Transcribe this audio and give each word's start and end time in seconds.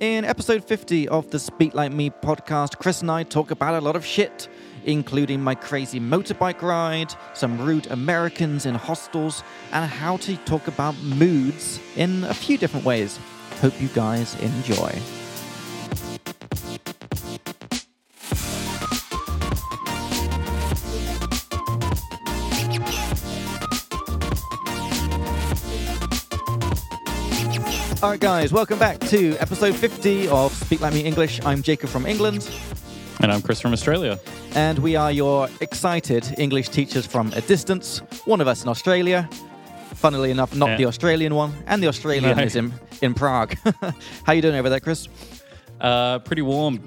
In 0.00 0.24
episode 0.24 0.64
50 0.64 1.08
of 1.08 1.30
the 1.30 1.38
Speak 1.38 1.74
Like 1.74 1.92
Me 1.92 2.08
podcast, 2.08 2.78
Chris 2.78 3.02
and 3.02 3.10
I 3.10 3.22
talk 3.22 3.50
about 3.50 3.74
a 3.74 3.82
lot 3.82 3.96
of 3.96 4.06
shit, 4.06 4.48
including 4.86 5.42
my 5.42 5.54
crazy 5.54 6.00
motorbike 6.00 6.62
ride, 6.62 7.12
some 7.34 7.60
rude 7.60 7.86
Americans 7.88 8.64
in 8.64 8.74
hostels, 8.74 9.44
and 9.72 9.84
how 9.84 10.16
to 10.16 10.38
talk 10.38 10.68
about 10.68 10.96
moods 11.02 11.78
in 11.96 12.24
a 12.24 12.32
few 12.32 12.56
different 12.56 12.86
ways. 12.86 13.18
Hope 13.60 13.78
you 13.78 13.88
guys 13.88 14.34
enjoy. 14.36 14.98
All 28.02 28.08
right, 28.08 28.20
guys, 28.20 28.50
welcome 28.52 28.78
back 28.78 28.98
to 29.00 29.36
episode 29.38 29.74
50 29.74 30.28
of 30.28 30.52
Speak 30.54 30.80
Like 30.80 30.94
Me 30.94 31.00
English. 31.00 31.38
I'm 31.44 31.60
Jacob 31.62 31.90
from 31.90 32.06
England, 32.06 32.48
And 33.22 33.30
I'm 33.30 33.42
Chris 33.42 33.60
from 33.60 33.72
Australia. 33.74 34.18
and 34.54 34.78
we 34.78 34.96
are 34.96 35.12
your 35.12 35.48
excited 35.60 36.34
English 36.38 36.70
teachers 36.70 37.04
from 37.04 37.30
a 37.34 37.42
distance. 37.42 37.98
One 38.24 38.40
of 38.40 38.48
us 38.48 38.62
in 38.62 38.68
Australia, 38.70 39.28
funnily 39.94 40.30
enough, 40.30 40.54
not 40.56 40.70
Yeah. 40.70 40.76
the 40.78 40.86
Australian 40.86 41.34
one, 41.34 41.52
and 41.66 41.82
the 41.82 41.88
Australian 41.88 42.38
is 42.38 42.56
in, 42.56 42.72
in 43.02 43.12
Prague. 43.12 43.54
How 44.24 44.32
you 44.32 44.40
doing 44.40 44.56
over 44.56 44.70
there, 44.70 44.80
Chris? 44.80 45.06
Uh, 45.78 46.20
pretty 46.20 46.42
warm. 46.42 46.80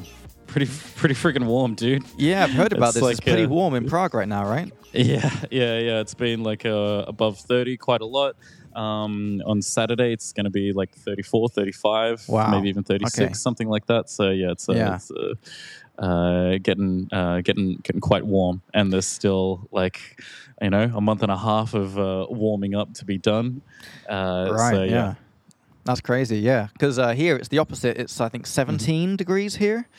Pretty, 0.48 0.70
pretty 0.95 1.16
freaking 1.16 1.45
warm, 1.45 1.76
dude. 1.76 2.04
Yeah, 2.18 2.43
I've 2.43 2.52
heard 2.52 2.73
about 2.73 2.90
It's 2.90 2.99
this. 2.99 3.09
it's 3.12 3.20
pretty 3.20 3.43
uh, 3.45 3.49
warm 3.49 3.76
in 3.76 3.88
Prague 3.88 4.13
right 4.16 4.27
now, 4.27 4.45
right? 4.48 4.71
Yeah, 4.95 5.27
yeah, 5.49 5.80
yeah. 5.80 5.99
It's 6.02 6.13
been 6.13 6.43
like 6.43 6.68
uh, 6.68 7.05
above 7.07 7.40
30 7.40 7.77
quite 7.77 8.02
a 8.02 8.05
lot. 8.05 8.35
Um, 8.76 9.41
on 9.45 9.62
Saturday, 9.62 10.13
it's 10.13 10.34
going 10.34 10.45
to 10.45 10.50
be 10.50 10.72
like 10.73 10.94
34, 10.95 11.50
35, 11.50 12.27
Wow. 12.27 12.52
maybe 12.52 12.70
even 12.70 12.84
36, 12.84 13.20
Okay. 13.22 13.34
something 13.34 13.68
like 13.70 13.86
that. 13.88 14.09
So 14.09 14.30
yeah, 14.32 14.52
it's, 14.52 14.68
uh, 14.70 14.73
Yeah. 14.73 14.96
it's 14.96 15.12
uh, 15.12 15.34
uh, 16.02 16.57
getting 16.62 17.07
uh, 17.12 17.41
getting 17.41 17.77
getting 17.84 18.01
quite 18.01 18.26
warm, 18.26 18.62
and 18.74 18.91
there's 18.91 19.05
still 19.05 19.68
like 19.71 19.99
you 20.62 20.70
know 20.71 20.91
a 20.96 21.01
month 21.01 21.21
and 21.21 21.32
a 21.32 21.38
half 21.38 21.74
of 21.76 21.98
uh, 21.99 22.26
warming 22.29 22.74
up 22.76 22.94
to 22.96 23.05
be 23.05 23.18
done. 23.18 23.62
Uh, 24.10 24.49
right, 24.51 24.74
so, 24.76 24.84
yeah. 24.84 25.16
That's 25.85 26.01
crazy, 26.01 26.38
yeah. 26.40 26.68
Because 26.74 26.98
uh, 26.98 27.10
here 27.12 27.35
it's 27.35 27.49
the 27.49 27.60
opposite. 27.60 27.98
It's, 27.98 28.21
I 28.21 28.29
think, 28.29 28.48
17 28.48 29.18
degrees 29.18 29.57
here. 29.57 29.90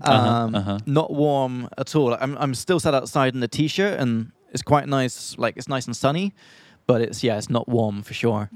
Uh-huh, 0.00 0.28
Um, 0.30 0.54
uh-huh. 0.54 0.78
Not 0.86 1.12
warm 1.12 1.68
at 1.76 1.94
all. 1.94 2.14
I'm, 2.14 2.38
I'm 2.38 2.54
still 2.54 2.80
sat 2.80 2.94
outside 2.94 3.34
in 3.34 3.42
a 3.42 3.48
t-shirt, 3.48 4.00
and 4.00 4.32
it's 4.52 4.62
quite 4.62 4.88
nice. 4.88 5.36
Like 5.38 5.58
it's 5.58 5.68
nice 5.68 5.84
and 5.86 5.94
sunny, 5.96 6.32
but 6.86 7.00
it's 7.00 7.22
yeah, 7.22 7.36
it's 7.38 7.50
not 7.50 7.68
warm 7.68 8.02
for 8.02 8.14
sure. 8.14 8.50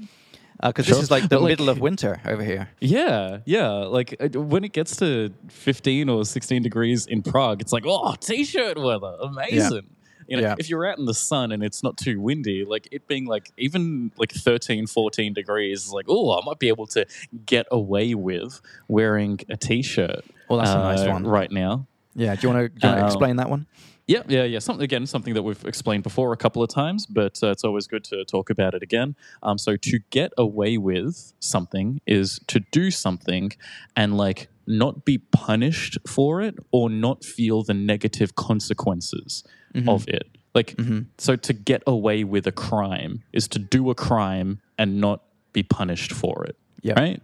Because 0.63 0.85
Sure. 0.85 0.93
this 0.95 1.03
is 1.05 1.11
like 1.11 1.27
the 1.27 1.39
like- 1.39 1.49
middle 1.51 1.69
of 1.69 1.79
winter 1.79 2.21
over 2.23 2.43
here. 2.43 2.69
Yeah, 2.79 3.39
yeah. 3.45 3.69
Like 3.69 4.15
uh, 4.19 4.27
when 4.39 4.63
it 4.63 4.73
gets 4.73 4.95
to 4.97 5.33
15 5.49 6.07
or 6.07 6.23
16 6.23 6.61
degrees 6.61 7.07
in 7.07 7.23
Prague, 7.23 7.61
it's 7.61 7.73
like, 7.73 7.83
oh, 7.87 8.13
t-shirt 8.19 8.77
weather, 8.77 9.15
amazing. 9.21 9.87
You 10.27 10.37
know, 10.37 10.43
Yeah. 10.43 10.55
if 10.59 10.69
you're 10.69 10.85
out 10.85 10.99
in 10.99 11.05
the 11.05 11.15
sun 11.15 11.51
and 11.51 11.63
it's 11.63 11.81
not 11.81 11.97
too 11.97 12.21
windy, 12.21 12.63
like 12.63 12.87
it 12.91 13.07
being 13.07 13.25
like 13.25 13.51
even 13.57 14.11
like 14.17 14.31
13, 14.31 14.85
14 14.85 15.33
degrees, 15.33 15.85
is 15.87 15.91
like, 15.93 16.05
oh, 16.07 16.39
I 16.39 16.45
might 16.45 16.59
be 16.59 16.67
able 16.67 16.85
to 16.87 17.07
get 17.47 17.65
away 17.71 18.13
with 18.13 18.61
wearing 18.87 19.39
a 19.49 19.57
t-shirt. 19.57 20.23
Well, 20.47 20.59
that's 20.59 20.69
a 20.69 20.75
nice 20.75 20.99
uh, 21.01 21.09
one. 21.11 21.25
right 21.25 21.51
now. 21.51 21.87
Yeah. 22.13 22.35
Do 22.35 22.47
you 22.47 22.53
want 22.53 22.79
to 22.81 22.87
Um, 22.99 23.05
explain 23.05 23.37
that 23.37 23.49
one? 23.49 23.65
Yeah, 24.07 24.23
yeah, 24.27 24.43
yeah. 24.43 24.59
Something 24.59 24.83
again, 24.83 25.05
something 25.05 25.33
that 25.35 25.43
we've 25.43 25.63
explained 25.65 26.03
before 26.03 26.33
a 26.33 26.37
couple 26.37 26.61
of 26.61 26.69
times, 26.69 27.05
but 27.05 27.39
uh, 27.43 27.51
it's 27.51 27.63
always 27.63 27.87
good 27.87 28.03
to 28.05 28.25
talk 28.25 28.49
about 28.49 28.73
it 28.73 28.83
again. 28.83 29.15
Um, 29.43 29.57
so 29.57 29.77
to 29.77 29.99
get 30.09 30.33
away 30.37 30.77
with 30.77 31.33
something 31.39 32.01
is 32.05 32.39
to 32.47 32.59
do 32.71 32.91
something 32.91 33.51
and 33.95 34.17
like 34.17 34.49
not 34.67 35.05
be 35.05 35.17
punished 35.17 35.97
for 36.07 36.41
it 36.41 36.55
or 36.71 36.89
not 36.89 37.23
feel 37.23 37.63
the 37.63 37.73
negative 37.73 38.35
consequences 38.35 39.43
Mm-hmm. 39.73 39.87
of 39.87 40.05
it. 40.09 40.27
Like, 40.53 40.75
so 41.17 41.37
to 41.37 41.53
get 41.53 41.81
away 41.87 42.25
with 42.25 42.45
a 42.45 42.51
crime 42.51 43.23
is 43.31 43.47
to 43.47 43.57
do 43.59 43.89
a 43.89 43.95
crime 43.95 44.59
and 44.77 44.99
not 44.99 45.23
be 45.53 45.63
punished 45.63 46.11
for 46.11 46.43
it. 46.43 46.57
Yeah. 46.81 46.99
Right. 46.99 47.21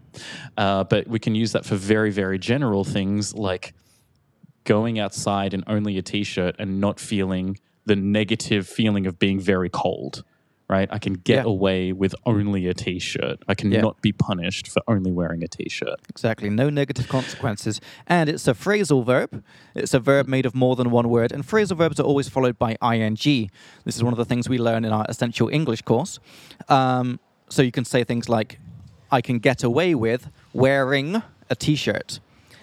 Uh, 0.55 0.85
but 0.85 1.07
we 1.09 1.19
can 1.19 1.35
use 1.35 1.51
that 1.51 1.65
for 1.65 1.75
very, 1.75 2.09
very 2.09 2.39
general 2.39 2.85
things 2.85 3.35
like 3.35 3.73
going 4.75 4.95
outside 5.05 5.51
in 5.57 5.61
only 5.75 5.93
a 5.97 6.01
t-shirt 6.13 6.53
and 6.61 6.69
not 6.85 6.99
feeling 6.99 7.45
the 7.85 7.95
negative 7.95 8.63
feeling 8.77 9.07
of 9.09 9.13
being 9.25 9.39
very 9.53 9.69
cold 9.83 10.13
right 10.75 10.89
i 10.97 10.99
can 11.05 11.13
get 11.29 11.39
Yeah. 11.45 11.51
away 11.55 11.81
with 12.03 12.13
only 12.33 12.63
a 12.67 12.73
t-shirt 12.85 13.37
i 13.51 13.53
can 13.59 13.71
Yeah. 13.71 13.91
be 14.07 14.11
punished 14.29 14.65
for 14.73 14.81
only 14.93 15.11
wearing 15.19 15.41
a 15.47 15.47
t-shirt 15.57 15.99
Exactly. 16.15 16.49
No 16.63 16.67
negative 16.81 17.07
consequences. 17.17 17.75
And 18.15 18.25
it's 18.33 18.47
a 18.53 18.55
phrasal 18.63 19.01
verb. 19.13 19.29
It's 19.81 19.93
a 19.93 19.99
verb 20.11 20.25
made 20.35 20.45
of 20.49 20.53
more 20.63 20.75
than 20.79 20.87
one 20.99 21.07
word. 21.17 21.29
And 21.35 21.41
phrasal 21.51 21.77
verbs 21.83 21.97
are 22.01 22.07
always 22.11 22.27
followed 22.35 22.57
by 22.65 22.71
ing. 22.95 23.15
This 23.85 23.95
is 23.97 24.03
one 24.07 24.13
of 24.15 24.21
the 24.23 24.25
things 24.31 24.43
we 24.49 24.57
learn 24.69 24.83
in 24.87 24.91
our 24.97 25.05
essential 25.13 25.47
English 25.59 25.81
course. 25.91 26.13
Um, 26.77 27.19
so 27.49 27.59
you 27.67 27.71
can 27.77 27.85
say 27.93 28.03
things 28.03 28.25
like, 28.37 28.49
I 29.17 29.19
can 29.27 29.37
get 29.49 29.59
away 29.71 29.89
with 29.95 30.21
wearing 30.63 31.09
a 31.53 31.55
t 31.55 31.75
shirt. 31.75 32.09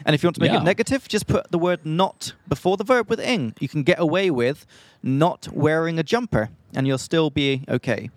And 0.04 0.14
if 0.14 0.22
you 0.22 0.26
want 0.28 0.36
to 0.36 0.40
make 0.42 0.52
Yeah. 0.52 0.60
it 0.60 0.64
negative, 0.64 1.08
just 1.08 1.26
put 1.26 1.50
the 1.50 1.58
word 1.58 1.80
not 1.84 2.34
before 2.48 2.76
the 2.76 2.84
verb 2.84 3.08
with 3.10 3.20
ing. 3.20 3.54
You 3.60 3.68
can 3.68 3.82
get 3.82 3.98
away 3.98 4.30
with 4.30 4.66
not 5.02 5.48
wearing 5.52 5.98
a 5.98 6.02
jumper, 6.02 6.50
and 6.74 6.86
you'll 6.86 6.98
still 6.98 7.30
be 7.30 7.64
okay. 7.68 8.10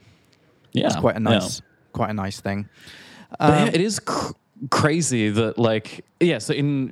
yeah 0.74 0.88
It's 0.88 0.96
quite 0.96 1.16
a 1.18 1.20
yeah. 1.22 1.30
nice, 1.40 1.62
quite 1.94 2.10
a 2.10 2.14
nice 2.14 2.40
thing. 2.42 2.68
But 3.40 3.50
yeah, 3.54 3.64
Um, 3.64 3.68
it 3.74 3.82
is 3.82 4.00
cr- 4.00 4.34
crazy 4.72 5.30
that 5.30 5.58
like 5.60 6.04
yeah 6.20 6.40
so 6.40 6.52
in 6.54 6.90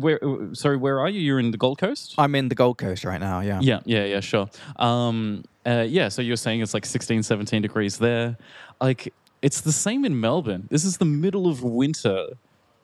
where 0.00 0.18
sorry 0.52 0.76
where 0.76 0.98
are 0.98 1.08
you 1.08 1.20
you're 1.20 1.38
in 1.38 1.52
the 1.52 1.56
gold 1.58 1.78
coast 1.78 2.14
I'm 2.18 2.34
in 2.34 2.48
the 2.48 2.56
Gold 2.56 2.76
Coast 2.78 3.04
right 3.04 3.20
now. 3.20 3.40
Yeah. 3.40 3.60
Yeah, 3.62 3.80
yeah, 3.84 4.04
yeah, 4.04 4.20
sure. 4.20 4.48
Um, 4.76 5.44
uh, 5.66 5.86
yeah, 5.88 6.08
so 6.10 6.22
you're 6.22 6.36
saying 6.36 6.60
it's 6.60 6.74
like 6.74 6.84
16, 6.84 7.22
17 7.22 7.62
degrees 7.62 7.98
there. 7.98 8.36
Like, 8.80 9.14
it's 9.42 9.60
the 9.62 9.72
same 9.72 10.04
in 10.04 10.20
Melbourne. 10.20 10.66
This 10.70 10.84
is 10.84 10.96
the 10.98 11.04
middle 11.06 11.46
of 11.46 11.62
winter 11.62 12.26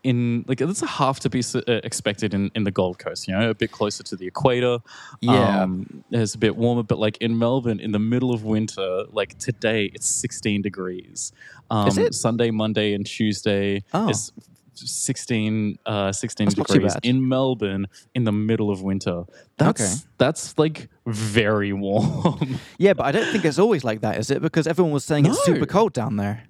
in, 0.03 0.45
like, 0.49 0.59
that's 0.59 0.83
a 0.83 0.87
half 0.87 1.21
to 1.21 1.31
be 1.31 1.43
uh, 1.55 1.61
expected 1.85 2.33
in, 2.35 2.51
in 2.55 2.65
the 2.65 2.71
Gold 2.71 2.99
Coast, 2.99 3.29
you 3.29 3.35
know, 3.37 3.51
a 3.51 3.55
bit 3.55 3.71
closer 3.73 4.03
to 4.05 4.17
the 4.17 4.27
equator. 4.27 4.79
Yeah. 5.21 5.63
Um, 5.63 6.03
it's 6.11 6.35
a 6.35 6.39
bit 6.39 6.57
warmer, 6.57 6.83
but 6.83 6.99
like 6.99 7.17
in 7.19 7.39
Melbourne, 7.39 7.81
in 7.81 7.93
the 7.93 7.99
middle 7.99 8.33
of 8.33 8.45
winter, 8.45 9.05
like 9.11 9.39
today, 9.39 9.91
it's 9.95 10.07
16 10.09 10.63
degrees. 10.63 11.33
Um, 11.71 11.89
Is 11.89 11.99
it? 11.99 12.15
Sunday, 12.15 12.51
Monday, 12.51 12.95
and 12.95 13.05
Tuesday 13.07 13.83
Oh. 13.93 14.09
is 14.09 14.33
16, 14.75 15.79
uh, 15.87 16.11
16 16.13 16.47
That's 16.47 16.55
degrees 16.55 16.97
in 17.03 17.29
Melbourne 17.29 17.87
in 18.15 18.25
the 18.25 18.33
middle 18.33 18.71
of 18.71 18.83
winter. 18.83 19.25
That's 19.59 19.83
Okay. 19.83 19.93
that's 20.19 20.59
like 20.59 20.89
very 21.07 21.73
warm. 21.73 22.59
Yeah, 22.79 22.95
but 22.95 23.05
I 23.05 23.13
don't 23.13 23.31
think 23.31 23.45
it's 23.45 23.59
always 23.59 23.85
like 23.85 24.01
that, 24.01 24.19
is 24.19 24.31
it? 24.31 24.41
Because 24.41 24.67
everyone 24.67 24.93
was 24.93 25.05
saying 25.05 25.27
it's 25.27 25.45
super 25.45 25.67
cold 25.67 25.93
down 25.93 26.17
there. 26.17 26.45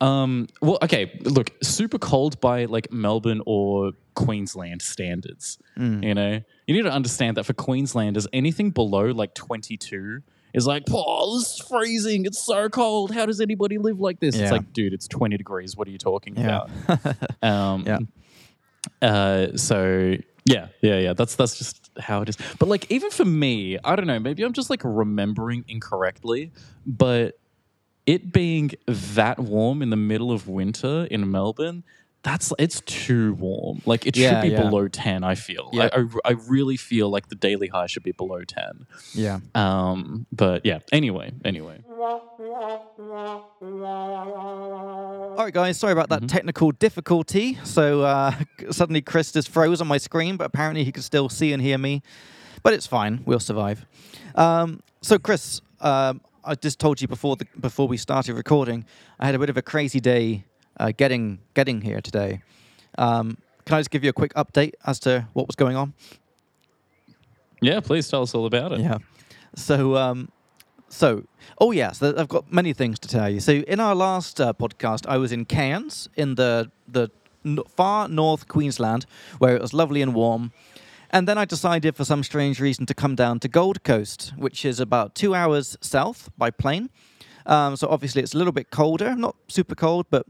Um, 0.00 0.48
well, 0.60 0.78
okay, 0.82 1.18
look, 1.24 1.50
super 1.62 1.98
cold 1.98 2.40
by 2.40 2.66
like 2.66 2.92
Melbourne 2.92 3.40
or 3.46 3.92
Queensland 4.14 4.82
standards. 4.82 5.58
Mm. 5.78 6.04
You 6.04 6.14
know, 6.14 6.40
you 6.66 6.74
need 6.74 6.82
to 6.82 6.92
understand 6.92 7.36
that 7.36 7.44
for 7.44 7.54
Queenslanders, 7.54 8.26
anything 8.32 8.70
below 8.70 9.06
like 9.06 9.34
22 9.34 10.22
is 10.54 10.66
like, 10.66 10.84
oh, 10.90 11.38
this 11.38 11.54
is 11.54 11.58
freezing. 11.66 12.24
It's 12.26 12.38
so 12.38 12.68
cold. 12.68 13.10
How 13.10 13.26
does 13.26 13.40
anybody 13.40 13.78
live 13.78 14.00
like 14.00 14.20
this? 14.20 14.36
Yeah. 14.36 14.44
It's 14.44 14.52
like, 14.52 14.72
dude, 14.72 14.92
it's 14.92 15.06
20 15.08 15.36
degrees. 15.36 15.76
What 15.76 15.86
are 15.88 15.90
you 15.90 15.98
talking 15.98 16.36
Yeah. 16.36 16.62
about? 16.88 17.16
Um, 17.42 17.84
Yeah. 17.86 17.98
Uh, 19.02 19.56
so 19.56 20.14
yeah, 20.44 20.68
yeah, 20.80 20.98
yeah. 21.00 21.12
That's 21.12 21.34
that's 21.34 21.58
just 21.58 21.90
how 21.98 22.22
it 22.22 22.28
is. 22.28 22.36
But 22.58 22.68
like, 22.68 22.90
even 22.90 23.10
for 23.10 23.24
me, 23.24 23.78
I 23.84 23.96
don't 23.96 24.06
know. 24.06 24.20
Maybe 24.20 24.44
I'm 24.44 24.52
just 24.52 24.70
like 24.70 24.82
remembering 24.84 25.64
incorrectly, 25.66 26.52
but 26.86 27.36
it 28.06 28.32
being 28.32 28.70
that 28.86 29.38
warm 29.38 29.82
in 29.82 29.90
the 29.90 29.96
middle 29.96 30.30
of 30.32 30.48
winter 30.48 31.06
in 31.10 31.30
Melbourne. 31.30 31.84
That's 32.22 32.52
it's 32.58 32.80
too 32.80 33.34
warm. 33.34 33.82
Like 33.86 34.04
it 34.04 34.16
Yeah, 34.16 34.40
should 34.40 34.48
be 34.48 34.52
yeah. 34.54 34.62
below 34.62 34.88
ten. 34.88 35.22
I 35.22 35.36
feel. 35.36 35.70
Yeah. 35.72 35.90
I, 35.92 36.00
I, 36.00 36.04
I 36.24 36.30
really 36.48 36.76
feel 36.76 37.08
like 37.08 37.28
the 37.28 37.36
daily 37.36 37.68
high 37.68 37.86
should 37.86 38.02
be 38.02 38.10
below 38.12 38.42
ten. 38.42 38.86
Yeah. 39.12 39.38
Um, 39.54 40.26
but 40.32 40.66
yeah. 40.66 40.80
Anyway, 40.90 41.32
anyway. 41.44 41.84
All 43.68 45.44
right, 45.44 45.52
guys. 45.54 45.78
Sorry 45.78 45.92
about 45.92 46.08
that 46.08 46.16
Mm-hmm. 46.20 46.26
technical 46.28 46.72
difficulty. 46.72 47.58
So 47.64 48.02
uh, 48.02 48.32
suddenly 48.70 49.02
Chris 49.02 49.32
just 49.32 49.48
froze 49.48 49.80
on 49.80 49.86
my 49.86 49.98
screen, 49.98 50.36
but 50.36 50.44
apparently 50.46 50.82
he 50.84 50.92
could 50.92 51.04
still 51.04 51.28
see 51.28 51.52
and 51.52 51.62
hear 51.62 51.78
me. 51.78 52.02
But 52.62 52.72
it's 52.72 52.86
fine. 52.86 53.22
We'll 53.26 53.38
survive. 53.40 53.84
Um, 54.34 54.82
so, 55.02 55.18
Chris, 55.18 55.60
um, 55.80 56.20
I 56.46 56.54
just 56.54 56.78
told 56.78 57.00
you 57.00 57.08
before 57.08 57.36
the 57.36 57.46
before 57.58 57.88
we 57.88 57.96
started 57.96 58.34
recording, 58.34 58.84
I 59.18 59.26
had 59.26 59.34
a 59.34 59.38
bit 59.38 59.50
of 59.50 59.56
a 59.56 59.62
crazy 59.62 60.00
day 60.00 60.44
uh, 60.78 60.92
getting 60.96 61.40
getting 61.54 61.80
here 61.80 62.00
today. 62.00 62.42
Um, 62.98 63.38
can 63.64 63.76
I 63.76 63.80
just 63.80 63.90
give 63.90 64.04
you 64.04 64.10
a 64.10 64.12
quick 64.12 64.32
update 64.34 64.74
as 64.86 65.00
to 65.00 65.26
what 65.32 65.48
was 65.48 65.56
going 65.56 65.76
on? 65.76 65.92
Yeah, 67.60 67.80
please 67.80 68.08
tell 68.08 68.22
us 68.22 68.34
all 68.34 68.46
about 68.46 68.72
it. 68.72 68.80
Yeah. 68.80 68.98
So, 69.56 69.96
um, 69.96 70.28
so, 70.88 71.24
oh 71.58 71.72
yes, 71.72 72.00
I've 72.02 72.28
got 72.28 72.52
many 72.52 72.72
things 72.72 72.98
to 73.00 73.08
tell 73.08 73.28
you. 73.28 73.40
So, 73.40 73.52
in 73.52 73.80
our 73.80 73.94
last 73.94 74.40
uh, 74.40 74.52
podcast, 74.52 75.06
I 75.08 75.16
was 75.16 75.32
in 75.32 75.46
Cairns 75.46 76.08
in 76.14 76.36
the 76.36 76.70
the 76.86 77.10
far 77.68 78.08
north 78.08 78.46
Queensland, 78.46 79.06
where 79.38 79.56
it 79.56 79.62
was 79.62 79.72
lovely 79.72 80.00
and 80.00 80.14
warm. 80.14 80.52
And 81.10 81.28
then 81.28 81.38
I 81.38 81.44
decided, 81.44 81.96
for 81.96 82.04
some 82.04 82.22
strange 82.22 82.60
reason, 82.60 82.86
to 82.86 82.94
come 82.94 83.14
down 83.14 83.40
to 83.40 83.48
Gold 83.48 83.82
Coast, 83.84 84.32
which 84.36 84.64
is 84.64 84.80
about 84.80 85.14
two 85.14 85.34
hours 85.34 85.76
south 85.80 86.30
by 86.36 86.50
plane. 86.50 86.90
Um, 87.46 87.76
so 87.76 87.88
obviously, 87.88 88.22
it's 88.22 88.34
a 88.34 88.38
little 88.38 88.52
bit 88.52 88.70
colder, 88.70 89.14
not 89.14 89.36
super 89.48 89.74
cold, 89.74 90.06
but. 90.10 90.26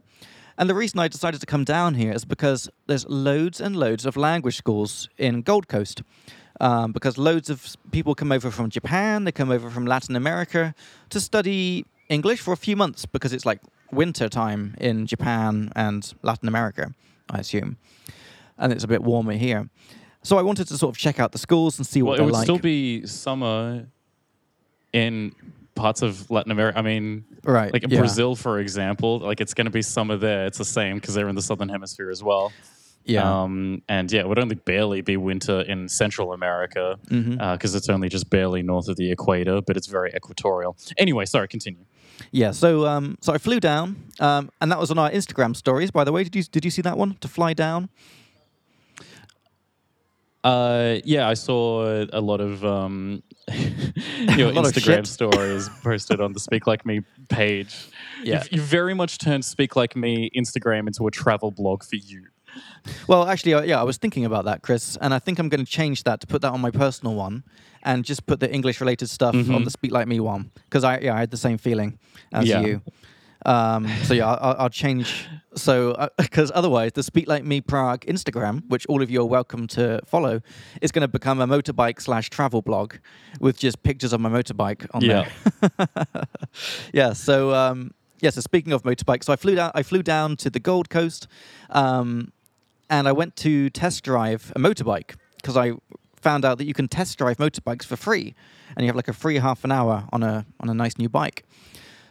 And 0.58 0.70
the 0.70 0.74
reason 0.74 0.98
I 0.98 1.08
decided 1.08 1.40
to 1.40 1.46
come 1.46 1.64
down 1.64 1.96
here 1.96 2.12
is 2.12 2.24
because 2.24 2.70
there's 2.86 3.06
loads 3.08 3.60
and 3.60 3.76
loads 3.76 4.06
of 4.06 4.16
language 4.16 4.56
schools 4.56 5.06
in 5.18 5.42
Gold 5.42 5.68
Coast. 5.68 6.02
Um, 6.58 6.92
because 6.92 7.18
loads 7.18 7.50
of 7.50 7.76
people 7.90 8.14
come 8.14 8.32
over 8.32 8.50
from 8.50 8.70
Japan, 8.70 9.24
they 9.24 9.32
come 9.32 9.50
over 9.50 9.68
from 9.68 9.84
Latin 9.84 10.16
America 10.16 10.74
to 11.10 11.20
study 11.20 11.84
English 12.08 12.40
for 12.40 12.52
a 12.52 12.56
few 12.56 12.74
months 12.74 13.04
because 13.04 13.34
it's 13.34 13.44
like 13.44 13.60
winter 13.92 14.28
time 14.28 14.74
in 14.80 15.06
Japan 15.06 15.70
and 15.76 16.14
Latin 16.22 16.48
America, 16.48 16.94
I 17.28 17.38
assume. 17.38 17.76
And 18.56 18.72
it's 18.72 18.84
a 18.84 18.88
bit 18.88 19.02
warmer 19.02 19.34
here. 19.34 19.68
So 20.26 20.38
I 20.38 20.42
wanted 20.42 20.66
to 20.68 20.76
sort 20.76 20.92
of 20.94 20.98
check 20.98 21.20
out 21.20 21.30
the 21.30 21.38
schools 21.38 21.78
and 21.78 21.86
see 21.86 22.02
Well, 22.02 22.08
what 22.10 22.14
it 22.14 22.16
they're 22.18 22.24
would 22.26 22.32
like. 22.34 22.42
still 22.44 22.58
be 22.58 23.06
summer 23.06 23.86
in 24.92 25.32
parts 25.76 26.02
of 26.02 26.28
Latin 26.30 26.50
America. 26.50 26.76
I 26.76 26.82
mean, 26.82 27.24
right. 27.44 27.72
like 27.72 27.84
in 27.84 27.90
yeah. 27.90 27.98
Brazil, 28.00 28.34
for 28.34 28.58
example, 28.58 29.20
like 29.20 29.40
it's 29.40 29.54
going 29.54 29.66
to 29.66 29.70
be 29.70 29.82
summer 29.82 30.16
there. 30.16 30.46
It's 30.46 30.58
the 30.58 30.64
same 30.64 30.96
because 30.96 31.14
they're 31.14 31.28
in 31.28 31.36
the 31.36 31.42
southern 31.42 31.68
hemisphere 31.68 32.10
as 32.10 32.24
well. 32.24 32.52
Yeah. 33.04 33.22
Um, 33.42 33.82
and 33.88 34.10
yeah, 34.10 34.22
it 34.22 34.28
would 34.28 34.40
only 34.40 34.56
barely 34.56 35.00
be 35.00 35.16
winter 35.16 35.60
in 35.60 35.88
Central 35.88 36.32
America 36.32 36.98
because 37.04 37.72
Mhm. 37.72 37.76
it's 37.76 37.88
only 37.88 38.08
just 38.08 38.28
barely 38.28 38.62
north 38.62 38.88
of 38.88 38.96
the 38.96 39.12
equator, 39.12 39.60
but 39.64 39.76
it's 39.76 39.86
very 39.86 40.10
equatorial. 40.12 40.76
Anyway, 40.98 41.24
sorry, 41.26 41.46
continue. 41.46 41.84
Yeah, 42.32 42.50
so 42.50 42.84
um, 42.84 43.16
so 43.20 43.32
I 43.32 43.38
flew 43.38 43.60
down, 43.60 43.94
um, 44.18 44.50
and 44.60 44.72
that 44.72 44.80
was 44.80 44.90
on 44.90 44.98
our 44.98 45.10
Instagram 45.10 45.54
stories. 45.54 45.92
By 45.92 46.02
the 46.02 46.10
way, 46.10 46.24
did 46.24 46.34
you 46.34 46.42
did 46.42 46.64
you 46.64 46.70
see 46.72 46.82
that 46.82 46.98
one? 46.98 47.14
To 47.20 47.28
fly 47.28 47.52
down? 47.54 47.90
Uh, 50.46 51.00
yeah, 51.04 51.28
I 51.28 51.34
saw 51.34 52.04
a 52.12 52.20
lot 52.20 52.40
of 52.40 52.64
um, 52.64 53.22
your 54.36 54.52
lot 54.52 54.64
Instagram 54.66 54.96
shit. 54.98 55.06
stories 55.08 55.68
posted 55.82 56.20
on 56.20 56.32
the 56.34 56.40
Speak 56.40 56.66
Like 56.66 56.86
Me 56.86 57.00
page. 57.28 57.74
Yeah. 58.22 58.36
You've, 58.44 58.52
you 58.52 58.60
very 58.60 58.94
much 58.94 59.18
turned 59.18 59.44
Speak 59.44 59.74
Like 59.74 59.96
Me 59.96 60.30
Instagram 60.36 60.86
into 60.86 61.06
a 61.06 61.10
travel 61.10 61.50
blog 61.50 61.82
for 61.82 61.96
you. 61.96 62.26
Well, 63.08 63.26
actually, 63.28 63.54
uh, 63.54 63.62
yeah, 63.62 63.80
I 63.80 63.82
was 63.82 63.96
thinking 63.98 64.24
about 64.24 64.44
that, 64.44 64.62
Chris, 64.62 64.96
and 65.00 65.12
I 65.12 65.18
think 65.18 65.38
I'm 65.40 65.48
going 65.48 65.64
to 65.64 65.70
change 65.70 66.04
that 66.04 66.20
to 66.20 66.26
put 66.26 66.42
that 66.42 66.52
on 66.52 66.60
my 66.60 66.70
personal 66.70 67.14
one, 67.14 67.42
and 67.82 68.04
just 68.04 68.24
put 68.26 68.38
the 68.40 68.50
English-related 68.50 69.10
stuff 69.10 69.34
on 69.34 69.44
Mhm. 69.44 69.64
the 69.64 69.70
Speak 69.70 69.90
Like 69.92 70.06
Me 70.06 70.20
one 70.20 70.50
because 70.64 70.84
I 70.84 70.98
yeah 71.00 71.14
I 71.14 71.18
had 71.18 71.30
the 71.30 71.36
same 71.36 71.58
feeling 71.58 71.98
as 72.32 72.46
Yeah. 72.48 72.60
you. 72.60 72.82
Um, 73.46 73.88
so 74.02 74.12
yeah, 74.12 74.26
I'll, 74.28 74.56
I'll 74.64 74.68
change. 74.68 75.26
So 75.54 76.08
because 76.18 76.50
otherwise, 76.54 76.92
the 76.92 77.02
Speak 77.02 77.28
Like 77.28 77.44
Me 77.44 77.60
Prague 77.62 78.00
Instagram, 78.06 78.68
which 78.68 78.84
all 78.86 79.00
of 79.02 79.10
you 79.10 79.22
are 79.22 79.26
welcome 79.26 79.66
to 79.68 80.00
follow, 80.04 80.42
is 80.82 80.90
going 80.92 81.02
to 81.02 81.08
become 81.08 81.40
a 81.40 81.46
motorbike 81.46 82.00
slash 82.02 82.28
travel 82.28 82.60
blog 82.60 82.94
with 83.40 83.56
just 83.56 83.82
pictures 83.82 84.12
of 84.12 84.20
my 84.20 84.28
motorbike 84.28 84.86
on 84.92 85.00
Yeah. 85.02 85.28
there. 85.78 86.08
yeah. 86.92 87.12
So 87.12 87.54
um, 87.54 87.92
yeah. 88.20 88.30
So 88.30 88.40
speaking 88.40 88.72
of 88.72 88.82
motorbikes, 88.82 89.24
so 89.24 89.32
I 89.32 89.36
flew 89.36 89.54
down. 89.54 89.70
I 89.74 89.82
flew 89.82 90.02
down 90.02 90.36
to 90.38 90.50
the 90.50 90.60
Gold 90.60 90.90
Coast, 90.90 91.28
um, 91.70 92.32
and 92.90 93.06
I 93.08 93.12
went 93.12 93.36
to 93.36 93.70
test 93.70 94.02
drive 94.04 94.52
a 94.56 94.58
motorbike 94.58 95.14
because 95.36 95.56
I 95.56 95.72
found 96.16 96.44
out 96.44 96.58
that 96.58 96.64
you 96.66 96.74
can 96.74 96.88
test 96.88 97.16
drive 97.18 97.36
motorbikes 97.38 97.84
for 97.84 97.96
free, 97.96 98.34
and 98.76 98.84
you 98.84 98.88
have 98.88 98.96
like 98.96 99.08
a 99.08 99.12
free 99.12 99.36
half 99.36 99.64
an 99.64 99.70
hour 99.72 100.08
on 100.12 100.22
a 100.22 100.44
on 100.60 100.68
a 100.68 100.74
nice 100.74 100.98
new 100.98 101.08
bike. 101.08 101.44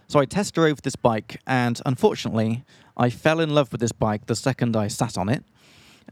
So 0.07 0.19
I 0.19 0.25
test 0.25 0.53
drove 0.53 0.81
this 0.83 0.95
bike, 0.95 1.41
and 1.47 1.81
unfortunately, 1.85 2.63
I 2.97 3.09
fell 3.09 3.39
in 3.39 3.49
love 3.55 3.71
with 3.71 3.81
this 3.81 3.91
bike 3.91 4.27
the 4.27 4.35
second 4.35 4.75
I 4.75 4.87
sat 4.87 5.17
on 5.17 5.29
it. 5.29 5.43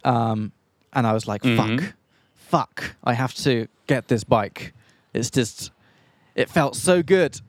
Um, 0.03 0.51
and 0.93 1.05
I 1.07 1.13
was 1.13 1.27
like, 1.27 1.43
Mhm. 1.43 1.57
"Fuck, 1.79 1.93
fuck! 2.35 2.95
I 3.03 3.13
have 3.13 3.33
to 3.35 3.67
get 3.87 4.07
this 4.07 4.23
bike." 4.23 4.73
It's 5.13 5.29
just, 5.29 5.71
it 6.35 6.49
felt 6.49 6.75
so 6.75 7.03
good. 7.03 7.39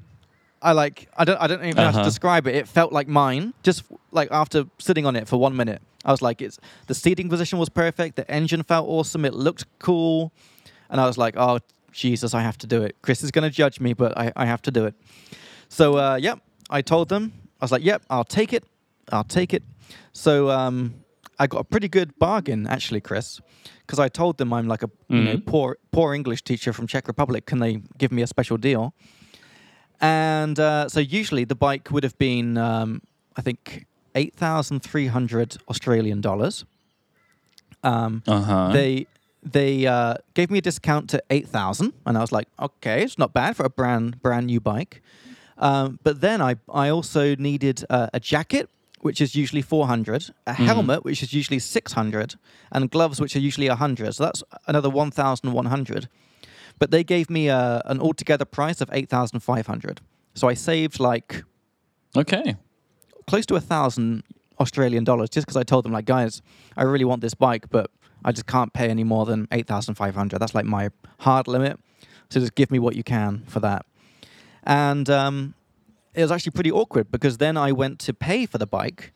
I 0.60 0.72
like, 0.72 1.08
I 1.16 1.24
don't, 1.24 1.40
I 1.40 1.46
don't 1.46 1.60
even 1.64 1.76
know 1.76 1.82
how 1.84 1.88
Uh-huh. 1.90 1.98
to 2.00 2.04
describe 2.04 2.46
it. 2.46 2.54
It 2.54 2.68
felt 2.68 2.92
like 2.92 3.08
mine. 3.08 3.52
Just 3.62 3.84
like 4.12 4.28
after 4.30 4.64
sitting 4.78 5.04
on 5.06 5.14
it 5.16 5.28
for 5.28 5.36
one 5.38 5.56
minute, 5.56 5.82
I 6.04 6.10
was 6.10 6.22
like, 6.22 6.40
"It's 6.42 6.58
the 6.86 6.94
seating 6.94 7.28
position 7.28 7.58
was 7.58 7.68
perfect. 7.70 8.16
The 8.16 8.30
engine 8.30 8.62
felt 8.62 8.88
awesome. 8.88 9.24
It 9.24 9.34
looked 9.34 9.64
cool." 9.78 10.32
And 10.90 11.00
I 11.00 11.06
was 11.06 11.16
like, 11.18 11.36
"Oh 11.36 11.58
Jesus, 11.92 12.34
I 12.34 12.40
have 12.42 12.56
to 12.58 12.66
do 12.66 12.82
it." 12.82 12.96
Chris 13.02 13.22
is 13.22 13.30
going 13.30 13.44
to 13.44 13.50
judge 13.50 13.80
me, 13.80 13.92
but 13.94 14.16
I, 14.16 14.32
I 14.36 14.46
have 14.46 14.62
to 14.62 14.70
do 14.70 14.84
it. 14.86 14.94
So 15.68 15.96
uh, 15.98 16.16
yep, 16.16 16.38
I 16.70 16.82
told 16.82 17.08
them. 17.08 17.32
I 17.60 17.64
was 17.64 17.72
like, 17.72 17.84
"Yep, 17.84 18.02
I'll 18.10 18.24
take 18.24 18.52
it. 18.52 18.64
I'll 19.12 19.24
take 19.28 19.52
it." 19.54 19.62
So 20.12 20.50
um, 20.50 20.94
I 21.38 21.46
got 21.46 21.58
a 21.60 21.64
pretty 21.64 21.88
good 21.88 22.18
bargain 22.18 22.66
actually, 22.66 23.00
Chris, 23.00 23.40
because 23.86 23.98
I 23.98 24.08
told 24.08 24.36
them 24.38 24.52
I'm 24.52 24.68
like 24.68 24.82
a 24.82 24.90
you 25.08 25.22
know 25.22 25.36
Mhm. 25.36 25.46
poor 25.46 25.76
poor 25.90 26.14
English 26.14 26.42
teacher 26.42 26.72
from 26.72 26.86
Czech 26.86 27.06
Republic. 27.08 27.46
Can 27.46 27.58
they 27.60 27.82
give 27.98 28.12
me 28.12 28.22
a 28.22 28.26
special 28.26 28.56
deal? 28.58 28.92
And 30.00 30.58
uh, 30.58 30.88
so 30.88 31.00
usually 31.00 31.44
the 31.44 31.54
bike 31.54 31.90
would 31.90 32.02
have 32.04 32.18
been, 32.18 32.58
um, 32.58 33.00
I 33.36 33.42
think, 33.42 33.86
eight 34.14 34.34
thousand 34.34 34.80
three 34.82 35.06
hundred 35.06 35.56
Australian 35.68 36.20
dollars. 36.20 36.64
Um, 37.82 38.22
Uh 38.26 38.40
huh. 38.42 38.70
they 38.72 39.06
they 39.52 39.86
uh, 39.86 40.14
gave 40.34 40.50
me 40.50 40.58
a 40.58 40.62
discount 40.62 41.08
to 41.10 41.22
eight 41.30 41.48
thousand, 41.48 41.92
and 42.06 42.16
I 42.16 42.20
was 42.20 42.32
like, 42.32 42.48
okay, 42.58 43.02
it's 43.02 43.18
not 43.18 43.32
bad 43.32 43.56
for 43.56 43.64
a 43.64 43.70
brand 43.70 44.20
brand 44.22 44.46
new 44.46 44.60
bike. 44.60 45.00
Um, 45.58 45.98
but 46.02 46.20
then 46.20 46.40
I 46.40 46.56
I 46.72 46.88
also 46.90 47.34
needed 47.36 47.84
uh, 47.88 48.08
a 48.12 48.20
jacket, 48.20 48.68
which 49.00 49.20
is 49.20 49.34
usually 49.34 49.62
four 49.62 49.86
hundred, 49.86 50.30
a 50.46 50.52
helmet, 50.52 51.04
which 51.04 51.22
is 51.22 51.32
usually 51.32 51.60
six 51.60 51.92
hundred, 51.92 52.34
and 52.72 52.90
gloves, 52.90 53.20
which 53.20 53.36
are 53.36 53.40
usually 53.40 53.68
hundred. 53.68 54.14
So 54.14 54.24
that's 54.24 54.42
another 54.66 54.90
one 54.90 55.10
thousand 55.10 55.52
one 55.52 55.66
hundred. 55.66 56.08
But 56.78 56.90
they 56.90 57.04
gave 57.04 57.30
me 57.30 57.48
a, 57.48 57.82
an 57.84 58.00
altogether 58.00 58.44
price 58.44 58.80
of 58.80 58.88
eight 58.92 59.08
thousand 59.08 59.40
five 59.40 59.66
hundred. 59.66 60.00
So 60.34 60.48
I 60.48 60.54
saved 60.54 60.98
like 60.98 61.44
okay. 62.16 62.56
close 63.26 63.46
to 63.46 63.54
a 63.54 63.60
thousand 63.60 64.24
Australian 64.58 65.04
dollars 65.04 65.30
just 65.30 65.46
because 65.46 65.56
I 65.56 65.62
told 65.62 65.84
them 65.84 65.92
like, 65.92 66.04
guys, 66.04 66.42
I 66.76 66.82
really 66.82 67.04
want 67.04 67.20
this 67.20 67.34
bike, 67.34 67.66
but 67.70 67.90
I 68.24 68.32
just 68.32 68.46
can't 68.46 68.72
pay 68.72 68.88
any 68.88 69.04
more 69.04 69.24
than 69.26 69.46
eight 69.52 69.66
thousand 69.66 69.94
five 69.94 70.14
hundred. 70.16 70.40
That's 70.40 70.54
like 70.54 70.64
my 70.64 70.90
hard 71.20 71.46
limit. 71.46 71.78
So 72.30 72.40
just 72.40 72.54
give 72.56 72.70
me 72.70 72.80
what 72.80 72.96
you 72.96 73.04
can 73.04 73.44
for 73.46 73.60
that. 73.60 73.86
And 74.64 75.08
um, 75.10 75.54
it 76.14 76.22
was 76.22 76.32
actually 76.32 76.52
pretty 76.52 76.72
awkward 76.72 77.10
because 77.10 77.38
then 77.38 77.56
I 77.56 77.72
went 77.72 77.98
to 78.00 78.14
pay 78.14 78.46
for 78.46 78.58
the 78.58 78.66
bike. 78.66 79.12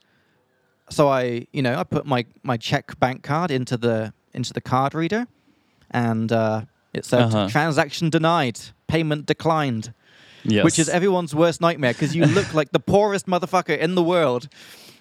So 0.90 1.08
I, 1.08 1.46
you 1.52 1.62
know, 1.62 1.74
I 1.78 1.84
put 1.84 2.06
my 2.06 2.24
my 2.42 2.56
Czech 2.56 2.98
bank 2.98 3.22
card 3.22 3.50
into 3.50 3.76
the 3.76 4.12
into 4.34 4.52
the 4.52 4.60
card 4.60 4.94
reader, 4.94 5.26
and 5.90 6.30
uh, 6.32 6.62
it 6.92 7.04
said 7.04 7.20
Uh-huh. 7.24 7.48
transaction 7.48 8.10
denied, 8.10 8.58
payment 8.86 9.26
declined 9.26 9.92
Yes. 10.44 10.64
which 10.64 10.78
is 10.78 10.88
everyone's 10.88 11.34
worst 11.34 11.60
nightmare 11.60 11.92
because 11.92 12.14
you 12.16 12.24
look 12.24 12.54
like 12.54 12.70
the 12.72 12.80
poorest 12.80 13.26
motherfucker 13.26 13.76
in 13.76 13.94
the 13.96 14.02
world. 14.02 14.48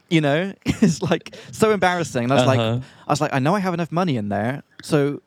You 0.10 0.20
know, 0.22 0.54
it's 0.66 1.02
like 1.02 1.36
so 1.52 1.72
embarrassing. 1.72 2.24
And 2.24 2.32
I 2.34 2.36
was 2.36 2.42
Uh-huh. 2.48 2.58
like, 2.58 2.84
I 3.08 3.12
was 3.12 3.22
like, 3.22 3.34
I 3.34 3.40
know 3.40 3.56
I 3.56 3.60
have 3.60 3.74
enough 3.74 3.92
money 3.92 4.18
in 4.18 4.30
there, 4.30 4.64
so 4.82 5.22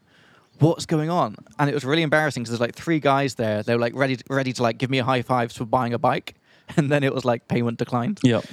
what's 0.61 0.87
going 0.87 1.11
on? 1.11 1.37
And 1.59 1.69
it 1.71 1.75
was 1.75 1.85
really 1.85 2.03
embarrassing 2.03 2.43
because 2.43 2.51
there's 2.53 2.61
like 2.69 2.75
three 2.75 3.01
guys 3.01 3.35
there. 3.35 3.63
They 3.63 3.75
were 3.75 3.81
like 3.81 3.95
ready, 3.95 4.19
ready 4.29 4.53
to 4.53 4.63
like 4.63 4.79
give 4.79 4.91
me 4.91 4.99
a 4.99 5.05
high 5.05 5.23
five 5.23 5.53
for 5.53 5.65
buying 5.65 5.93
a 5.95 5.99
bike, 5.99 6.35
and 6.77 6.91
then 6.91 7.03
it 7.03 7.15
was 7.15 7.25
like 7.25 7.49
payment 7.49 7.79
declined. 7.79 8.21
Yep. 8.23 8.45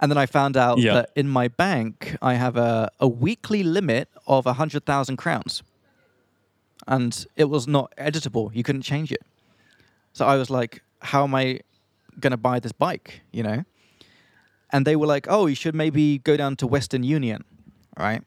And 0.00 0.10
then 0.12 0.18
I 0.18 0.26
found 0.26 0.56
out 0.56 0.78
Yeah. 0.78 0.94
that 0.94 1.10
in 1.16 1.28
my 1.28 1.48
bank 1.48 2.16
I 2.22 2.34
have 2.34 2.56
a, 2.56 2.88
a 3.00 3.08
weekly 3.08 3.62
limit 3.64 4.08
of 4.26 4.46
a 4.46 4.52
hundred 4.52 4.84
thousand 4.84 5.16
crowns, 5.16 5.62
and 6.86 7.26
it 7.36 7.44
was 7.50 7.66
not 7.66 7.92
editable. 7.98 8.54
You 8.54 8.62
couldn't 8.62 8.82
change 8.82 9.10
it. 9.12 9.22
So 10.12 10.24
I 10.26 10.36
was 10.36 10.50
like, 10.50 10.82
"How 11.00 11.24
am 11.24 11.34
I 11.34 11.60
going 12.20 12.30
to 12.32 12.36
buy 12.36 12.60
this 12.60 12.72
bike?" 12.72 13.20
You 13.32 13.42
know. 13.42 13.64
And 14.70 14.86
they 14.86 14.96
were 14.96 15.06
like, 15.06 15.26
"Oh, 15.28 15.46
you 15.46 15.54
should 15.54 15.74
maybe 15.74 16.18
go 16.18 16.36
down 16.36 16.56
to 16.56 16.66
Western 16.66 17.02
Union, 17.02 17.44
right?" 17.98 18.22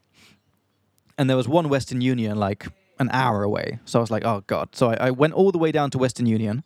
And 1.18 1.28
there 1.28 1.36
was 1.36 1.46
one 1.48 1.68
Western 1.68 2.00
Union 2.00 2.36
like 2.36 2.66
an 3.02 3.10
hour 3.12 3.42
away. 3.42 3.78
So 3.84 3.98
I 3.98 4.00
was 4.00 4.10
like, 4.10 4.24
"Oh 4.24 4.42
God!" 4.46 4.66
So 4.74 4.84
I, 4.92 5.08
I 5.08 5.10
went 5.10 5.34
all 5.34 5.50
the 5.52 5.58
way 5.58 5.72
down 5.72 5.90
to 5.90 5.98
Western 5.98 6.26
Union. 6.26 6.62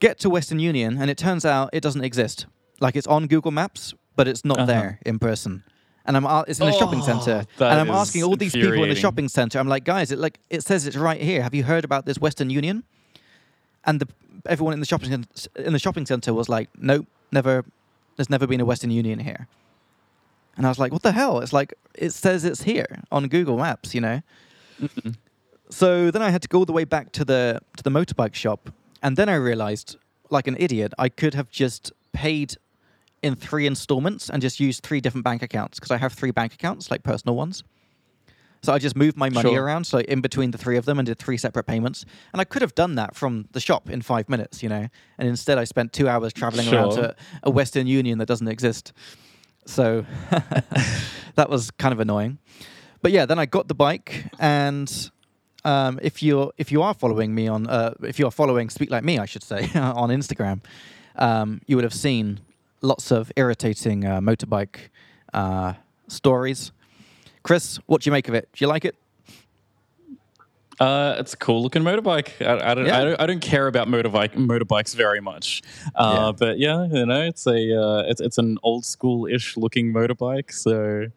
Get 0.00 0.18
to 0.20 0.30
Western 0.30 0.58
Union, 0.58 0.98
and 1.00 1.10
it 1.10 1.18
turns 1.18 1.44
out 1.44 1.70
it 1.72 1.82
doesn't 1.82 2.04
exist. 2.04 2.46
Like 2.80 2.96
it's 2.96 3.06
on 3.06 3.26
Google 3.26 3.52
Maps, 3.52 3.94
but 4.16 4.26
it's 4.28 4.44
not 4.44 4.58
Uh-huh. 4.58 4.66
there 4.66 4.98
in 5.06 5.18
person. 5.18 5.62
And 6.06 6.16
I'm 6.18 6.26
it's 6.48 6.60
in 6.60 6.68
a 6.68 6.72
shopping 6.72 7.00
Oh, 7.02 7.06
center, 7.06 7.46
and 7.58 7.80
I'm 7.80 7.90
asking 7.90 8.22
all 8.24 8.36
these 8.36 8.52
people 8.52 8.82
in 8.82 8.88
the 8.90 8.94
shopping 8.94 9.28
center. 9.28 9.58
I'm 9.58 9.68
like, 9.68 9.84
guys, 9.84 10.10
it 10.12 10.18
like 10.18 10.38
it 10.50 10.62
says 10.62 10.86
it's 10.86 10.96
right 10.96 11.20
here. 11.20 11.42
Have 11.42 11.54
you 11.54 11.64
heard 11.64 11.84
about 11.84 12.04
this 12.04 12.18
Western 12.18 12.50
Union? 12.50 12.84
And 13.86 14.00
the 14.00 14.08
everyone 14.46 14.74
in 14.74 14.80
the 14.80 14.86
shopping 14.86 15.12
in 15.66 15.72
the 15.72 15.78
shopping 15.78 16.06
center 16.06 16.34
was 16.34 16.48
like, 16.48 16.68
nope, 16.78 17.06
never. 17.32 17.64
There's 18.16 18.28
never 18.30 18.46
been 18.46 18.60
a 18.60 18.64
Western 18.66 18.90
Union 18.90 19.18
here. 19.18 19.46
And 20.56 20.66
I 20.66 20.68
was 20.68 20.78
like, 20.78 20.92
what 20.92 21.02
the 21.02 21.12
hell? 21.12 21.40
It's 21.40 21.52
like 21.54 21.72
it 21.94 22.10
says 22.12 22.44
it's 22.44 22.62
here 22.62 23.02
on 23.10 23.28
Google 23.28 23.56
Maps, 23.56 23.94
you 23.94 24.00
know. 24.02 24.20
So 25.70 26.10
then 26.10 26.22
I 26.22 26.30
had 26.30 26.42
to 26.42 26.48
go 26.48 26.58
all 26.58 26.64
the 26.66 26.72
way 26.72 26.84
back 26.84 27.12
to 27.12 27.24
the 27.24 27.60
to 27.76 27.82
the 27.82 27.90
motorbike 27.90 28.34
shop, 28.34 28.70
and 29.02 29.16
then 29.16 29.28
I 29.28 29.34
realized, 29.34 29.96
like 30.30 30.46
an 30.46 30.56
idiot, 30.58 30.92
I 30.98 31.08
could 31.08 31.34
have 31.34 31.50
just 31.50 31.92
paid 32.12 32.56
in 33.22 33.34
three 33.34 33.66
installments 33.66 34.28
and 34.28 34.42
just 34.42 34.60
use 34.60 34.78
three 34.80 35.00
different 35.00 35.24
bank 35.24 35.42
accounts 35.42 35.78
because 35.80 35.90
I 35.90 35.96
have 35.96 36.12
three 36.12 36.30
bank 36.30 36.52
accounts, 36.54 36.90
like 36.90 37.02
personal 37.02 37.34
ones. 37.34 37.64
So 38.62 38.72
I 38.72 38.78
just 38.78 38.96
moved 38.96 39.16
my 39.16 39.28
money 39.30 39.50
Sure. 39.50 39.62
around, 39.62 39.84
so 39.84 39.98
in 39.98 40.20
between 40.22 40.50
the 40.50 40.58
three 40.58 40.76
of 40.78 40.84
them, 40.84 40.98
and 40.98 41.04
did 41.06 41.18
three 41.18 41.36
separate 41.36 41.64
payments. 41.66 42.04
And 42.32 42.40
I 42.40 42.44
could 42.44 42.62
have 42.62 42.74
done 42.74 42.94
that 42.94 43.14
from 43.14 43.46
the 43.52 43.60
shop 43.60 43.90
in 43.90 44.00
five 44.02 44.28
minutes, 44.28 44.62
you 44.62 44.68
know. 44.70 44.88
And 45.18 45.28
instead, 45.28 45.58
I 45.58 45.64
spent 45.64 45.92
two 45.92 46.08
hours 46.08 46.32
traveling 46.32 46.68
around 46.72 46.90
to 46.96 47.16
a 47.42 47.50
Western 47.50 47.86
Union 47.86 48.18
that 48.18 48.26
doesn't 48.26 48.48
exist. 48.48 48.92
So 49.66 50.04
that 51.34 51.48
was 51.50 51.70
kind 51.72 51.92
of 51.92 52.00
annoying. 52.00 52.38
But 53.04 53.12
yeah, 53.12 53.26
then 53.26 53.38
I 53.38 53.44
got 53.44 53.68
the 53.68 53.74
bike, 53.74 54.24
and 54.38 55.10
um, 55.62 56.00
if 56.00 56.22
you're 56.22 56.52
if 56.56 56.72
you 56.72 56.80
are 56.80 56.94
following 56.94 57.34
me 57.34 57.46
on 57.48 57.66
uh, 57.66 57.92
if 58.02 58.18
you 58.18 58.26
are 58.26 58.30
following 58.30 58.70
Speak 58.70 58.90
Like 58.90 59.04
Me, 59.04 59.18
I 59.18 59.26
should 59.26 59.42
say 59.42 59.68
on 59.74 60.08
Instagram, 60.08 60.62
um, 61.16 61.60
you 61.66 61.76
would 61.76 61.84
have 61.84 61.92
seen 61.92 62.40
lots 62.80 63.12
of 63.12 63.30
irritating 63.36 64.06
uh, 64.06 64.22
motorbike 64.22 64.88
uh, 65.34 65.74
stories. 66.08 66.72
Chris, 67.42 67.78
what 67.84 68.00
do 68.00 68.08
you 68.08 68.12
make 68.12 68.26
of 68.26 68.32
it? 68.32 68.48
Do 68.54 68.64
you 68.64 68.68
like 68.68 68.86
it? 68.86 68.96
Uh, 70.80 71.16
it's 71.18 71.34
a 71.34 71.36
cool 71.36 71.62
looking 71.62 71.82
motorbike. 71.82 72.40
I, 72.40 72.70
I 72.70 72.74
don't, 72.74 72.86
Yeah. 72.86 73.00
I 73.00 73.04
don't, 73.04 73.20
I 73.20 73.26
don't 73.26 73.42
care 73.42 73.66
about 73.66 73.86
motorbike 73.86 74.32
motorbikes 74.32 74.94
very 74.96 75.20
much. 75.20 75.60
Uh, 75.94 76.14
Yeah. 76.14 76.32
But 76.38 76.58
yeah, 76.58 76.86
you 76.86 77.04
know, 77.04 77.20
it's 77.20 77.46
a, 77.46 77.78
uh, 77.78 78.04
it's, 78.08 78.22
it's 78.22 78.38
an 78.38 78.56
old 78.62 78.86
school 78.86 79.26
ish 79.26 79.58
looking 79.58 79.92
motorbike. 79.92 80.50
So, 80.52 81.08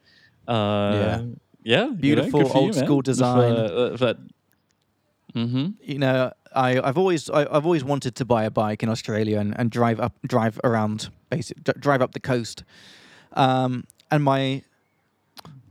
uh, 0.50 1.22
Yeah. 1.68 1.76
yeah, 1.76 1.84
you 1.84 2.16
know, 2.16 2.24
Beautiful 2.24 2.42
you, 2.44 2.50
old 2.62 2.76
school 2.76 3.00
If, 3.00 3.06
design. 3.06 3.52
uh, 3.52 3.98
that, 4.00 4.18
mm-hmm. 5.36 5.68
you 5.82 6.00
know, 6.00 6.32
I, 6.56 6.80
I've 6.80 6.98
always 6.98 7.30
I, 7.30 7.42
I've 7.42 7.66
always 7.66 7.84
wanted 7.84 8.16
to 8.16 8.26
buy 8.26 8.46
a 8.46 8.50
bike 8.50 8.84
in 8.84 8.90
Australia 8.90 9.38
and, 9.40 9.54
and 9.60 9.70
drive 9.70 10.00
up 10.00 10.14
drive 10.26 10.60
around 10.64 11.10
basic 11.30 11.62
d- 11.64 11.74
drive 11.78 12.02
up 12.02 12.14
the 12.14 12.22
coast, 12.22 12.64
um, 13.34 13.84
and 14.10 14.24
my 14.24 14.64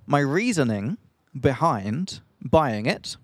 my 0.07 0.21
reasoning 0.21 0.99
behind 1.38 2.21
buying 2.43 2.85
it, 2.87 3.17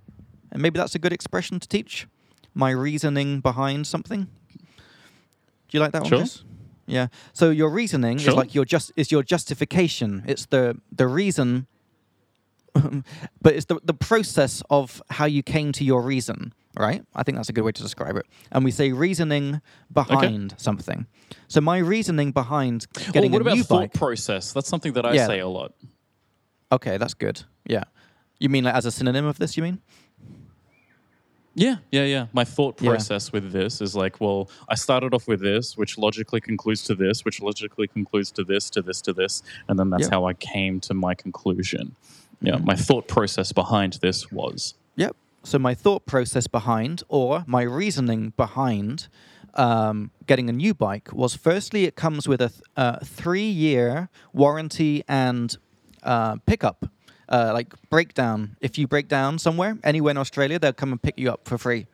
and 0.51 0.63
maybe 0.63 0.79
that's 0.79 0.95
a 0.95 0.99
good 0.99 1.13
expression 1.13 1.61
to 1.61 1.69
teach. 1.69 2.07
My 2.55 2.71
reasoning 2.71 3.41
behind 3.41 3.87
something. 3.87 4.29
Do 5.69 5.77
you 5.77 5.81
like 5.81 5.93
that 5.93 6.03
one? 6.03 6.11
Sure. 6.27 6.45
Yeah. 6.87 7.09
So 7.33 7.51
your 7.51 7.71
reasoning 7.71 8.19
Sure. 8.19 8.31
is 8.31 8.37
like 8.37 8.55
your 8.55 8.65
just 8.65 8.93
is 8.97 9.11
your 9.13 9.23
justification. 9.23 10.23
It's 10.27 10.47
the 10.47 10.81
the 10.97 11.07
reason 11.07 11.67
but 13.43 13.55
it's 13.55 13.67
the, 13.67 13.79
the 13.85 13.95
process 13.95 14.63
of 14.71 15.03
how 15.11 15.25
you 15.27 15.43
came 15.43 15.73
to 15.73 15.85
your 15.85 16.03
reason, 16.03 16.53
right? 16.79 17.05
I 17.15 17.23
think 17.23 17.37
that's 17.37 17.49
a 17.49 17.53
good 17.53 17.65
way 17.65 17.73
to 17.73 17.83
describe 17.83 18.17
it. 18.17 18.27
And 18.51 18.65
we 18.65 18.71
say 18.71 18.93
reasoning 18.93 19.61
behind 19.93 20.55
something. 20.59 21.07
So 21.49 21.61
my 21.61 21.79
reasoning 21.79 22.33
behind 22.33 22.87
Well, 22.97 23.13
getting 23.13 23.33
what 23.33 23.39
a 23.39 23.43
about 23.43 23.57
new 23.57 23.63
thought 23.65 23.79
bike. 23.81 23.93
process? 23.95 24.53
That's 24.53 24.69
something 24.69 24.95
that 24.95 25.05
I 25.05 25.15
Yeah. 25.15 25.27
say 25.27 25.41
a 25.41 25.49
lot. 25.49 25.75
okay, 26.71 26.97
that's 26.97 27.13
good. 27.15 27.43
Yeah. 27.67 27.85
You 28.41 28.49
mean 28.49 28.65
like 28.65 28.75
as 28.75 28.87
a 28.87 28.91
synonym 28.91 29.27
of 29.27 29.39
this? 29.39 29.57
You 29.59 29.63
mean? 29.63 29.79
Yeah, 31.55 31.77
yeah, 31.91 32.05
yeah. 32.05 32.27
My 32.33 32.45
thought 32.45 32.81
Yeah. 32.81 32.89
process 32.93 33.31
with 33.31 33.53
this 33.53 33.83
is 33.83 33.95
like, 33.95 34.23
well, 34.23 34.49
I 34.71 34.75
started 34.75 35.13
off 35.13 35.29
with 35.29 35.41
this, 35.41 35.77
which 35.77 35.99
logically 35.99 36.41
concludes 36.41 36.83
to 36.85 36.95
this, 36.95 37.27
which 37.27 37.43
logically 37.43 37.87
concludes 37.89 38.33
to 38.33 38.45
this, 38.45 38.71
to 38.71 38.81
this, 38.81 39.03
to 39.03 39.13
this, 39.13 39.43
and 39.69 39.79
then 39.79 39.91
that's 39.91 40.05
Yeah. 40.05 40.11
how 40.13 40.25
I 40.25 40.33
came 40.33 40.81
to 40.81 40.95
my 40.95 41.15
conclusion. 41.15 41.95
Yeah, 42.43 42.57
my 42.57 42.75
thought 42.75 43.09
process 43.09 43.53
behind 43.53 43.95
this 44.03 44.31
was. 44.33 44.75
Yep. 44.97 45.17
So 45.45 45.59
my 45.59 45.75
thought 45.75 46.07
process 46.07 46.47
behind, 46.47 47.03
or 47.09 47.45
my 47.47 47.63
reasoning 47.63 48.33
behind 48.37 49.09
um, 49.55 50.11
getting 50.27 50.49
a 50.49 50.53
new 50.53 50.75
bike 50.75 51.13
was 51.13 51.35
firstly, 51.35 51.85
it 51.85 51.95
comes 51.95 52.29
with 52.29 52.41
a 52.41 52.49
th- 52.49 52.61
uh, 52.77 52.99
three 53.05 53.49
year 53.49 54.09
warranty 54.33 55.05
and 55.09 55.57
uh, 56.03 56.37
pickup, 56.47 56.87
uh, 57.29 57.51
like 57.53 57.75
breakdown. 57.91 58.57
If 58.61 58.79
you 58.79 58.87
break 58.87 59.09
down 59.09 59.39
somewhere, 59.39 59.79
anywhere 59.85 60.13
in 60.13 60.19
Australia, 60.19 60.59
they'll 60.59 60.73
come 60.73 60.93
and 60.93 61.01
pick 61.01 61.19
you 61.19 61.31
up 61.31 61.47
for 61.49 61.59
free, 61.59 61.87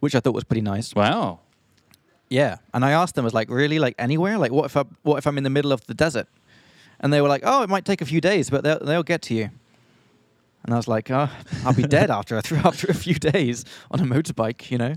which 0.00 0.14
I 0.14 0.20
thought 0.20 0.34
was 0.34 0.44
pretty 0.44 0.62
nice. 0.62 0.94
Wow. 0.94 1.40
Yeah, 2.28 2.56
and 2.72 2.82
I 2.82 2.92
asked 2.92 3.14
them, 3.14 3.24
I 3.24 3.26
was 3.26 3.34
like, 3.34 3.50
really, 3.50 3.78
like 3.78 3.94
anywhere? 3.98 4.38
Like, 4.38 4.52
what 4.52 4.64
if 4.64 4.76
I, 4.76 4.84
what 5.02 5.18
if 5.18 5.26
I'm 5.26 5.36
in 5.36 5.44
the 5.44 5.50
middle 5.50 5.72
of 5.72 5.86
the 5.86 5.92
desert? 5.92 6.28
And 7.02 7.12
they 7.12 7.20
were 7.20 7.28
like, 7.28 7.42
oh, 7.44 7.62
it 7.62 7.68
might 7.68 7.84
take 7.84 8.00
a 8.00 8.06
few 8.06 8.20
days, 8.20 8.48
but 8.50 8.62
they'll, 8.64 8.78
they'll 8.78 9.02
get 9.02 9.22
to 9.22 9.34
you. 9.34 9.50
And 10.64 10.72
I 10.72 10.76
was 10.76 10.86
like, 10.86 11.10
oh, 11.10 11.28
I'll 11.64 11.74
be 11.74 11.82
dead 11.82 12.10
after 12.10 12.36
a, 12.38 12.42
after 12.64 12.86
a 12.88 12.94
few 12.94 13.14
days 13.14 13.64
on 13.90 14.00
a 14.00 14.04
motorbike, 14.04 14.70
you 14.70 14.78
know. 14.78 14.94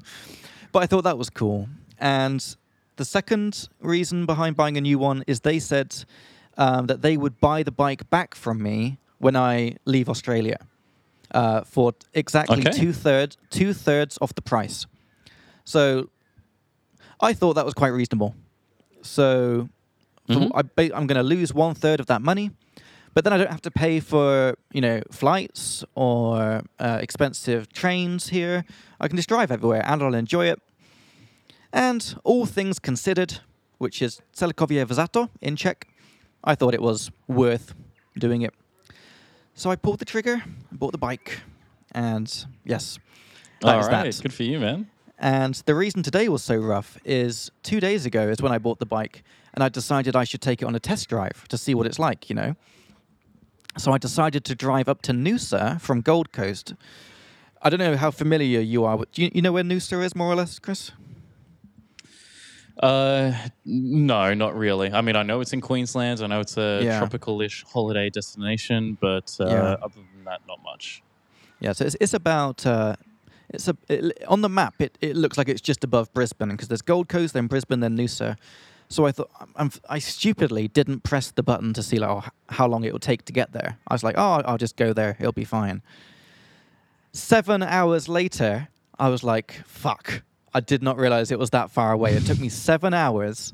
But 0.71 0.83
I 0.83 0.85
thought 0.85 1.03
that 1.05 1.17
was 1.17 1.29
cool. 1.31 1.67
And 1.99 2.55
the 2.97 3.05
second 3.05 3.67
reason 3.79 4.25
behind 4.25 4.55
buying 4.55 4.77
a 4.77 4.81
new 4.81 4.99
one 4.99 5.23
is 5.25 5.39
they 5.41 5.57
said 5.59 5.95
um, 6.57 6.85
that 6.87 7.01
they 7.01 7.17
would 7.17 7.39
buy 7.39 7.63
the 7.63 7.71
bike 7.71 8.07
back 8.09 8.35
from 8.35 8.61
me 8.61 8.99
when 9.17 9.35
I 9.35 9.77
leave 9.85 10.07
Australia 10.09 10.57
uh, 11.31 11.61
for 11.61 11.93
exactly 12.13 12.59
Okay. 12.59 12.71
two 12.71 12.93
thirds 12.93 13.37
two 13.49 13.73
thirds 13.73 14.17
of 14.17 14.35
the 14.35 14.41
price. 14.41 14.85
So 15.63 16.09
I 17.19 17.33
thought 17.33 17.53
that 17.55 17.65
was 17.65 17.73
quite 17.73 17.89
reasonable. 17.89 18.35
So 19.01 19.69
Mhm. 20.29 20.51
I, 20.55 20.83
I'm 20.95 21.07
going 21.07 21.17
to 21.17 21.23
lose 21.23 21.53
one 21.53 21.75
third 21.75 21.99
of 21.99 22.05
that 22.07 22.21
money, 22.21 22.51
but 23.13 23.23
then 23.23 23.33
I 23.33 23.37
don't 23.37 23.51
have 23.51 23.61
to 23.61 23.71
pay 23.71 23.99
for 23.99 24.55
you 24.73 24.81
know 24.81 25.01
flights 25.11 25.83
or 25.95 26.61
uh, 26.79 26.97
expensive 27.01 27.71
trains 27.71 28.29
here. 28.29 28.65
I 28.99 29.07
can 29.07 29.17
just 29.17 29.29
drive 29.29 29.51
everywhere 29.51 29.83
and 29.85 30.01
I'll 30.01 30.15
enjoy 30.15 30.47
it. 30.47 30.59
And 31.71 32.15
all 32.23 32.45
things 32.45 32.79
considered, 32.79 33.39
which 33.77 34.01
is 34.01 34.21
Celikovie 34.33 34.83
Vzato 34.85 35.29
in 35.41 35.55
Czech, 35.55 35.87
I 36.43 36.55
thought 36.55 36.73
it 36.73 36.81
was 36.81 37.11
worth 37.27 37.73
doing 38.17 38.41
it. 38.43 38.53
So 39.53 39.69
I 39.69 39.75
pulled 39.75 39.99
the 39.99 40.05
trigger, 40.05 40.41
bought 40.71 40.91
the 40.91 40.97
bike, 40.97 41.41
and 41.91 42.45
yes, 42.65 42.97
that 43.61 43.73
All 43.75 43.79
is 43.81 43.87
right. 43.87 44.03
that. 44.11 44.21
Good 44.21 44.33
for 44.33 44.43
you, 44.43 44.59
man. 44.59 44.87
And 45.17 45.55
the 45.65 45.75
reason 45.75 46.03
today 46.03 46.27
was 46.29 46.43
so 46.43 46.55
rough 46.57 46.97
is 47.05 47.49
two 47.63 47.79
days 47.79 48.05
ago 48.05 48.27
is 48.27 48.41
when 48.41 48.51
I 48.51 48.57
bought 48.57 48.79
the 48.79 48.85
bike 48.85 49.23
and 49.55 49.63
I 49.63 49.69
decided 49.69 50.15
I 50.15 50.23
should 50.25 50.41
take 50.41 50.61
it 50.61 50.65
on 50.65 50.75
a 50.75 50.79
test 50.79 51.09
drive 51.09 51.47
to 51.47 51.57
see 51.57 51.73
what 51.73 51.87
it's 51.87 51.97
like, 51.97 52.29
you 52.29 52.35
know. 52.35 52.55
So 53.77 53.91
I 53.91 53.97
decided 53.97 54.45
to 54.45 54.55
drive 54.55 54.87
up 54.87 55.01
to 55.03 55.11
Noosa 55.11 55.81
from 55.81 56.01
Gold 56.01 56.31
Coast. 56.31 56.73
I 57.61 57.69
don't 57.69 57.79
know 57.79 57.97
how 57.97 58.11
familiar 58.11 58.59
you 58.59 58.85
are. 58.85 58.95
with- 58.97 59.11
Do 59.11 59.23
you, 59.23 59.31
you 59.33 59.41
know 59.41 59.51
where 59.51 59.63
Noosa 59.63 60.03
is, 60.03 60.15
more 60.15 60.27
or 60.31 60.35
less, 60.35 60.59
Chris? 60.59 60.91
Uh, 62.81 63.31
no, 63.63 64.33
not 64.33 64.55
really. 64.57 64.91
I 64.91 65.01
mean, 65.01 65.15
I 65.15 65.23
know 65.23 65.39
it's 65.39 65.53
in 65.53 65.61
Queensland. 65.61 66.21
I 66.21 66.27
know 66.27 66.41
it's 66.41 66.57
a 66.57 66.81
Yeah. 66.83 66.99
tropical-ish 66.99 67.63
holiday 67.65 68.09
destination, 68.09 68.97
but 68.99 69.35
uh, 69.39 69.47
Yeah. 69.47 69.61
other 69.81 69.95
than 70.13 70.25
that, 70.25 70.41
not 70.47 70.59
much. 70.63 71.01
Yeah, 71.61 71.71
so 71.71 71.85
it's, 71.85 71.95
it's 72.01 72.13
about 72.13 72.65
uh, 72.65 72.95
it's 73.49 73.69
a 73.69 73.77
it, 73.87 74.23
on 74.27 74.41
the 74.41 74.49
map. 74.49 74.75
It, 74.79 74.97
it 74.99 75.15
looks 75.15 75.37
like 75.37 75.47
it's 75.47 75.61
just 75.61 75.83
above 75.85 76.13
Brisbane 76.13 76.49
because 76.49 76.67
there's 76.67 76.81
Gold 76.81 77.07
Coast, 77.07 77.33
then 77.33 77.47
Brisbane, 77.47 77.79
then 77.79 77.95
Noosa. 77.97 78.35
So 78.87 79.05
I 79.05 79.11
thought 79.11 79.29
I'm, 79.55 79.71
I 79.89 79.99
stupidly 79.99 80.67
didn't 80.67 81.01
press 81.03 81.31
the 81.31 81.41
button 81.43 81.73
to 81.73 81.81
see 81.83 81.97
like 81.97 82.09
oh, 82.09 82.23
how 82.49 82.67
long 82.67 82.83
it 82.83 82.93
would 82.93 83.01
take 83.01 83.25
to 83.25 83.33
get 83.33 83.51
there. 83.51 83.77
I 83.87 83.93
was 83.93 84.03
like, 84.03 84.15
oh, 84.17 84.41
I'll 84.45 84.57
just 84.59 84.75
go 84.75 84.93
there. 84.93 85.17
It'll 85.19 85.31
be 85.31 85.43
fine. 85.43 85.81
Seven 87.13 87.63
hours 87.63 88.09
later, 88.09 88.67
I 88.99 89.09
was 89.09 89.23
like, 89.23 89.53
fuck. 89.65 90.23
I 90.53 90.59
did 90.59 90.83
not 90.83 90.97
realize 90.97 91.31
it 91.31 91.39
was 91.39 91.49
that 91.51 91.71
far 91.71 91.91
away. 91.91 92.13
It 92.13 92.25
took 92.25 92.39
me 92.39 92.49
seven 92.69 92.93
hours 92.93 93.53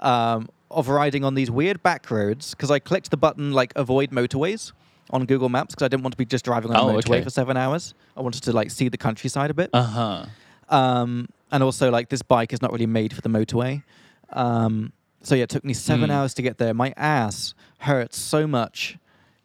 um, 0.00 0.48
of 0.70 0.88
riding 0.88 1.24
on 1.24 1.34
these 1.34 1.50
weird 1.50 1.82
back 1.82 2.10
roads 2.10 2.50
because 2.54 2.70
I 2.70 2.78
clicked 2.78 3.10
the 3.10 3.16
button 3.16 3.52
like 3.52 3.72
avoid 3.76 4.10
motorways 4.10 4.72
on 5.10 5.26
Google 5.26 5.48
Maps 5.48 5.74
because 5.74 5.84
I 5.84 5.88
didn't 5.88 6.02
want 6.02 6.12
to 6.14 6.18
be 6.18 6.24
just 6.24 6.44
driving 6.44 6.70
on 6.70 6.76
a 6.76 6.82
Oh, 6.92 6.96
motorway 6.98 7.16
okay. 7.16 7.22
for 7.22 7.30
seven 7.30 7.56
hours. 7.56 7.94
I 8.16 8.20
wanted 8.22 8.42
to 8.44 8.52
like 8.52 8.70
see 8.70 8.88
the 8.88 8.98
countryside 8.98 9.50
a 9.50 9.54
bit. 9.54 9.70
Uh 9.72 9.82
huh. 9.82 10.26
Um, 10.68 11.28
and 11.50 11.62
also, 11.62 11.90
like, 11.90 12.08
this 12.08 12.22
bike 12.22 12.54
is 12.54 12.62
not 12.62 12.72
really 12.72 12.86
made 12.86 13.12
for 13.12 13.20
the 13.20 13.28
motorway. 13.28 13.82
Um, 14.30 14.92
so, 15.22 15.34
yeah, 15.34 15.44
it 15.44 15.50
took 15.50 15.64
me 15.64 15.74
seven 15.74 16.10
Mm. 16.10 16.14
hours 16.14 16.34
to 16.34 16.42
get 16.42 16.58
there. 16.58 16.74
My 16.74 16.92
ass 16.96 17.54
hurts 17.78 18.18
so 18.18 18.46
much 18.46 18.98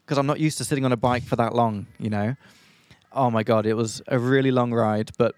because 0.05 0.17
I'm 0.17 0.25
not 0.25 0.39
used 0.39 0.57
to 0.59 0.63
sitting 0.63 0.85
on 0.85 0.91
a 0.91 0.97
bike 0.97 1.23
for 1.23 1.35
that 1.35 1.53
long, 1.53 1.87
you 1.99 2.09
know? 2.09 2.35
Oh 3.11 3.29
my 3.29 3.43
God, 3.43 3.65
it 3.65 3.73
was 3.75 4.01
a 4.07 4.17
really 4.17 4.51
long 4.51 4.71
ride. 4.73 5.11
But 5.17 5.35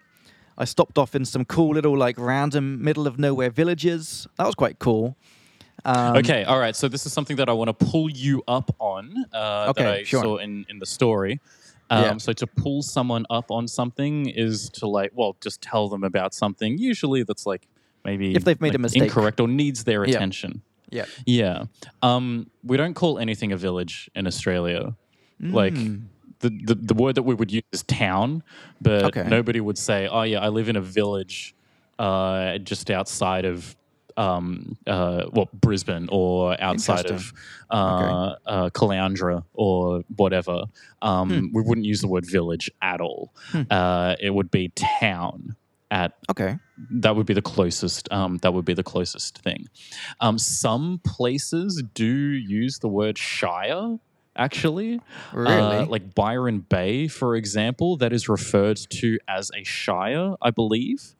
I 0.57 0.65
stopped 0.65 0.97
off 0.97 1.15
in 1.15 1.25
some 1.25 1.45
cool 1.45 1.73
little, 1.73 1.97
like, 1.97 2.17
random 2.19 2.83
middle 2.83 3.07
of 3.07 3.17
nowhere 3.19 3.49
villages. 3.49 4.27
That 4.37 4.45
was 4.45 4.55
quite 4.55 4.79
cool. 4.79 5.15
Um, 5.85 6.17
okay, 6.17 6.43
all 6.43 6.59
right. 6.59 6.75
So 6.75 6.87
this 6.89 7.05
is 7.05 7.13
something 7.13 7.37
that 7.37 7.47
I 7.49 7.53
want 7.53 7.69
to 7.69 7.85
pull 7.85 8.09
you 8.09 8.43
up 8.47 8.75
on 8.79 9.25
uh, 9.33 9.67
Okay, 9.69 9.83
that 9.83 9.89
I 9.91 10.03
sure. 10.03 10.21
saw 10.23 10.37
in, 10.37 10.65
in 10.69 10.79
the 10.79 10.85
story. 10.85 11.39
Um, 11.89 12.03
Yeah. 12.03 12.17
So 12.17 12.33
to 12.33 12.45
pull 12.47 12.81
someone 12.83 13.25
up 13.29 13.49
on 13.49 13.67
something 13.67 14.27
is 14.29 14.69
to 14.71 14.87
like, 14.87 15.11
well, 15.13 15.37
just 15.41 15.61
tell 15.61 15.87
them 15.89 16.03
about 16.03 16.33
something. 16.33 16.77
Usually 16.77 17.23
that's 17.23 17.45
like 17.45 17.67
maybe 18.09 18.35
If 18.35 18.43
they've 18.45 18.59
made 18.67 18.75
a 18.75 18.79
mistake. 18.79 19.03
incorrect 19.03 19.39
or 19.39 19.47
needs 19.47 19.83
their 19.83 20.01
Yeah. 20.05 20.15
attention. 20.15 20.51
Yeah. 20.91 21.05
Yeah. 21.25 21.65
Um, 22.01 22.49
we 22.63 22.75
don't 22.81 22.95
call 22.95 23.19
anything 23.19 23.51
a 23.51 23.57
village 23.57 24.09
in 24.15 24.25
Australia. 24.31 24.95
Like 25.61 25.73
Mm. 25.75 26.05
the, 26.43 26.49
the 26.69 26.75
the 26.91 26.93
word 27.03 27.13
that 27.15 27.23
we 27.29 27.33
would 27.39 27.51
use 27.59 27.63
is 27.71 27.83
town, 27.83 28.43
but 28.81 29.03
Okay. 29.09 29.25
nobody 29.37 29.61
would 29.67 29.77
say, 29.77 29.99
"Oh 30.15 30.23
yeah, 30.31 30.39
I 30.47 30.49
live 30.49 30.67
in 30.73 30.75
a 30.75 30.81
village 31.01 31.53
uh, 31.99 32.57
just 32.71 32.89
outside 32.89 33.45
of 33.53 33.75
um, 34.17 34.75
uh, 34.87 35.21
well, 35.35 35.47
Brisbane 35.65 36.07
or 36.11 36.55
outside 36.61 37.05
of 37.15 37.31
uh, 37.71 38.35
uh, 38.45 38.69
Caloundra 38.71 39.43
or 39.53 40.01
whatever, 40.17 40.57
um, 41.01 41.29
Hmm. 41.29 41.45
we 41.55 41.61
wouldn't 41.67 41.85
use 41.93 42.01
the 42.01 42.07
word 42.09 42.25
village 42.29 42.69
at 42.81 42.99
all. 42.99 43.31
Uh, 43.69 44.15
it 44.19 44.31
would 44.33 44.49
be 44.51 44.71
town 44.75 45.55
at 45.91 46.13
Okay. 46.29 46.57
that 47.01 47.15
would 47.15 47.25
be 47.25 47.33
the 47.33 47.41
closest 47.41 48.11
um, 48.11 48.37
that 48.37 48.53
would 48.53 48.65
be 48.65 48.73
the 48.73 48.83
closest 48.83 49.39
thing 49.39 49.67
um, 50.19 50.37
some 50.37 50.99
places 51.05 51.83
do 51.93 52.05
use 52.05 52.79
the 52.79 52.87
word 52.87 53.17
shire 53.17 53.97
actually 54.35 55.01
Really? 55.33 55.79
Uh, 55.79 55.85
like 55.87 56.15
byron 56.15 56.59
bay 56.59 57.07
for 57.07 57.35
example 57.35 57.97
that 57.97 58.13
is 58.13 58.29
referred 58.29 58.77
to 58.91 59.17
as 59.27 59.51
a 59.55 59.63
shire 59.63 60.35
i 60.41 60.51
believe 60.51 61.15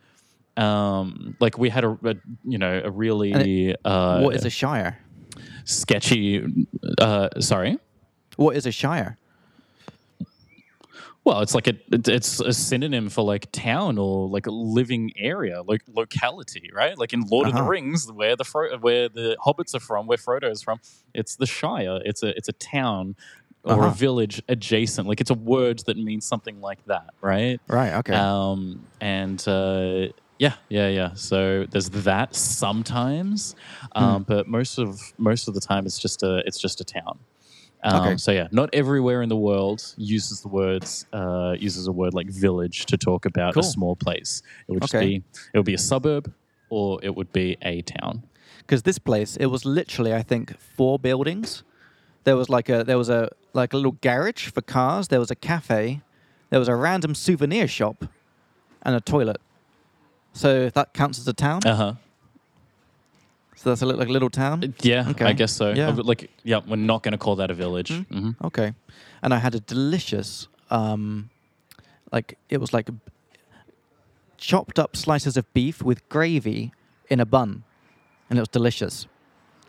um, 0.58 1.36
like 1.40 1.58
we 1.58 1.70
had 1.70 1.84
a, 1.86 1.98
a 2.04 2.16
you 2.44 2.58
know 2.58 2.82
a 2.84 2.92
really 2.92 3.76
uh, 3.86 4.22
what 4.22 4.36
is 4.36 4.44
a 4.46 4.50
shire? 4.50 5.00
sketchy 5.66 6.44
uh, 7.00 7.30
sorry 7.40 7.78
What 8.36 8.56
is 8.56 8.66
a 8.66 8.72
shire? 8.72 9.18
Well, 11.30 11.42
it's 11.42 11.54
like 11.54 11.68
a 11.68 11.76
it's 11.92 12.40
a 12.40 12.52
synonym 12.52 13.08
for 13.10 13.24
like 13.24 13.52
town 13.52 14.00
or 14.00 14.28
like 14.28 14.48
a 14.48 14.52
living 14.52 15.12
area, 15.16 15.62
like 15.62 15.82
locality, 15.88 16.72
right? 16.74 16.98
Like 16.98 17.14
in 17.14 17.22
Lord 17.22 17.48
of 17.48 17.54
Uh-huh. 17.54 17.64
the 17.64 17.70
Rings, 17.70 18.12
where 18.12 18.36
the 18.36 18.44
Fro- 18.44 18.78
where 18.80 19.10
the 19.10 19.38
hobbits 19.46 19.76
are 19.76 19.80
from, 19.80 20.08
where 20.08 20.18
Frodo 20.18 20.50
is 20.50 20.64
from, 20.64 20.80
it's 21.14 21.36
the 21.36 21.46
Shire. 21.46 22.00
It's 22.04 22.24
a 22.24 22.30
it's 22.36 22.50
a 22.50 22.54
town 22.54 23.16
or 23.64 23.74
Uh-huh. 23.74 23.88
a 23.90 23.92
village 23.92 24.42
adjacent. 24.50 25.08
Like 25.08 25.22
it's 25.22 25.30
a 25.30 25.36
word 25.36 25.84
that 25.86 25.98
means 25.98 26.26
something 26.26 26.62
like 26.62 26.84
that, 26.86 27.12
right? 27.22 27.60
Right. 27.68 27.94
Okay. 28.00 28.16
Um, 28.16 28.88
and 29.00 29.40
uh, 29.48 30.08
yeah, 30.40 30.56
yeah, 30.70 30.88
yeah. 30.88 31.14
So 31.14 31.66
there's 31.70 31.90
that 31.92 32.34
sometimes, 32.36 33.56
Hmm. 33.96 34.04
um, 34.04 34.24
but 34.24 34.48
most 34.48 34.80
of 34.80 35.00
most 35.20 35.48
of 35.48 35.54
the 35.54 35.62
time 35.62 35.86
it's 35.86 36.00
just 36.00 36.24
a 36.24 36.42
it's 36.48 36.60
just 36.60 36.82
a 36.82 36.84
town. 36.86 37.20
Um, 37.84 37.96
Okay. 38.02 38.18
So 38.18 38.32
yeah, 38.32 38.48
not 38.52 38.70
everywhere 38.74 39.22
in 39.22 39.30
the 39.30 39.38
world 39.38 39.94
uses 39.98 40.42
the 40.42 40.50
words 40.50 41.06
uh, 41.14 41.56
uses 41.60 41.88
a 41.88 41.92
word 41.92 42.14
like 42.14 42.30
village 42.30 42.86
to 42.88 42.98
talk 42.98 43.26
about 43.26 43.54
Cool. 43.54 43.64
a 43.64 43.72
small 43.78 43.96
place. 43.96 44.42
It 44.68 44.72
would 44.74 44.82
just 44.84 44.94
Okay. 44.96 45.06
be 45.08 45.24
it 45.54 45.58
would 45.58 45.66
be 45.66 45.74
a 45.76 45.78
suburb 45.92 46.32
or 46.70 47.00
it 47.02 47.16
would 47.16 47.32
be 47.34 47.58
a 47.62 47.82
town. 47.82 48.24
because 48.60 48.84
this 48.84 49.00
place 49.00 49.38
it 49.38 49.48
was 49.48 49.64
literally 49.66 50.14
i 50.14 50.22
think 50.32 50.46
four 50.78 51.00
buildings 51.00 51.64
there 52.26 52.36
was 52.36 52.48
like 52.50 52.68
a 52.70 52.84
there 52.84 52.98
was 52.98 53.10
a 53.10 53.30
like 53.54 53.74
a 53.74 53.78
little 53.78 53.98
garage 54.08 54.50
for 54.56 54.62
cars 54.62 55.08
there 55.08 55.20
was 55.20 55.32
a 55.32 55.36
cafe 55.36 56.02
there 56.52 56.60
was 56.60 56.68
a 56.68 56.76
random 56.76 57.16
souvenir 57.16 57.68
shop 57.68 58.06
and 58.84 58.96
a 58.96 59.02
toilet 59.02 59.38
so 60.34 60.70
that 60.70 60.94
counts 60.94 61.18
as 61.20 61.28
a 61.28 61.34
town 61.34 61.62
Uh 61.66 61.76
huh. 61.76 61.94
So 63.60 63.70
that's 63.70 63.82
a, 63.82 63.86
li- 63.86 63.96
like 64.02 64.08
a 64.08 64.12
little 64.12 64.30
town 64.30 64.74
Yeah, 64.82 65.12
I 65.20 65.34
guess 65.34 65.52
so. 65.52 65.74
Yeah. 65.74 65.90
Like, 66.12 66.30
yeah, 66.44 66.62
we're 66.66 66.78
not 66.78 67.04
going 67.04 67.12
to 67.12 67.18
call 67.18 67.36
that 67.42 67.52
a 67.52 67.54
village. 67.54 67.92
hmm 68.10 68.32
okay 68.50 68.74
and 69.24 69.34
i 69.34 69.38
had 69.46 69.54
a 69.56 69.60
delicious 69.60 70.48
um 70.70 71.30
like 72.16 72.38
it 72.50 72.60
was 72.64 72.72
like 72.74 72.88
chopped 74.38 74.80
up 74.80 74.96
slices 74.96 75.36
of 75.38 75.52
beef 75.54 75.82
with 75.84 76.08
gravy 76.10 76.72
in 77.10 77.20
a 77.20 77.26
bun 77.26 77.64
and 78.30 78.40
it 78.40 78.42
was 78.42 78.48
delicious 78.50 79.08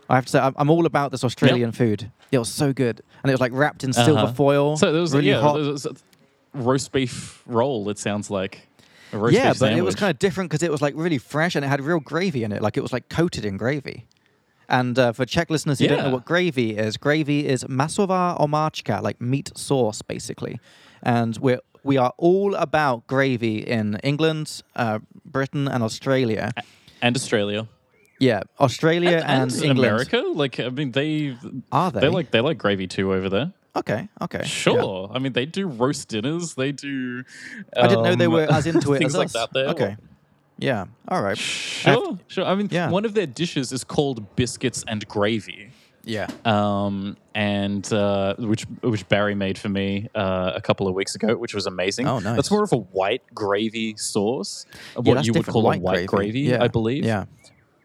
i 0.09 0.15
have 0.15 0.25
to 0.25 0.31
say 0.31 0.39
i'm, 0.57 0.71
all 0.71 0.87
about 0.87 1.11
this 1.11 1.25
australian 1.25 1.73
food 1.73 2.11
it 2.31 2.39
was 2.39 2.49
so 2.49 2.73
good 2.73 3.03
and 3.23 3.31
it 3.31 3.35
was 3.35 3.41
like 3.41 3.53
wrapped 3.53 3.83
in 3.83 3.93
silver 3.93 4.21
Uh-huh. 4.23 4.33
foil 4.33 4.77
So 4.77 4.93
there 4.93 5.01
was 5.01 5.13
really 5.13 5.29
yeah, 5.31 5.41
hot 5.41 5.57
was 5.57 5.87
a 5.87 5.95
roast 6.55 6.91
beef 6.93 7.43
roll. 7.47 7.89
It 7.91 7.99
sounds 7.99 8.31
like 8.31 8.69
yeah, 9.31 9.53
but 9.59 9.73
it 9.73 9.83
was 9.83 9.95
kind 9.95 10.11
of 10.11 10.19
different 10.19 10.51
because 10.51 10.63
it 10.63 10.71
was 10.71 10.83
like 10.83 10.95
really 10.97 11.19
fresh 11.19 11.55
and 11.57 11.65
it 11.65 11.69
had 11.69 11.81
real 11.81 12.01
gravy 12.01 12.45
in 12.45 12.53
it. 12.53 12.63
Like 12.63 12.77
it 12.77 12.83
was 12.83 12.93
like 12.93 13.09
coated 13.09 13.45
in 13.45 13.57
gravy. 13.57 14.07
And 14.69 14.97
uh, 14.99 15.13
for 15.13 15.27
Czech 15.27 15.51
listeners 15.51 15.81
who 15.81 15.89
don't 15.89 16.05
know 16.05 16.11
what 16.11 16.25
gravy 16.25 16.77
is, 16.77 16.97
gravy 16.97 17.47
is 17.47 17.65
masova 17.65 18.39
omáčka, 18.39 19.03
like 19.03 19.21
meat 19.21 19.51
sauce, 19.57 20.01
basically. 20.01 20.61
And 21.03 21.37
we're 21.39 21.61
we 21.83 21.97
are 21.97 22.13
all 22.19 22.55
about 22.55 23.07
gravy 23.07 23.59
in 23.59 23.97
England, 24.05 24.63
uh, 24.77 25.01
Britain, 25.25 25.67
and 25.67 25.83
Australia. 25.83 26.53
and 27.03 27.17
Australia 27.17 27.67
Yeah, 28.21 28.43
Australia 28.61 29.23
and, 29.27 29.51
and, 29.51 29.63
England. 29.65 29.79
America. 29.79 30.23
Like 30.35 30.61
I 30.61 30.69
mean, 30.69 30.93
they 30.93 31.37
Are 31.73 31.91
they? 31.91 32.01
they 32.01 32.09
like 32.09 32.31
they 32.31 32.41
like 32.41 32.59
gravy 32.59 32.87
too 32.87 33.13
over 33.13 33.29
there. 33.29 33.53
Okay, 33.77 34.09
okay, 34.23 34.39
yeah. 34.41 34.45
Sure, 34.45 35.11
I 35.13 35.19
mean 35.19 35.33
they 35.33 35.47
do 35.47 35.67
roast 35.69 36.09
dinners. 36.09 36.55
They 36.55 36.73
do. 36.73 37.25
I 37.77 37.87
didn't 37.87 38.05
know 38.05 38.15
they 38.15 38.27
um, 38.27 38.33
were 38.33 38.47
as 38.51 38.67
into 38.67 38.93
it 38.95 38.99
things 38.99 39.15
as 39.15 39.19
like 39.19 39.27
us. 39.27 39.33
that. 39.33 39.51
There. 39.53 39.67
Okay, 39.69 39.97
yeah, 40.59 40.87
all 41.09 41.23
right, 41.23 41.39
Sure, 41.39 42.19
sure. 42.29 42.45
I 42.45 42.55
mean, 42.55 42.69
Yeah. 42.71 42.91
one 42.91 43.05
of 43.05 43.15
their 43.15 43.27
dishes 43.27 43.73
is 43.73 43.85
called 43.85 44.37
biscuits 44.37 44.85
and 44.87 45.07
gravy. 45.09 45.71
yeah. 46.05 46.27
um, 46.45 47.17
and 47.35 47.91
uh, 47.93 48.35
which 48.39 48.65
which 48.83 49.09
Barry 49.09 49.35
made 49.35 49.57
for 49.59 49.69
me 49.69 50.09
uh, 50.15 50.53
a 50.55 50.61
couple 50.61 50.89
of 50.89 50.95
weeks 50.95 51.15
ago, 51.15 51.37
which 51.37 51.55
was 51.55 51.67
amazing. 51.67 52.07
Oh, 52.09 52.19
nice. 52.19 52.37
That's 52.37 52.51
more 52.51 52.65
of 52.65 52.73
a 52.73 52.77
white 52.79 53.23
gravy 53.35 53.97
sauce, 53.97 54.67
Yeah, 54.97 55.15
what 55.15 55.27
you 55.27 55.33
would 55.35 55.47
call 55.47 55.63
white 55.63 55.79
a 55.79 55.83
white 55.83 56.07
gravy, 56.07 56.41
Yeah, 56.41 56.63
I 56.63 56.69
believe. 56.69 57.05
Yeah. 57.05 57.25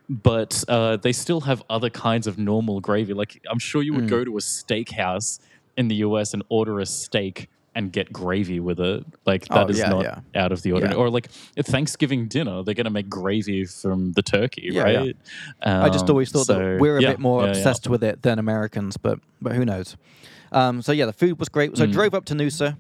But 0.08 0.63
uh, 0.67 0.98
they 0.98 1.12
still 1.13 1.41
have 1.41 1.63
other 1.69 1.89
kinds 1.89 2.28
of 2.28 2.38
normal 2.38 2.80
gravy. 2.80 3.13
Like 3.13 3.41
I'm 3.50 3.60
sure 3.60 3.82
you 3.82 3.93
would 3.93 4.04
Hmm. 4.04 4.10
go 4.17 4.24
to 4.24 4.38
a 4.38 4.41
steakhouse 4.41 5.39
in 5.77 5.88
the 5.88 5.95
US 5.95 6.33
and 6.33 6.43
order 6.49 6.79
a 6.79 6.85
steak 6.85 7.49
and 7.77 7.91
get 7.91 8.11
gravy 8.13 8.59
with 8.61 8.79
it. 8.79 9.03
Like 9.25 9.47
that 9.49 9.65
Oh, 9.65 9.69
is 9.69 9.79
yeah, 9.79 9.89
not 9.89 10.03
yeah. 10.03 10.19
out 10.43 10.53
of 10.53 10.61
the 10.61 10.71
ordinary. 10.71 10.95
Yeah. 10.95 11.01
Or 11.01 11.09
like 11.09 11.27
at 11.57 11.65
Thanksgiving 11.65 12.27
dinner, 12.27 12.63
they're 12.63 12.73
going 12.73 12.85
to 12.85 12.89
make 12.91 13.09
gravy 13.09 13.65
from 13.65 14.13
the 14.13 14.21
turkey, 14.21 14.71
right? 14.77 15.15
I 15.61 15.89
just 15.89 16.05
Um, 16.05 16.09
always 16.11 16.31
thought 16.31 16.45
so, 16.45 16.53
that 16.57 16.79
we're 16.79 16.97
a 16.97 17.01
bit 17.01 17.19
more 17.19 17.45
obsessed 17.47 17.88
with 17.89 18.03
it 18.03 18.21
than 18.21 18.39
Americans, 18.39 18.95
but 18.97 19.19
but 19.41 19.53
who 19.53 19.65
knows? 19.65 19.97
Um, 20.53 20.81
so 20.81 20.91
yeah, 20.93 21.05
the 21.05 21.13
food 21.13 21.38
was 21.38 21.49
great. 21.49 21.71
Mm. 21.73 21.77
So 21.77 21.83
I 21.83 21.88
drove 21.88 22.13
up 22.13 22.23
to 22.25 22.33
Noosa, 22.33 22.77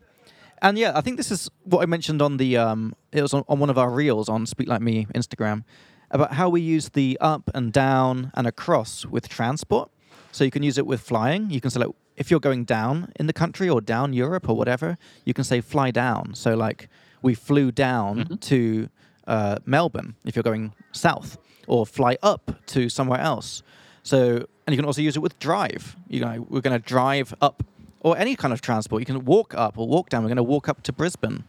and 0.61 0.77
yeah, 0.77 0.93
I 0.95 1.01
think 1.01 1.17
this 1.17 1.29
is 1.29 1.49
what 1.65 1.81
I 1.81 1.85
mentioned 1.87 2.21
on 2.21 2.37
the 2.37 2.55
um, 2.55 2.93
it 3.11 3.21
was 3.21 3.33
on, 3.33 3.43
on 3.49 3.59
one 3.59 3.69
of 3.69 3.77
our 3.77 3.89
reels 3.89 4.29
on 4.29 4.45
Speak 4.45 4.69
Like 4.69 4.81
Me 4.81 5.07
Instagram 5.13 5.65
about 6.09 6.35
how 6.35 6.47
we 6.47 6.61
use 6.61 6.89
the 6.89 7.17
up 7.19 7.49
and 7.53 7.73
down 7.73 8.31
and 8.35 8.47
across 8.47 9.05
with 9.05 9.27
transport. 9.27 9.89
So 10.31 10.43
you 10.45 10.51
can 10.51 10.63
use 10.63 10.77
it 10.77 10.85
with 10.85 11.01
flying. 11.01 11.49
You 11.49 11.59
can 11.59 11.69
select 11.71 11.91
if 12.17 12.31
you're 12.31 12.39
going 12.39 12.63
down 12.65 13.11
in 13.19 13.27
the 13.27 13.33
country 13.33 13.69
or 13.69 13.81
down 13.81 14.13
Europe 14.13 14.47
or 14.49 14.55
whatever. 14.55 14.97
You 15.25 15.33
can 15.33 15.43
say 15.43 15.61
fly 15.61 15.91
down. 15.91 16.33
So 16.35 16.55
like 16.55 16.89
we 17.21 17.33
flew 17.35 17.71
down 17.71 18.17
Mm-hmm. 18.25 18.35
to 18.35 18.89
uh, 19.27 19.57
Melbourne 19.65 20.15
if 20.25 20.35
you're 20.35 20.43
going 20.43 20.73
south, 20.91 21.37
or 21.67 21.85
fly 21.85 22.17
up 22.21 22.51
to 22.67 22.89
somewhere 22.89 23.19
else. 23.19 23.63
So 24.03 24.45
and 24.67 24.73
you 24.73 24.77
can 24.77 24.85
also 24.85 25.01
use 25.01 25.15
it 25.15 25.19
with 25.21 25.37
drive. 25.39 25.95
You 26.07 26.21
know, 26.21 26.45
we're 26.49 26.61
going 26.61 26.79
to 26.79 26.87
drive 26.87 27.33
up 27.41 27.63
or 28.01 28.17
any 28.17 28.35
kind 28.35 28.53
of 28.53 28.61
transport. 28.61 29.01
You 29.01 29.05
can 29.05 29.25
walk 29.25 29.53
up 29.55 29.77
or 29.77 29.87
walk 29.87 30.09
down. 30.09 30.21
We're 30.23 30.29
going 30.29 30.37
to 30.37 30.43
walk 30.43 30.69
up 30.69 30.83
to 30.83 30.93
Brisbane. 30.93 31.43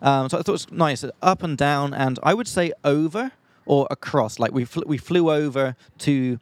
Um, 0.00 0.28
so 0.28 0.38
I 0.38 0.42
thought 0.42 0.48
it 0.48 0.52
was 0.52 0.70
nice, 0.72 1.04
up 1.22 1.42
and 1.42 1.56
down, 1.58 1.92
and 1.94 2.18
I 2.22 2.34
would 2.34 2.48
say 2.48 2.72
over 2.84 3.32
or 3.66 3.86
across. 3.90 4.38
Like 4.38 4.52
we 4.52 4.64
fl- 4.64 4.82
we 4.86 4.98
flew 4.98 5.30
over 5.30 5.76
to 5.98 6.38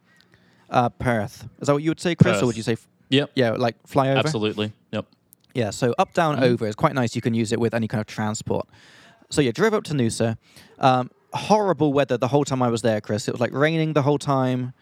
uh, 0.70 0.88
Perth. 0.90 1.48
Is 1.60 1.66
that 1.66 1.72
what 1.74 1.82
you 1.82 1.90
would 1.90 2.00
say, 2.00 2.14
Chris, 2.14 2.42
or 2.42 2.46
would 2.46 2.56
you 2.56 2.62
say? 2.62 2.72
F- 2.72 2.86
Yep. 3.10 3.30
yeah, 3.34 3.50
like 3.52 3.76
fly 3.86 4.08
over. 4.10 4.18
Absolutely. 4.18 4.72
Yep. 4.92 5.06
Yeah, 5.54 5.70
so 5.70 5.94
up, 5.98 6.14
down, 6.14 6.36
Mm-hmm. 6.36 6.44
over 6.44 6.66
is 6.66 6.74
quite 6.74 6.94
nice. 6.94 7.14
You 7.14 7.20
can 7.22 7.34
use 7.34 7.52
it 7.52 7.60
with 7.60 7.74
any 7.74 7.86
kind 7.88 8.00
of 8.00 8.06
transport. 8.06 8.66
So 9.30 9.40
yeah, 9.42 9.50
drove 9.52 9.74
up 9.74 9.84
to 9.84 9.94
Noosa. 9.94 10.36
Um, 10.78 11.10
horrible 11.32 11.92
weather 11.92 12.16
the 12.16 12.28
whole 12.28 12.44
time 12.44 12.62
I 12.62 12.68
was 12.68 12.82
there, 12.82 13.00
Chris. 13.00 13.28
It 13.28 13.32
was 13.32 13.40
like 13.40 13.52
raining 13.52 13.92
the 13.92 14.02
whole 14.02 14.18
time. 14.18 14.72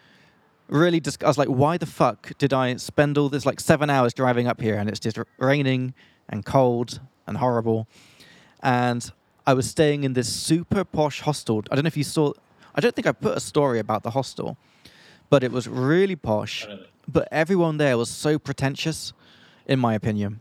Really, 0.69 1.01
dis- 1.01 1.19
I 1.25 1.27
was 1.29 1.39
like, 1.39 1.49
why 1.49 1.79
the 1.79 1.87
fuck 1.87 2.33
did 2.39 2.53
I 2.53 2.77
spend 2.77 3.17
all 3.19 3.29
this 3.31 3.47
like 3.47 3.61
seven 3.61 3.89
hours 3.91 4.13
driving 4.15 4.47
up 4.47 4.61
here 4.61 4.77
and 4.77 4.89
it's 4.89 5.01
just 5.01 5.19
raining 5.39 5.95
and 6.29 6.45
cold 6.45 7.01
and 7.27 7.39
horrible. 7.39 7.89
And 8.63 9.11
I 9.47 9.55
was 9.55 9.69
staying 9.71 10.05
in 10.05 10.13
this 10.13 10.31
super 10.31 10.85
posh 10.85 11.21
hostel. 11.23 11.63
I 11.71 11.75
don't 11.75 11.85
know 11.85 11.89
if 11.89 11.97
you 11.97 12.05
saw. 12.05 12.33
I 12.75 12.81
don't 12.83 12.95
think 12.95 13.07
I 13.07 13.13
put 13.13 13.37
a 13.37 13.41
story 13.41 13.79
about 13.79 14.03
the 14.03 14.11
hostel, 14.11 14.59
but 15.31 15.43
it 15.43 15.51
was 15.53 15.67
really 15.67 16.17
posh. 16.17 16.67
But 17.09 17.27
everyone 17.33 17.79
there 17.79 17.97
was 17.97 18.11
so 18.11 18.39
pretentious, 18.39 19.15
in 19.67 19.79
my 19.79 19.95
opinion. 19.95 20.41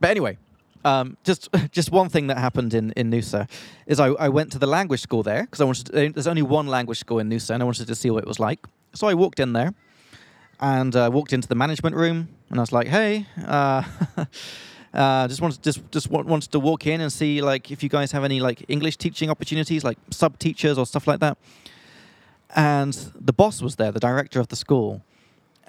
But 0.00 0.10
anyway, 0.10 0.38
um, 0.84 1.16
just 1.24 1.48
just 1.70 1.92
one 1.92 2.08
thing 2.08 2.28
that 2.28 2.38
happened 2.38 2.74
in 2.74 2.92
in 2.92 3.10
Noosa 3.10 3.48
is 3.86 4.00
I, 4.00 4.08
I 4.08 4.28
went 4.28 4.52
to 4.52 4.58
the 4.58 4.66
language 4.66 5.00
school 5.00 5.22
there 5.22 5.42
because 5.42 5.60
I 5.60 5.64
wanted. 5.64 5.86
To, 5.86 5.92
there's 5.92 6.26
only 6.26 6.42
one 6.42 6.66
language 6.66 6.98
school 6.98 7.18
in 7.18 7.28
Noosa, 7.28 7.50
and 7.50 7.62
I 7.62 7.66
wanted 7.66 7.86
to 7.86 7.94
see 7.94 8.10
what 8.10 8.22
it 8.22 8.28
was 8.28 8.40
like. 8.40 8.60
So 8.94 9.06
I 9.06 9.14
walked 9.14 9.40
in 9.40 9.52
there, 9.52 9.74
and 10.60 10.94
uh, 10.96 11.10
walked 11.12 11.32
into 11.32 11.48
the 11.48 11.54
management 11.54 11.96
room, 11.96 12.28
and 12.48 12.58
I 12.58 12.62
was 12.62 12.72
like, 12.72 12.88
"Hey, 12.88 13.26
uh, 13.46 13.82
uh, 14.94 15.28
just 15.28 15.40
wanted 15.40 15.62
just 15.62 15.80
just 15.90 16.10
wa- 16.10 16.22
wanted 16.22 16.50
to 16.52 16.60
walk 16.60 16.86
in 16.86 17.00
and 17.00 17.12
see 17.12 17.42
like 17.42 17.70
if 17.70 17.82
you 17.82 17.88
guys 17.88 18.12
have 18.12 18.24
any 18.24 18.40
like 18.40 18.64
English 18.68 18.96
teaching 18.96 19.30
opportunities, 19.30 19.84
like 19.84 19.98
sub 20.10 20.38
teachers 20.38 20.78
or 20.78 20.86
stuff 20.86 21.06
like 21.06 21.20
that." 21.20 21.36
And 22.56 22.94
the 23.14 23.32
boss 23.32 23.62
was 23.62 23.76
there, 23.76 23.92
the 23.92 24.00
director 24.00 24.40
of 24.40 24.48
the 24.48 24.56
school, 24.56 25.02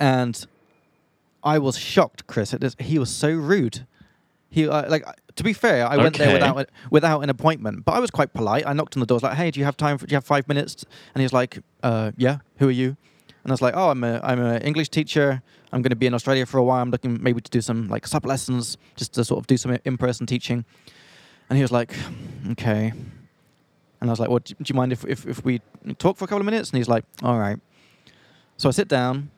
and 0.01 0.47
I 1.43 1.59
was 1.59 1.77
shocked, 1.77 2.27
Chris. 2.27 2.53
It 2.53 2.63
is, 2.63 2.75
he 2.79 2.97
was 2.99 3.09
so 3.09 3.31
rude. 3.31 3.85
He 4.49 4.67
uh, 4.67 4.89
like 4.89 5.05
to 5.35 5.43
be 5.43 5.53
fair, 5.53 5.87
I 5.87 5.95
went 5.95 6.17
there 6.17 6.33
without 6.33 6.69
without 6.89 7.21
an 7.21 7.29
appointment, 7.29 7.85
but 7.85 7.93
I 7.93 7.99
was 7.99 8.11
quite 8.11 8.33
polite. 8.33 8.65
I 8.67 8.73
knocked 8.73 8.97
on 8.97 8.99
the 8.99 9.05
door, 9.05 9.15
I 9.15 9.17
was 9.17 9.23
like, 9.23 9.37
"Hey, 9.37 9.51
do 9.51 9.59
you 9.61 9.65
have 9.65 9.77
time? 9.77 9.97
For, 9.97 10.05
do 10.07 10.11
you 10.11 10.17
have 10.17 10.25
five 10.25 10.47
minutes?" 10.49 10.83
And 11.13 11.21
he 11.21 11.23
was 11.25 11.31
like, 11.31 11.59
uh, 11.83 12.11
"Yeah. 12.17 12.39
Who 12.57 12.67
are 12.67 12.77
you?" 12.83 12.97
And 13.43 13.51
I 13.51 13.53
was 13.53 13.61
like, 13.61 13.75
"Oh, 13.77 13.91
I'm 13.91 14.03
a 14.03 14.19
I'm 14.23 14.41
an 14.41 14.61
English 14.63 14.89
teacher. 14.89 15.41
I'm 15.71 15.81
going 15.81 15.91
to 15.91 15.95
be 15.95 16.05
in 16.07 16.13
Australia 16.13 16.45
for 16.45 16.57
a 16.57 16.63
while. 16.63 16.81
I'm 16.81 16.91
looking 16.91 17.21
maybe 17.23 17.39
to 17.39 17.49
do 17.49 17.61
some 17.61 17.87
like 17.87 18.05
sub 18.07 18.25
lessons, 18.25 18.77
just 18.97 19.13
to 19.13 19.23
sort 19.23 19.39
of 19.39 19.47
do 19.47 19.55
some 19.55 19.77
in 19.85 19.97
person 19.97 20.25
teaching." 20.25 20.65
And 21.49 21.57
he 21.57 21.61
was 21.61 21.71
like, 21.71 21.95
"Okay." 22.51 22.91
And 24.01 24.09
I 24.09 24.11
was 24.11 24.19
like, 24.19 24.29
"Well, 24.29 24.39
do, 24.39 24.53
do 24.55 24.65
you 24.65 24.75
mind 24.75 24.91
if, 24.91 25.05
if 25.05 25.25
if 25.27 25.45
we 25.45 25.61
talk 25.97 26.17
for 26.17 26.25
a 26.25 26.27
couple 26.27 26.41
of 26.41 26.45
minutes?" 26.45 26.71
And 26.71 26.77
he's 26.77 26.89
like, 26.89 27.05
"All 27.23 27.39
right." 27.39 27.59
So 28.57 28.67
I 28.67 28.73
sit 28.73 28.89
down, 28.89 29.31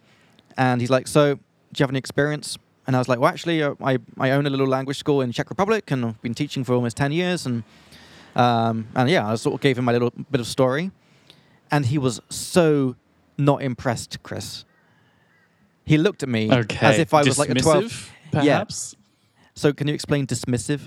and 0.58 0.82
he's 0.82 0.90
like, 0.90 1.08
"So, 1.08 1.36
do 1.36 1.40
you 1.78 1.84
have 1.84 1.90
any 1.92 2.00
experience?" 2.00 2.58
And 2.86 2.96
I 2.96 3.00
was 3.00 3.08
like, 3.08 3.20
"Well, 3.20 3.30
actually, 3.30 3.64
uh, 3.64 3.76
I 3.84 3.98
I 4.20 4.32
own 4.32 4.46
a 4.46 4.50
little 4.50 4.68
language 4.68 4.98
school 4.98 5.22
in 5.22 5.32
Czech 5.32 5.50
Republic, 5.50 5.92
and 5.92 6.06
I've 6.06 6.22
been 6.22 6.34
teaching 6.34 6.64
for 6.64 6.74
almost 6.74 6.98
ten 6.98 7.12
years." 7.12 7.46
And 7.46 7.64
um, 8.36 8.88
and 8.96 9.10
yeah, 9.10 9.32
I 9.32 9.36
sort 9.36 9.56
of 9.56 9.62
gave 9.62 9.78
him 9.78 9.86
my 9.86 9.92
little 9.92 10.12
bit 10.32 10.42
of 10.42 10.48
story, 10.48 10.92
and 11.72 11.86
he 11.86 11.98
was 11.98 12.20
so 12.30 12.96
not 13.38 13.62
impressed, 13.62 14.22
Chris. 14.24 14.66
He 15.86 15.98
looked 15.98 16.24
at 16.24 16.30
me 16.30 16.52
Okay. 16.52 16.86
as 16.88 17.00
if 17.00 17.14
I 17.14 17.24
was 17.24 17.38
like 17.38 17.50
a 17.50 17.56
twelve. 17.56 17.84
Dismissive, 18.32 18.46
Yeah. 18.46 18.64
So 19.56 19.72
can 19.74 19.88
you 19.88 19.94
explain 19.94 20.26
dismissive? 20.28 20.82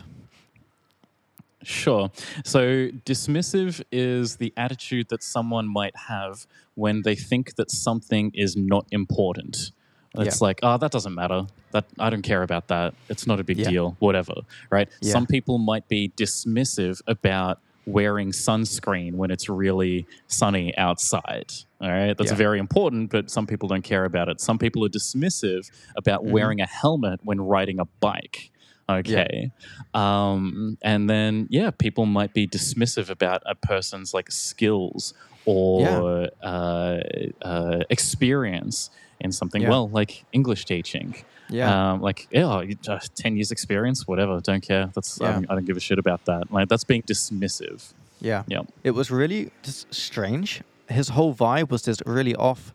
Sure. 1.67 2.13
So, 2.45 2.89
dismissive 3.05 3.83
is 3.91 4.37
the 4.37 4.53
attitude 4.57 5.09
that 5.09 5.23
someone 5.25 5.67
might 5.67 5.97
have 6.09 6.47
when 6.77 7.03
they 7.03 7.17
think 7.17 7.57
that 7.57 7.73
something 7.73 8.31
is 8.35 8.57
not 8.57 8.87
important. 8.93 9.73
It's 10.17 10.41
Yeah. 10.41 10.47
like, 10.47 10.61
oh, 10.63 10.79
that 10.79 10.93
doesn't 10.93 11.15
matter. 11.15 11.47
That 11.73 11.85
I 11.99 12.09
don't 12.09 12.23
care 12.23 12.43
about 12.45 12.69
that. 12.69 12.95
It's 13.09 13.27
not 13.27 13.41
a 13.41 13.45
big 13.45 13.59
Yeah. 13.59 13.69
deal. 13.71 13.97
Whatever. 13.99 14.35
Right. 14.71 14.89
Yeah. 15.03 15.11
Some 15.13 15.27
people 15.27 15.59
might 15.59 15.89
be 15.89 16.13
dismissive 16.17 17.03
about 17.09 17.59
wearing 17.85 18.31
sunscreen 18.31 19.15
when 19.15 19.31
it's 19.33 19.49
really 19.49 20.07
sunny 20.29 20.77
outside. 20.77 21.53
All 21.81 21.91
right. 21.91 22.17
That's 22.17 22.33
very 22.33 22.59
important, 22.61 23.11
but 23.11 23.29
some 23.31 23.47
people 23.47 23.69
don't 23.69 23.83
care 23.85 24.05
about 24.05 24.29
it. 24.29 24.41
Some 24.41 24.59
people 24.59 24.85
are 24.85 24.89
dismissive 24.89 25.71
about 25.97 26.25
Mhm. 26.25 26.31
wearing 26.31 26.61
a 26.61 26.67
helmet 26.67 27.21
when 27.25 27.41
riding 27.41 27.79
a 27.81 27.85
bike. 28.01 28.51
Okay. 28.89 29.51
Um, 29.95 30.79
and 30.83 31.09
then, 31.11 31.47
yeah, 31.51 31.71
people 31.71 32.07
might 32.07 32.33
be 32.35 32.47
dismissive 32.47 33.11
about 33.11 33.43
a 33.47 33.55
person's 33.55 34.15
like 34.15 34.31
skills 34.31 35.13
or 35.45 36.29
uh, 36.43 36.99
uh, 37.43 37.79
experience 37.91 38.91
in 39.21 39.33
something. 39.33 39.63
Yeah. 39.63 39.71
Well, 39.71 39.89
like 39.89 40.25
English 40.33 40.65
teaching. 40.67 41.15
Yeah. 41.49 41.93
Um, 41.93 42.01
like, 42.01 42.27
yeah, 42.31 42.45
oh, 42.45 42.61
you- 42.61 42.77
uh, 42.89 42.99
10 43.15 43.37
years 43.37 43.51
experience, 43.53 44.07
whatever. 44.07 44.41
Don't 44.41 44.63
care. 44.63 44.91
That's, 44.95 45.21
I, 45.21 45.25
Yeah. 45.27 45.33
don't, 45.33 45.51
I 45.51 45.55
don't 45.55 45.65
give 45.65 45.77
a 45.77 45.81
shit 45.81 45.99
about 45.99 46.25
that. 46.27 46.53
Like, 46.53 46.69
that's 46.69 46.85
being 46.85 47.03
dismissive. 47.03 47.93
yeah. 48.21 48.43
Yeah. 48.49 48.63
It 48.83 48.93
was 48.93 49.11
really 49.11 49.51
just 49.63 49.93
strange. 49.95 50.63
His 50.89 51.09
whole 51.11 51.35
vibe 51.35 51.71
was 51.71 51.83
just 51.83 52.03
really 52.07 52.35
off. 52.37 52.73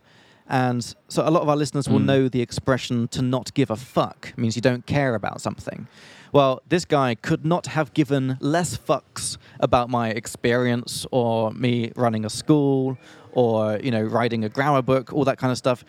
And 0.52 0.94
so 1.08 1.26
a 1.26 1.30
lot 1.30 1.42
of 1.42 1.48
our 1.48 1.56
listeners 1.56 1.88
will 1.88 1.98
Mm. 2.00 2.04
know 2.04 2.28
the 2.28 2.42
expression 2.42 3.08
to 3.08 3.22
not 3.22 3.54
give 3.54 3.70
a 3.70 3.76
fuck 3.76 4.34
means 4.36 4.54
you 4.54 4.60
don't 4.62 4.84
care 4.86 5.14
about 5.14 5.40
something. 5.40 5.86
Well, 6.30 6.60
this 6.68 6.84
guy 6.84 7.14
could 7.14 7.44
not 7.44 7.66
have 7.68 7.92
given 7.94 8.36
less 8.40 8.76
fucks 8.76 9.38
about 9.60 9.88
my 9.88 10.10
experience 10.10 11.06
or 11.10 11.52
me 11.52 11.90
running 11.96 12.24
a 12.26 12.30
school 12.30 12.98
or, 13.32 13.78
you 13.82 13.90
know, 13.90 14.02
writing 14.02 14.44
a 14.44 14.50
grammar 14.50 14.82
book, 14.82 15.10
all 15.14 15.24
that 15.24 15.38
kind 15.38 15.50
of 15.50 15.56
stuff. 15.56 15.84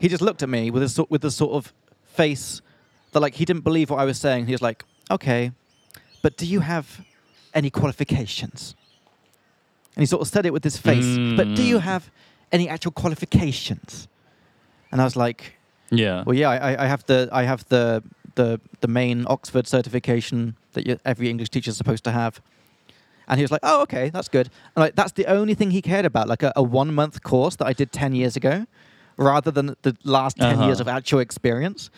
He 0.00 0.08
just 0.08 0.22
looked 0.22 0.42
at 0.42 0.48
me 0.48 0.70
with 0.70 0.82
a 0.82 0.88
sort 0.88 1.10
with 1.10 1.22
a 1.24 1.30
sort 1.30 1.52
of 1.52 1.72
face 2.06 2.62
that 3.12 3.20
like 3.20 3.34
he 3.34 3.44
didn't 3.44 3.64
believe 3.64 3.90
what 3.90 3.98
I 4.00 4.04
was 4.06 4.18
saying. 4.18 4.46
He 4.46 4.52
was 4.52 4.62
like, 4.62 4.84
"Okay, 5.10 5.52
but 6.22 6.36
do 6.38 6.46
you 6.46 6.60
have 6.60 7.02
any 7.54 7.70
qualifications?" 7.70 8.74
And 9.94 10.02
he 10.02 10.06
sort 10.06 10.22
of 10.22 10.28
said 10.28 10.44
it 10.46 10.52
with 10.52 10.64
his 10.64 10.76
face. 10.78 11.16
But 11.36 11.54
do 11.54 11.62
you 11.62 11.78
Mm. 11.78 11.82
have 11.90 12.10
any 12.52 12.68
actual 12.68 12.92
qualifications? 12.92 14.08
And 14.92 15.00
I 15.00 15.04
was 15.04 15.16
like, 15.16 15.56
Yeah. 15.90 16.22
well, 16.24 16.34
yeah, 16.36 16.50
I, 16.50 16.84
I 16.84 16.86
have 16.86 17.04
the 17.06 17.28
I 17.32 17.44
have 17.44 17.64
the 17.68 18.02
the 18.34 18.60
the 18.80 18.88
main 18.88 19.24
Oxford 19.28 19.66
certification 19.66 20.56
that 20.72 20.86
you, 20.86 20.98
every 21.04 21.28
English 21.30 21.48
teacher 21.50 21.70
is 21.70 21.76
supposed 21.76 22.04
to 22.04 22.10
have. 22.12 22.40
And 23.28 23.38
he 23.38 23.42
was 23.44 23.50
like, 23.50 23.62
"Oh, 23.64 23.82
okay, 23.82 24.10
that's 24.10 24.28
good." 24.28 24.48
And 24.76 24.82
like 24.84 24.94
that's 24.94 25.12
the 25.12 25.26
only 25.26 25.54
thing 25.54 25.72
he 25.72 25.82
cared 25.82 26.04
about, 26.04 26.28
like 26.28 26.42
a, 26.46 26.52
a 26.54 26.62
one 26.62 26.94
month 26.94 27.22
course 27.22 27.56
that 27.56 27.66
I 27.66 27.72
did 27.72 27.90
ten 27.90 28.14
years 28.14 28.36
ago, 28.36 28.66
rather 29.16 29.50
than 29.50 29.74
the 29.82 29.96
last 30.04 30.36
10 30.36 30.60
years 30.62 30.80
Uh-huh. 30.80 30.90
of 30.90 30.96
actual 30.96 31.18
experience. 31.20 31.90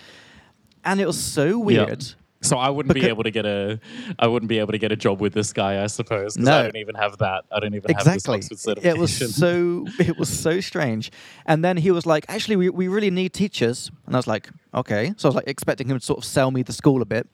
And 0.85 1.01
it 1.01 1.07
was 1.07 1.21
so 1.23 1.59
weird. 1.59 2.15
So 2.41 2.57
I 2.57 2.71
wouldn't 2.71 2.95
be 2.95 3.07
able 3.07 3.25
to 3.25 3.33
get 3.33 3.47
a, 3.47 3.81
I 4.19 4.29
wouldn't 4.29 4.49
be 4.49 4.61
able 4.61 4.71
to 4.71 4.79
get 4.79 4.93
a 4.93 4.97
job 4.97 5.21
with 5.21 5.35
this 5.35 5.53
guy, 5.53 5.83
I 5.83 5.89
suppose. 5.89 6.39
No. 6.39 6.61
I 6.61 6.63
don't 6.63 6.77
even 6.77 6.95
have 6.95 7.19
that. 7.19 7.45
I 7.51 7.59
don't 7.59 7.75
even 7.75 7.91
exactly. 7.91 8.39
have 8.39 8.49
this 8.49 8.67
it 8.85 8.97
was 8.97 9.35
so 9.35 9.87
it 9.99 10.17
was 10.17 10.29
so 10.29 10.61
strange. 10.61 11.11
And 11.47 11.65
then 11.65 11.77
he 11.77 11.91
was 11.91 12.07
like 12.07 12.25
actually 12.29 12.57
we, 12.57 12.71
we 12.71 12.87
really 12.87 13.11
need 13.11 13.33
teachers. 13.33 13.91
And 14.07 14.15
i 14.15 14.19
was 14.19 14.29
like 14.29 14.51
okay. 14.73 15.15
So 15.17 15.29
i 15.29 15.31
was 15.31 15.35
like 15.37 15.49
expecting 15.49 15.89
him 15.89 15.99
to 15.99 16.05
sort 16.05 16.19
of 16.19 16.25
sell 16.25 16.51
me 16.53 16.63
the 16.63 16.73
school 16.73 17.03
a 17.03 17.05
bit. 17.05 17.27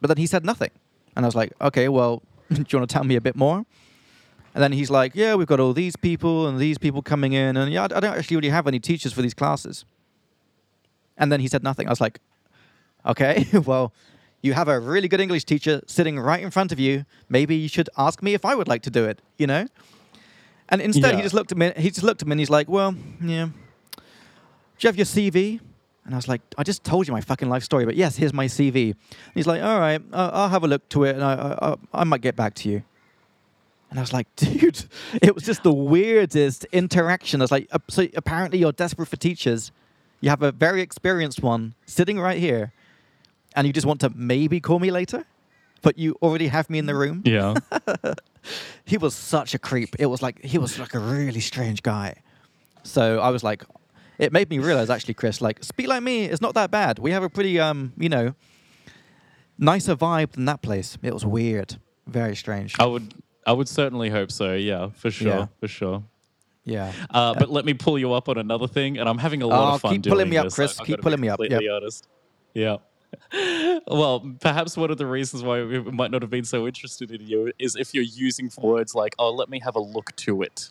But 0.00 0.08
then 0.08 0.16
he 0.16 0.26
said 0.26 0.44
nothing. 0.44 0.70
And 1.14 1.24
i 1.24 1.28
was 1.28 1.36
like 1.36 1.52
okay 1.60 1.88
well 1.88 2.22
do 2.52 2.64
you 2.68 2.78
want 2.78 2.90
to 2.90 2.92
tell 2.92 3.04
me 3.04 3.14
a 3.14 3.20
bit 3.20 3.36
more? 3.36 3.64
And 4.52 4.62
then 4.64 4.72
he's 4.72 4.90
like 4.90 5.14
yeah 5.14 5.36
we've 5.36 5.46
got 5.46 5.60
all 5.60 5.72
these 5.72 5.94
people 5.94 6.48
and 6.48 6.58
these 6.58 6.76
people 6.76 7.02
coming 7.02 7.34
in 7.34 7.56
and 7.56 7.72
yeah 7.72 7.82
i 7.82 7.84
I 7.84 8.00
don't 8.00 8.18
actually 8.18 8.36
really 8.38 8.50
have 8.50 8.66
any 8.66 8.80
teachers 8.80 9.12
for 9.12 9.22
these 9.22 9.34
classes. 9.34 9.84
And 11.16 11.30
then 11.30 11.38
he 11.38 11.46
said 11.46 11.62
nothing. 11.62 11.86
I 11.86 11.90
was 11.90 12.00
like 12.00 12.18
okay 13.06 13.46
well 13.64 13.92
you 14.42 14.52
have 14.52 14.68
a 14.68 14.78
really 14.80 15.08
good 15.08 15.20
english 15.20 15.44
teacher 15.44 15.80
sitting 15.86 16.18
right 16.18 16.42
in 16.42 16.50
front 16.50 16.72
of 16.72 16.78
you 16.78 17.04
maybe 17.28 17.54
you 17.54 17.68
should 17.68 17.88
ask 17.96 18.22
me 18.22 18.34
if 18.34 18.44
i 18.44 18.54
would 18.54 18.68
like 18.68 18.82
to 18.82 18.90
do 18.90 19.04
it 19.04 19.20
you 19.38 19.46
know 19.46 19.66
and 20.70 20.80
instead, 20.80 21.16
he 21.16 21.22
just 21.22 21.34
looked 21.34 21.50
at 21.52 21.58
me. 21.58 21.72
He 21.76 21.90
just 21.90 22.04
looked 22.04 22.22
at 22.22 22.28
me, 22.28 22.32
and 22.32 22.40
he's 22.40 22.50
like, 22.50 22.68
"Well, 22.68 22.94
yeah. 23.20 23.46
Do 23.46 24.02
you 24.80 24.86
have 24.86 24.96
your 24.96 25.04
CV?" 25.04 25.60
And 26.04 26.14
I 26.14 26.16
was 26.16 26.28
like, 26.28 26.40
"I 26.56 26.62
just 26.62 26.84
told 26.84 27.08
you 27.08 27.12
my 27.12 27.20
fucking 27.20 27.48
life 27.48 27.64
story, 27.64 27.84
but 27.84 27.96
yes, 27.96 28.16
here's 28.16 28.32
my 28.32 28.46
CV." 28.46 28.92
And 28.92 29.34
he's 29.34 29.48
like, 29.48 29.62
"All 29.62 29.80
right, 29.80 30.00
uh, 30.12 30.30
I'll 30.32 30.48
have 30.48 30.62
a 30.62 30.68
look 30.68 30.88
to 30.90 31.04
it, 31.04 31.16
and 31.16 31.24
I, 31.24 31.58
I, 31.60 31.76
I, 31.92 32.04
might 32.04 32.20
get 32.20 32.36
back 32.36 32.54
to 32.54 32.68
you." 32.68 32.84
And 33.90 33.98
I 33.98 34.02
was 34.02 34.12
like, 34.12 34.28
"Dude, 34.36 34.84
it 35.20 35.34
was 35.34 35.42
just 35.42 35.64
the 35.64 35.74
weirdest 35.74 36.66
interaction." 36.66 37.40
I 37.40 37.44
was 37.44 37.50
like, 37.50 37.68
"So 37.88 38.06
apparently 38.14 38.60
you're 38.60 38.72
desperate 38.72 39.06
for 39.06 39.16
teachers. 39.16 39.72
You 40.20 40.30
have 40.30 40.42
a 40.42 40.52
very 40.52 40.82
experienced 40.82 41.42
one 41.42 41.74
sitting 41.84 42.20
right 42.20 42.38
here, 42.38 42.72
and 43.56 43.66
you 43.66 43.72
just 43.72 43.86
want 43.86 44.00
to 44.00 44.10
maybe 44.14 44.60
call 44.60 44.78
me 44.78 44.90
later, 44.90 45.24
but 45.82 45.98
you 45.98 46.16
already 46.22 46.48
have 46.48 46.68
me 46.70 46.78
in 46.78 46.86
the 46.86 46.94
room." 46.94 47.22
yeah. 47.24 47.54
he 48.84 48.96
was 48.98 49.14
such 49.14 49.54
a 49.54 49.58
creep. 49.58 49.94
It 49.98 50.06
was 50.06 50.22
like 50.22 50.44
he 50.44 50.58
was 50.58 50.78
like 50.78 50.94
a 50.94 50.98
really 50.98 51.40
strange 51.40 51.82
guy. 51.82 52.14
So 52.82 53.18
I 53.20 53.28
was 53.30 53.42
like, 53.44 53.64
it 54.18 54.32
made 54.32 54.48
me 54.50 54.58
realize 54.58 54.88
actually, 54.90 55.14
Chris, 55.14 55.40
like 55.40 55.62
speak 55.62 55.88
like 55.88 56.02
me 56.02 56.24
is 56.24 56.40
not 56.40 56.54
that 56.54 56.70
bad. 56.70 56.98
We 56.98 57.10
have 57.12 57.22
a 57.22 57.28
pretty 57.28 57.60
um, 57.60 57.92
you 57.98 58.08
know, 58.08 58.34
nicer 59.58 59.96
vibe 59.96 60.32
than 60.32 60.44
that 60.46 60.62
place. 60.62 60.96
It 61.02 61.12
was 61.12 61.24
weird, 61.24 61.76
very 62.06 62.34
strange. 62.36 62.76
I 62.78 62.86
would, 62.86 63.14
I 63.46 63.52
would 63.52 63.68
certainly 63.68 64.08
hope 64.10 64.30
so. 64.32 64.54
Yeah, 64.54 64.88
for 64.94 65.10
sure, 65.10 65.28
Yeah. 65.28 65.46
for 65.60 65.68
sure. 65.68 66.02
Yeah. 66.64 66.92
Uh, 67.10 67.34
but 67.34 67.50
let 67.50 67.64
me 67.64 67.74
pull 67.74 67.98
you 67.98 68.12
up 68.12 68.28
on 68.28 68.38
another 68.38 68.66
thing, 68.68 68.98
and 68.98 69.08
I'm 69.08 69.18
having 69.18 69.42
a 69.42 69.46
lot 69.46 69.72
Oh, 69.72 69.74
of 69.74 69.80
fun 69.80 69.92
keep 69.94 70.04
pulling 70.04 70.28
me 70.28 70.36
up, 70.36 70.44
this, 70.46 70.54
Chris. 70.54 70.78
I- 70.80 70.84
Keep 70.84 71.00
pulling 71.02 71.20
me 71.20 71.28
up. 71.28 71.38
Completely 71.38 71.68
honest. 71.68 72.06
Yeah. 72.54 72.76
Well, 73.86 74.34
perhaps 74.40 74.76
one 74.76 74.90
of 74.90 74.98
the 74.98 75.06
reasons 75.06 75.42
why 75.42 75.62
we 75.62 75.80
might 75.80 76.10
not 76.10 76.22
have 76.22 76.30
been 76.30 76.44
so 76.44 76.66
interested 76.66 77.10
in 77.10 77.26
you 77.26 77.52
is 77.58 77.76
if 77.76 77.94
you're 77.94 78.04
using 78.04 78.50
words 78.58 78.94
like, 78.94 79.14
"Oh, 79.18 79.30
let 79.32 79.48
me 79.48 79.60
have 79.60 79.76
a 79.76 79.80
look 79.80 80.14
to 80.16 80.42
it," 80.42 80.70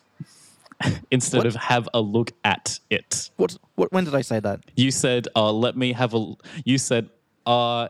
instead 1.10 1.38
What? 1.38 1.46
of 1.46 1.54
"have 1.56 1.88
a 1.94 2.00
look 2.00 2.32
at 2.44 2.78
it." 2.90 3.30
What? 3.36 3.56
What? 3.76 3.92
When 3.92 4.04
did 4.04 4.14
I 4.14 4.22
say 4.22 4.40
that? 4.40 4.60
You 4.76 4.90
said, 4.90 5.28
uh, 5.36 5.52
"Let 5.52 5.76
me 5.76 5.92
have 5.92 6.14
a." 6.14 6.34
You 6.64 6.78
said, 6.78 7.08
uh, 7.46 7.88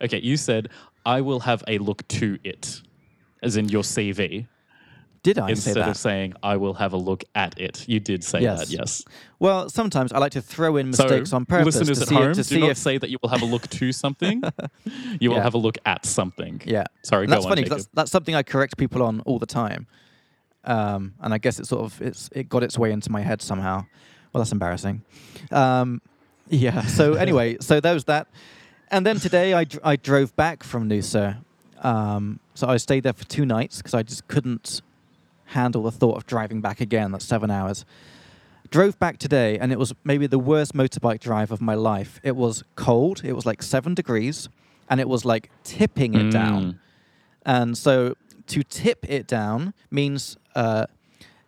"Okay." 0.00 0.20
You 0.20 0.36
said, 0.36 0.68
"I 1.06 1.20
will 1.20 1.40
have 1.40 1.62
a 1.68 1.78
look 1.78 2.06
to 2.08 2.38
it," 2.44 2.82
as 3.42 3.56
in 3.56 3.68
your 3.68 3.82
CV, 3.82 4.46
Did 5.22 5.38
I 5.38 5.54
say 5.54 5.72
that? 5.74 5.78
instead 5.78 5.88
of 5.88 5.96
saying, 5.96 6.34
"I 6.42 6.56
will 6.56 6.74
have 6.74 6.92
a 6.92 6.96
look 6.96 7.22
at 7.34 7.58
it." 7.60 7.88
You 7.88 8.00
did 8.00 8.24
say 8.24 8.40
Yes. 8.40 8.58
that, 8.60 8.70
yes. 8.70 9.04
well, 9.38 9.68
sometimes 9.68 10.12
I 10.12 10.18
like 10.18 10.32
to 10.32 10.42
throw 10.42 10.76
in 10.76 10.88
mistakes 10.88 11.30
so, 11.30 11.36
on 11.36 11.46
purpose 11.46 11.76
listeners 11.76 11.98
to 11.98 12.02
at 12.02 12.08
see, 12.08 12.14
home, 12.16 12.32
to 12.32 12.34
do 12.34 12.42
see 12.42 12.58
not 12.60 12.70
if. 12.70 12.76
say 12.78 12.98
that 12.98 13.08
you 13.08 13.18
will 13.22 13.28
have 13.28 13.42
a 13.42 13.44
look 13.44 13.68
to 13.68 13.92
something. 14.04 14.42
you 15.20 15.30
will 15.30 15.36
Yeah. 15.36 15.42
have 15.44 15.54
a 15.54 15.58
look 15.58 15.78
at 15.86 16.04
something. 16.06 16.60
Yeah. 16.64 16.84
Sorry, 17.02 17.26
that's 17.28 17.44
on, 17.44 17.50
funny 17.50 17.64
that's, 17.68 17.88
that's 17.94 18.10
something 18.10 18.34
I 18.34 18.42
correct 18.42 18.76
people 18.76 19.02
on 19.02 19.20
all 19.20 19.38
the 19.38 19.46
time. 19.46 19.86
Um, 20.64 21.14
and 21.20 21.32
I 21.34 21.38
guess 21.38 21.58
it 21.58 21.66
sort 21.66 21.82
of 21.82 22.00
it's 22.02 22.28
it 22.32 22.48
got 22.48 22.62
its 22.62 22.78
way 22.78 22.92
into 22.92 23.10
my 23.10 23.20
head 23.20 23.42
somehow. 23.42 23.84
Well, 24.32 24.42
that's 24.42 24.52
embarrassing. 24.52 25.02
Um, 25.50 26.00
yeah. 26.48 26.82
So 26.82 27.14
anyway, 27.24 27.56
so 27.60 27.80
there 27.80 27.94
was 27.94 28.04
that, 28.04 28.26
and 28.90 29.04
then 29.06 29.18
today 29.20 29.54
I, 29.54 29.64
dr- 29.64 29.84
I 29.84 29.96
drove 29.96 30.34
back 30.36 30.62
from 30.64 30.88
Noosa. 30.88 31.38
Um, 31.82 32.38
so 32.54 32.68
I 32.68 32.76
stayed 32.76 33.02
there 33.02 33.12
for 33.12 33.24
two 33.24 33.44
nights 33.44 33.78
because 33.78 33.92
I 33.94 34.02
just 34.02 34.26
couldn't 34.28 34.82
handle 35.52 35.82
the 35.82 35.92
thought 35.92 36.16
of 36.16 36.26
driving 36.26 36.60
back 36.60 36.80
again. 36.80 37.12
That's 37.12 37.24
seven 37.24 37.50
hours. 37.50 37.84
Drove 38.70 38.98
back 38.98 39.18
today, 39.18 39.58
and 39.58 39.70
it 39.72 39.78
was 39.78 39.92
maybe 40.04 40.26
the 40.26 40.38
worst 40.38 40.74
motorbike 40.74 41.20
drive 41.20 41.50
of 41.50 41.60
my 41.60 41.74
life. 41.74 42.20
It 42.22 42.36
was 42.36 42.64
cold. 42.74 43.22
It 43.24 43.34
was 43.34 43.44
like 43.44 43.62
seven 43.62 43.94
degrees, 43.94 44.48
and 44.88 45.00
it 45.00 45.08
was 45.08 45.24
like 45.24 45.50
tipping 45.62 46.14
it 46.14 46.32
down. 46.32 46.80
And 47.44 47.76
so 47.76 48.14
to 48.46 48.62
tip 48.62 49.08
it 49.08 49.26
down 49.26 49.74
means 49.90 50.36
uh, 50.54 50.86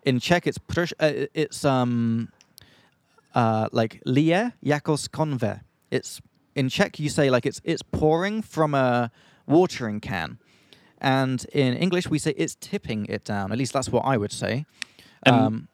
in 0.04 0.20
Czech 0.20 0.46
it's 0.46 0.58
uh, 1.00 1.26
it's 1.34 1.64
um 1.64 2.28
uh, 3.34 3.68
like 3.72 4.00
lie 4.04 4.52
jakos 4.62 5.08
konve. 5.08 5.60
It's 5.90 6.20
in 6.54 6.68
Czech 6.68 6.98
you 6.98 7.08
say 7.08 7.30
like 7.30 7.46
it's 7.46 7.60
it's 7.64 7.82
pouring 7.82 8.42
from 8.42 8.74
a 8.74 9.10
watering 9.46 10.00
can, 10.00 10.38
and 11.04 11.44
in 11.52 11.74
English 11.74 12.08
we 12.10 12.18
say 12.18 12.32
it's 12.36 12.56
tipping 12.70 13.06
it 13.06 13.22
down. 13.24 13.52
At 13.52 13.58
least 13.58 13.72
that's 13.72 13.90
what 13.90 14.04
I 14.12 14.16
would 14.16 14.32
say. 14.32 14.64
Um, 15.26 15.68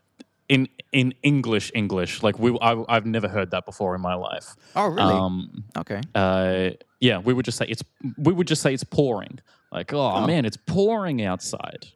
in 0.48 0.68
in 0.92 1.14
English, 1.22 1.70
English, 1.74 2.22
like 2.22 2.38
we, 2.38 2.48
I, 2.60 2.72
I've 2.88 3.06
never 3.06 3.28
heard 3.28 3.50
that 3.52 3.64
before 3.64 3.94
in 3.94 4.00
my 4.00 4.14
life. 4.14 4.46
oh 4.76 4.88
really? 4.88 5.14
Um, 5.14 5.64
okay. 5.76 6.00
uh, 6.14 6.70
yeah, 7.00 7.18
we 7.18 7.32
would 7.32 7.44
just 7.44 7.56
say 7.58 7.66
it's 7.68 7.84
we 8.18 8.32
would 8.32 8.48
just 8.48 8.60
say 8.62 8.74
it's 8.74 8.84
pouring. 8.84 9.38
Like, 9.72 9.92
oh, 9.94 10.12
Oh. 10.16 10.26
man, 10.26 10.44
it's 10.44 10.56
pouring 10.66 11.22
outside, 11.22 11.86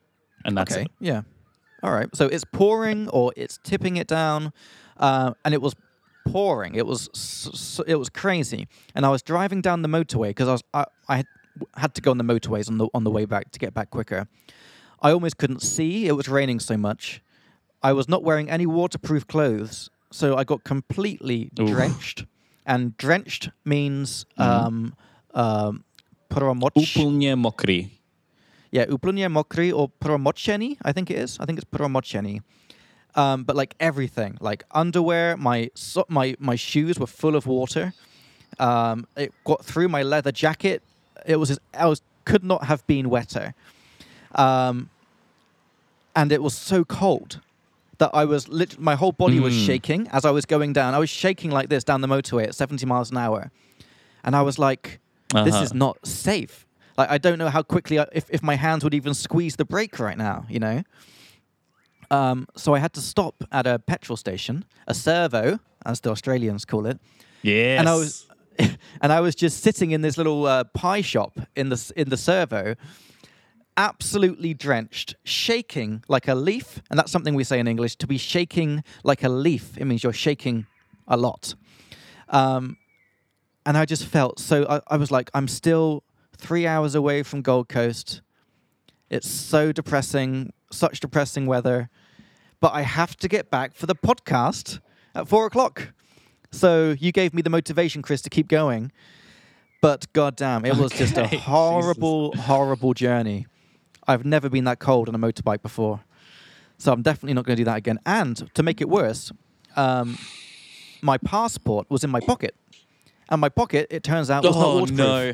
and 0.45 0.57
that's 0.57 0.73
okay. 0.73 0.83
it. 0.83 0.91
Yeah. 1.01 1.23
All 1.83 1.93
right. 1.93 2.09
So 2.15 2.27
it's 2.29 2.45
pouring 2.45 3.09
or 3.09 3.33
it's 3.37 3.59
tipping 3.65 3.97
it 3.97 4.07
down, 4.07 4.53
uh, 4.97 5.33
and 5.45 5.53
it 5.53 5.61
was 5.61 5.75
pouring. 6.25 6.77
It 6.77 6.87
was 6.87 7.09
it 7.87 7.97
was 7.97 8.09
crazy. 8.09 8.69
And 8.95 9.05
I 9.05 9.09
was 9.11 9.23
driving 9.23 9.61
down 9.63 9.83
the 9.83 9.89
motorway 9.89 10.29
because 10.29 10.49
I 10.49 10.53
was 10.53 10.63
I, 10.73 10.85
I 11.09 11.25
had, 11.77 11.95
to 11.95 12.01
go 12.01 12.11
on 12.11 12.19
the 12.19 12.25
motorways 12.25 12.69
on 12.69 12.79
the 12.79 12.89
on 12.95 13.05
the 13.05 13.11
way 13.11 13.25
back 13.27 13.51
to 13.53 13.59
get 13.59 13.75
back 13.75 13.91
quicker. 13.91 14.27
I 15.03 15.11
almost 15.13 15.37
couldn't 15.39 15.61
see. 15.63 16.07
It 16.07 16.13
was 16.17 16.29
raining 16.29 16.61
so 16.61 16.77
much. 16.77 17.21
I 17.83 17.93
was 17.93 18.09
not 18.09 18.23
wearing 18.23 18.49
any 18.51 18.67
waterproof 18.67 19.27
clothes, 19.27 19.91
so 20.11 20.37
I 20.37 20.45
got 20.45 20.65
completely 20.65 21.51
Oof. 21.61 21.69
drenched. 21.69 22.25
And 22.67 22.97
drenched 22.97 23.51
means 23.65 24.25
Mm-hmm. 24.39 24.67
um, 24.67 24.95
um, 25.35 25.85
promoc- 26.31 26.73
Úplně 26.77 27.37
mokrý. 27.37 27.91
yeah, 28.73 28.87
úplně 28.89 29.29
mokrý 29.29 29.73
or 29.73 29.89
promočený, 29.99 30.77
I 30.83 30.93
think 30.93 31.11
it 31.11 31.19
is. 31.19 31.37
I 31.41 31.45
think 31.47 31.59
it's 31.59 31.69
promočený. 31.71 32.41
Um, 33.17 33.45
but 33.45 33.55
like 33.55 33.75
everything, 33.79 34.39
like 34.41 34.65
underwear, 34.73 35.37
my 35.37 35.71
so- 35.75 36.07
my 36.09 36.35
my 36.41 36.57
shoes 36.57 36.99
were 36.99 37.07
full 37.07 37.37
of 37.37 37.47
water. 37.47 37.93
Um, 38.59 39.07
it 39.17 39.33
got 39.45 39.65
through 39.65 39.89
my 39.89 40.03
leather 40.03 40.33
jacket. 40.33 40.83
It 41.25 41.37
was 41.37 41.59
I 41.73 41.87
was 41.87 42.03
could 42.25 42.45
not 42.45 42.65
have 42.65 42.87
been 42.87 43.11
wetter. 43.11 43.55
Um, 44.35 44.91
and 46.17 46.33
it 46.33 46.43
was 46.43 46.55
so 46.57 46.85
cold 46.85 47.41
that 47.99 48.11
I 48.15 48.25
was 48.25 48.49
lit- 48.49 48.79
my 48.81 48.95
whole 48.97 49.13
body 49.13 49.39
was 49.41 49.55
Mm. 49.55 49.67
shaking 49.67 50.09
as 50.09 50.25
I 50.25 50.31
was 50.31 50.45
going 50.47 50.73
down. 50.73 50.95
I 50.95 50.99
was 50.99 51.11
shaking 51.11 51.51
like 51.51 51.69
this 51.69 51.85
down 51.85 52.01
the 52.01 52.09
motorway 52.09 52.45
at 52.45 52.55
70 52.55 52.85
miles 52.87 53.11
an 53.11 53.17
hour. 53.19 53.51
And 54.25 54.35
I 54.35 54.43
was 54.43 54.59
like, 54.59 55.01
this 55.33 55.55
Uh-huh. 55.55 55.63
is 55.65 55.75
not 55.75 56.05
safe. 56.07 56.67
Like 56.97 57.11
I 57.11 57.19
don't 57.19 57.39
know 57.39 57.49
how 57.51 57.63
quickly 57.63 57.99
I, 57.99 58.07
if 58.13 58.25
if 58.31 58.43
my 58.43 58.55
hands 58.57 58.85
would 58.85 58.95
even 58.95 59.15
squeeze 59.15 59.57
the 59.57 59.65
brake 59.65 59.99
right 59.99 60.17
now, 60.19 60.47
you 60.49 60.59
know. 60.61 60.83
Um, 62.11 62.47
so 62.57 62.75
I 62.75 62.79
had 62.79 62.93
to 62.95 63.01
stop 63.01 63.35
at 63.51 63.67
a 63.67 63.79
petrol 63.79 64.17
station, 64.17 64.65
a 64.87 64.95
servo, 64.95 65.59
as 65.85 66.01
the 66.01 66.11
Australians 66.11 66.65
call 66.65 66.87
it, 66.87 66.99
Yes. 67.43 67.79
and 67.81 67.89
I 67.89 67.95
was 67.97 68.27
and 69.01 69.13
I 69.13 69.21
was 69.21 69.35
just 69.35 69.63
sitting 69.63 69.91
in 69.91 70.01
this 70.03 70.17
little 70.17 70.47
uh, 70.47 70.65
pie 70.65 71.01
shop 71.01 71.39
in 71.57 71.69
the 71.69 71.93
in 71.97 72.09
the 72.09 72.17
servo, 72.17 72.75
absolutely 73.77 74.55
drenched, 74.55 75.17
shaking 75.25 76.05
like 76.09 76.29
a 76.29 76.35
leaf, 76.35 76.83
and 76.91 76.99
that's 76.99 77.11
something 77.11 77.35
we 77.35 77.45
say 77.45 77.59
in 77.59 77.67
English. 77.67 77.97
To 77.97 78.07
be 78.07 78.19
shaking 78.19 78.85
like 79.03 79.23
a 79.23 79.29
leaf, 79.29 79.77
it 79.79 79.85
means 79.85 80.03
you're 80.03 80.13
shaking 80.13 80.67
a 81.09 81.17
lot. 81.17 81.55
Um, 82.29 82.77
and 83.67 83.77
I 83.77 83.85
just 83.85 84.07
felt 84.07 84.39
so. 84.39 84.67
I, 84.69 84.81
I 84.89 84.97
was 84.97 85.11
like, 85.11 85.31
I'm 85.35 85.49
still 85.49 86.05
three 86.37 86.67
hours 86.67 86.95
away 86.95 87.23
from 87.23 87.43
Gold 87.43 87.69
Coast. 87.69 88.23
It's 89.11 89.31
so 89.31 89.73
depressing, 89.73 90.53
such 90.71 91.01
depressing 91.01 91.47
weather. 91.47 91.89
But 92.61 92.73
I 92.73 92.83
have 92.83 93.17
to 93.19 93.29
get 93.29 93.51
back 93.51 93.75
for 93.75 93.87
the 93.87 93.95
podcast 93.95 94.81
at 95.15 95.29
four 95.29 95.47
o'clock. 95.47 95.93
So 96.55 96.95
you 96.99 97.13
gave 97.13 97.35
me 97.35 97.43
the 97.43 97.51
motivation, 97.51 98.01
Chris, 98.01 98.23
to 98.23 98.31
keep 98.31 98.49
going. 98.49 98.93
But 99.83 100.11
goddamn, 100.13 100.65
it 100.65 100.77
was 100.77 100.93
just 100.93 101.19
a 101.19 101.27
horrible, 101.27 102.35
horrible 102.37 102.95
journey. 102.95 103.47
I've 104.07 104.25
never 104.25 104.49
been 104.49 104.65
that 104.65 104.79
cold 104.79 105.09
on 105.09 105.15
a 105.15 105.19
motorbike 105.19 105.63
before. 105.63 106.01
So 106.79 106.93
I'm 106.93 107.03
definitely 107.03 107.35
not 107.35 107.45
going 107.45 107.57
to 107.57 107.61
do 107.61 107.65
that 107.65 107.77
again. 107.77 107.99
And 108.07 108.51
to 108.55 108.63
make 108.63 108.81
it 108.81 108.89
worse, 108.89 109.33
um, 109.77 110.19
my 111.03 111.19
passport 111.19 111.91
was 111.91 112.05
in 112.05 112.11
my 112.11 112.21
pocket. 112.21 112.55
And 113.31 113.41
my 113.41 113.49
pocket, 113.49 113.89
it 113.91 114.03
turns 114.03 114.31
out, 114.31 114.45
was 114.45 114.55
not 114.55 114.65
oh 114.65 114.75
waterproof. 114.81 114.99
no. 114.99 115.33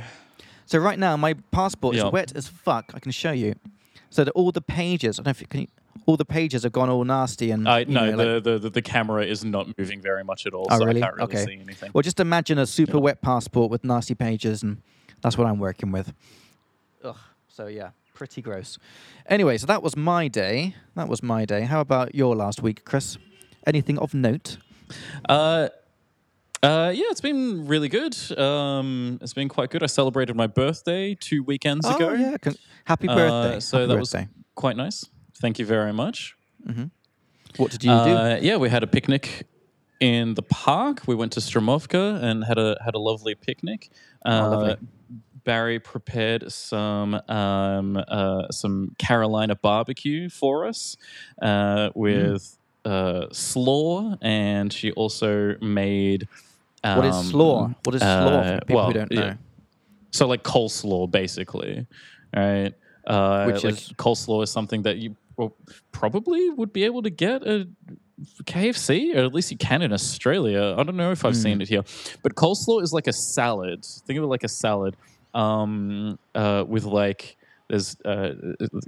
So 0.66 0.78
right 0.78 0.98
now, 0.98 1.16
my 1.16 1.34
passport 1.50 1.96
is 1.96 2.04
wet 2.04 2.32
as 2.34 2.48
fuck. 2.48 2.92
I 2.94 3.00
can 3.00 3.12
show 3.12 3.32
you. 3.32 3.54
So 4.08 4.24
that 4.24 4.30
all 4.32 4.52
the 4.52 4.60
pages, 4.60 5.18
I 5.18 5.22
don't 5.22 5.26
know 5.26 5.30
if 5.30 5.40
you 5.40 5.46
can. 5.46 5.68
All 6.06 6.16
the 6.16 6.24
pages 6.24 6.62
have 6.62 6.72
gone 6.72 6.88
all 6.88 7.04
nasty 7.04 7.50
and. 7.50 7.68
I 7.68 7.80
you 7.80 7.86
no, 7.86 8.10
know, 8.10 8.16
like- 8.34 8.44
the, 8.44 8.58
the 8.58 8.70
the 8.70 8.82
camera 8.82 9.24
is 9.24 9.44
not 9.44 9.76
moving 9.78 10.00
very 10.00 10.24
much 10.24 10.46
at 10.46 10.54
all, 10.54 10.66
Oh, 10.70 10.78
so 10.78 10.84
really? 10.84 11.02
I 11.02 11.06
can't 11.06 11.16
really 11.16 11.32
Okay. 11.34 11.44
see 11.44 11.58
anything. 11.60 11.90
Well, 11.94 12.02
just 12.02 12.20
imagine 12.20 12.58
a 12.58 12.66
super 12.66 12.96
Yeah. 12.98 13.02
wet 13.02 13.22
passport 13.22 13.70
with 13.70 13.84
nasty 13.84 14.14
pages, 14.14 14.62
and 14.62 14.82
that's 15.22 15.36
what 15.36 15.46
I'm 15.46 15.58
working 15.58 15.92
with. 15.92 16.12
Ugh. 17.04 17.16
So 17.48 17.66
yeah, 17.66 17.90
pretty 18.14 18.40
gross. 18.42 18.78
Anyway, 19.26 19.58
so 19.58 19.66
that 19.66 19.82
was 19.82 19.96
my 19.96 20.28
day. 20.28 20.74
That 20.94 21.08
was 21.08 21.22
my 21.22 21.44
day. 21.44 21.62
How 21.62 21.80
about 21.80 22.14
your 22.14 22.34
last 22.36 22.62
week, 22.62 22.84
Chris? 22.84 23.18
Anything 23.66 23.98
of 23.98 24.14
note? 24.14 24.56
Uh, 25.28 25.68
uh, 26.62 26.92
yeah, 26.94 27.04
it's 27.10 27.20
been 27.20 27.66
really 27.66 27.88
good. 27.88 28.16
Um, 28.38 29.18
it's 29.22 29.32
been 29.34 29.48
quite 29.48 29.70
good. 29.70 29.82
I 29.82 29.86
celebrated 29.86 30.36
my 30.36 30.46
birthday 30.46 31.14
two 31.14 31.42
weekends 31.42 31.86
oh 31.86 31.96
ago. 31.96 32.12
yeah, 32.14 32.36
happy 32.84 33.08
Uh, 33.08 33.14
birthday! 33.14 33.60
so 33.60 33.78
Happy 33.78 33.88
that 33.88 33.98
birthday. 33.98 34.20
was 34.20 34.44
quite 34.54 34.76
nice. 34.76 35.04
Thank 35.40 35.58
you 35.58 35.66
very 35.66 35.92
much. 35.92 36.36
What 37.56 37.70
did 37.70 37.82
you 37.84 37.90
do? 37.90 37.96
Uh, 37.96 38.38
yeah, 38.40 38.56
we 38.56 38.68
had 38.68 38.82
a 38.82 38.86
picnic 38.86 39.46
in 39.98 40.34
the 40.34 40.42
park. 40.42 41.02
We 41.06 41.14
went 41.14 41.32
to 41.32 41.40
Stromovka 41.40 42.22
and 42.22 42.44
had 42.44 42.58
a 42.58 42.76
had 42.84 42.94
a 42.94 42.98
lovely 42.98 43.34
picnic. 43.34 43.90
Uh, 44.24 44.40
Oh, 44.42 44.50
lovely. 44.50 44.76
Barry 45.42 45.80
prepared 45.80 46.52
some 46.52 47.14
um, 47.28 47.96
uh, 47.96 48.48
some 48.50 48.94
Carolina 48.98 49.56
barbecue 49.56 50.28
for 50.28 50.66
us 50.66 50.96
uh, 51.40 51.90
with 51.94 52.58
uh, 52.84 53.26
slaw, 53.32 54.16
and 54.20 54.70
she 54.72 54.92
also 54.92 55.56
made. 55.60 56.28
Um, 56.84 56.96
what 56.98 57.06
is 57.06 57.30
slaw? 57.30 57.74
What 57.84 57.94
is 57.94 58.02
slaw 58.02 58.08
uh, 58.08 58.42
for 58.58 58.64
people 58.66 58.76
well, 58.76 58.86
who 58.86 58.92
don't 58.92 59.12
yeah. 59.12 59.20
know? 59.20 59.36
So 60.12 60.26
like 60.26 60.42
coleslaw, 60.42 61.10
basically, 61.10 61.86
right? 62.36 62.74
Uh, 63.06 63.44
Which 63.44 63.64
like 63.64 63.74
is- 63.74 63.92
coleslaw 63.96 64.42
is 64.42 64.50
something 64.50 64.82
that 64.82 64.98
you 64.98 65.16
well, 65.40 65.56
probably 65.92 66.50
would 66.50 66.72
be 66.72 66.84
able 66.84 67.02
to 67.02 67.10
get 67.10 67.42
a 67.46 67.66
KFC, 68.44 69.14
or 69.16 69.24
at 69.24 69.32
least 69.34 69.50
you 69.50 69.56
can 69.56 69.80
in 69.82 69.92
Australia. 69.92 70.74
I 70.76 70.82
don't 70.82 70.96
know 70.96 71.10
if 71.12 71.24
I've 71.24 71.34
Hmm. 71.34 71.40
seen 71.40 71.60
it 71.62 71.68
here, 71.68 71.82
but 72.22 72.34
coleslaw 72.34 72.82
is 72.82 72.92
like 72.92 73.06
a 73.06 73.12
salad. 73.12 73.84
Think 73.84 74.18
of 74.18 74.24
it 74.24 74.28
like 74.28 74.44
a 74.44 74.48
salad 74.48 74.94
um, 75.32 76.18
uh, 76.34 76.64
with 76.68 76.84
like 76.84 77.36
there's, 77.68 77.96
uh, 78.04 78.32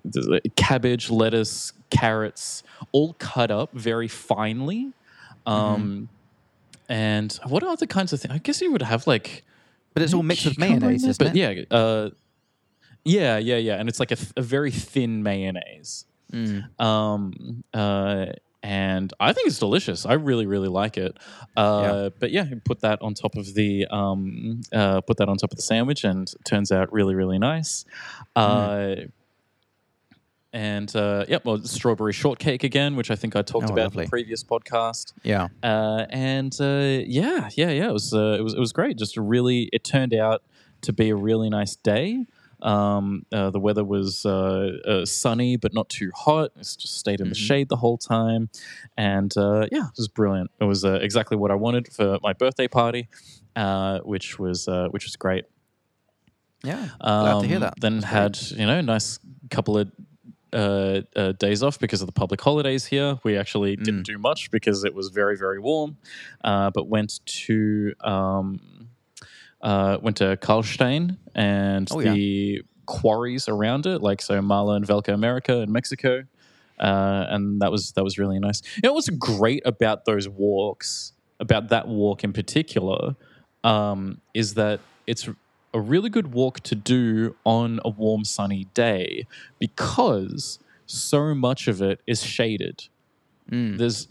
there's 0.04 0.26
like 0.26 0.42
cabbage, 0.56 1.08
lettuce, 1.08 1.72
carrots, 1.90 2.62
all 2.90 3.14
cut 3.18 3.50
up 3.50 3.72
very 3.72 4.08
finely. 4.08 4.92
Um, 5.46 6.08
And 6.88 7.32
what 7.46 7.62
other 7.62 7.86
kinds 7.86 8.12
of 8.12 8.20
things? 8.20 8.34
I 8.34 8.38
guess 8.38 8.60
you 8.60 8.70
would 8.72 8.82
have 8.82 9.06
like 9.06 9.44
But 9.94 10.02
it's 10.02 10.12
all 10.12 10.22
mixed 10.24 10.44
with 10.46 10.58
mayonnaise, 10.58 11.04
isn't 11.04 11.18
but 11.18 11.28
it? 11.28 11.36
Yeah, 11.36 11.76
uh, 11.78 12.10
yeah, 13.04 13.38
yeah, 13.38 13.56
yeah, 13.56 13.76
and 13.80 13.88
it's 13.88 13.98
like 14.00 14.10
a, 14.10 14.16
th- 14.16 14.32
a 14.36 14.42
very 14.42 14.70
thin 14.70 15.22
mayonnaise. 15.22 16.04
Mm. 16.32 16.80
Um, 16.80 17.64
uh, 17.74 18.26
and 18.64 19.12
I 19.18 19.32
think 19.32 19.48
it's 19.48 19.58
delicious. 19.58 20.06
I 20.06 20.12
really, 20.14 20.46
really 20.46 20.68
like 20.68 20.96
it. 20.96 21.16
Uh, 21.56 22.10
But 22.20 22.30
yeah, 22.30 22.46
put 22.64 22.80
that 22.80 23.02
on 23.02 23.14
top 23.14 23.36
of 23.36 23.54
the 23.54 23.86
um, 23.90 24.60
uh, 24.72 25.00
put 25.00 25.16
that 25.16 25.28
on 25.28 25.36
top 25.36 25.50
of 25.52 25.56
the 25.56 25.62
sandwich, 25.62 26.04
and 26.04 26.32
turns 26.44 26.70
out 26.70 26.92
really, 26.92 27.14
really 27.14 27.38
nice. 27.38 27.84
Mm. 28.36 29.02
Uh, 29.04 29.06
and 30.54 30.94
uh, 30.94 31.24
yeah, 31.28 31.38
well, 31.44 31.58
strawberry 31.64 32.12
shortcake 32.12 32.62
again, 32.62 32.94
which 32.94 33.10
I 33.10 33.16
think 33.16 33.34
I 33.34 33.42
talked 33.42 33.70
Oh, 33.70 33.72
about 33.72 33.84
lovely. 33.84 34.02
in 34.02 34.06
the 34.06 34.10
previous 34.10 34.44
podcast. 34.44 35.14
Yeah. 35.22 35.48
Uh, 35.62 36.04
and 36.10 36.54
uh, 36.60 37.02
yeah, 37.06 37.48
yeah, 37.56 37.70
yeah, 37.70 37.88
it 37.88 37.92
was 37.92 38.12
uh, 38.12 38.36
it 38.38 38.42
was 38.42 38.52
it 38.54 38.60
was 38.60 38.72
great. 38.72 38.98
Just 38.98 39.16
really, 39.16 39.70
it 39.72 39.82
turned 39.82 40.12
out 40.14 40.42
to 40.82 40.92
be 40.92 41.08
a 41.10 41.16
really 41.16 41.48
nice 41.48 41.74
day. 41.76 42.26
Um, 42.62 43.26
uh, 43.32 43.50
the 43.50 43.58
weather 43.60 43.84
was 43.84 44.24
uh, 44.24 44.70
uh, 44.86 45.04
sunny 45.04 45.56
but 45.56 45.74
not 45.74 45.88
too 45.88 46.10
hot. 46.14 46.52
It 46.56 46.60
just 46.78 46.96
stayed 46.98 47.20
in 47.20 47.28
the 47.28 47.34
Mhm. 47.34 47.46
shade 47.48 47.68
the 47.68 47.76
whole 47.76 47.98
time, 47.98 48.50
and 48.96 49.36
uh, 49.36 49.66
yeah, 49.72 49.86
it 49.88 49.96
was 49.98 50.08
brilliant. 50.08 50.50
It 50.60 50.64
was 50.64 50.84
uh, 50.84 51.00
exactly 51.02 51.36
what 51.36 51.50
I 51.50 51.54
wanted 51.56 51.92
for 51.92 52.18
my 52.22 52.32
birthday 52.32 52.68
party, 52.68 53.08
uh, 53.56 53.98
which 54.00 54.38
was 54.38 54.68
uh, 54.68 54.88
which 54.90 55.04
was 55.04 55.16
great. 55.16 55.44
Yeah. 56.64 56.88
Glad 57.00 57.40
to 57.40 57.46
hear 57.48 57.56
Um, 57.56 57.60
that. 57.62 57.74
Then 57.80 57.98
That's 58.00 58.04
great. 58.12 58.20
had 58.20 58.60
you 58.60 58.66
know 58.66 58.78
a 58.78 58.82
nice 58.82 59.18
couple 59.50 59.78
of 59.78 59.90
uh, 60.52 61.00
uh, 61.16 61.32
days 61.32 61.62
off 61.62 61.78
because 61.80 62.02
of 62.02 62.06
the 62.06 62.12
public 62.12 62.40
holidays 62.40 62.86
here. 62.86 63.18
We 63.24 63.36
actually 63.36 63.76
Mm. 63.76 63.84
didn't 63.84 64.02
do 64.04 64.18
much 64.18 64.50
because 64.50 64.84
it 64.84 64.94
was 64.94 65.08
very 65.08 65.36
very 65.36 65.58
warm, 65.58 65.96
uh, 66.44 66.70
but 66.70 66.86
went 66.88 67.20
to 67.46 67.94
um, 68.02 68.60
uh, 69.62 69.98
went 70.00 70.16
to 70.18 70.36
Karlstein 70.38 71.16
and 71.34 71.88
Oh, 71.90 72.00
yeah. 72.00 72.12
the 72.12 72.62
quarries 72.86 73.48
around 73.48 73.86
it, 73.86 74.02
like 74.02 74.20
so 74.20 74.40
Mala 74.42 74.74
and 74.74 74.86
Velka 74.86 75.12
America 75.14 75.58
in 75.58 75.70
Mexico. 75.72 76.24
Uh, 76.80 77.26
and 77.28 77.60
that 77.62 77.70
was 77.70 77.92
that 77.92 78.02
was 78.02 78.18
really 78.18 78.38
nice. 78.40 78.60
You 78.76 78.88
know 78.88 78.94
what's 78.94 79.08
great 79.10 79.62
about 79.64 80.04
those 80.04 80.28
walks, 80.28 81.12
about 81.38 81.68
that 81.68 81.86
walk 81.86 82.24
in 82.24 82.32
particular, 82.32 83.14
um, 83.62 84.20
is 84.34 84.54
that 84.54 84.80
it's 85.06 85.28
a 85.74 85.80
really 85.80 86.10
good 86.10 86.32
walk 86.34 86.60
to 86.60 86.74
do 86.74 87.36
on 87.44 87.78
a 87.84 87.88
warm, 87.88 88.24
sunny 88.24 88.66
day 88.74 89.26
because 89.58 90.58
so 90.86 91.34
much 91.34 91.68
of 91.68 91.80
it 91.80 92.00
is 92.06 92.22
shaded. 92.22 92.88
There's, 93.76 94.06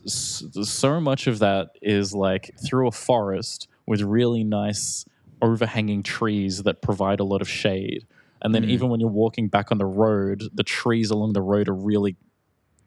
there's 0.53 0.69
so 0.71 0.99
much 1.01 1.27
of 1.27 1.39
that 1.39 1.71
is 1.81 2.13
like 2.13 2.51
through 2.65 2.87
a 2.87 2.91
forest 2.91 3.67
with 3.87 4.01
really 4.01 4.43
nice 4.43 5.05
overhanging 5.41 6.03
trees 6.03 6.63
that 6.63 6.81
provide 6.81 7.19
a 7.19 7.23
lot 7.23 7.41
of 7.41 7.49
shade. 7.49 8.05
And 8.43 8.55
then 8.55 8.63
even 8.63 8.89
when 8.89 8.99
you're 8.99 9.09
walking 9.09 9.49
back 9.49 9.71
on 9.71 9.77
the 9.77 9.85
road, 9.85 10.43
the 10.53 10.63
trees 10.63 11.11
along 11.11 11.33
the 11.33 11.41
road 11.41 11.69
are 11.69 11.75
really 11.75 12.15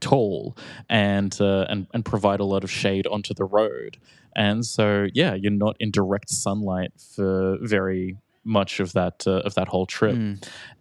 tall 0.01 0.57
and 0.91 1.35
uh, 1.41 1.67
and 1.69 1.87
and 1.95 2.05
provide 2.05 2.41
a 2.41 2.45
lot 2.45 2.65
of 2.65 2.71
shade 2.71 3.07
onto 3.07 3.35
the 3.35 3.45
road. 3.45 3.97
And 4.35 4.67
so 4.67 5.07
yeah, 5.15 5.35
you're 5.35 5.53
not 5.53 5.77
in 5.79 5.93
direct 5.93 6.29
sunlight 6.29 6.91
for 7.15 7.57
very 7.61 8.17
much 8.43 8.81
of 8.81 8.93
that 8.95 9.25
uh, 9.27 9.43
of 9.45 9.55
that 9.55 9.69
whole 9.69 9.87
trip. 9.87 10.17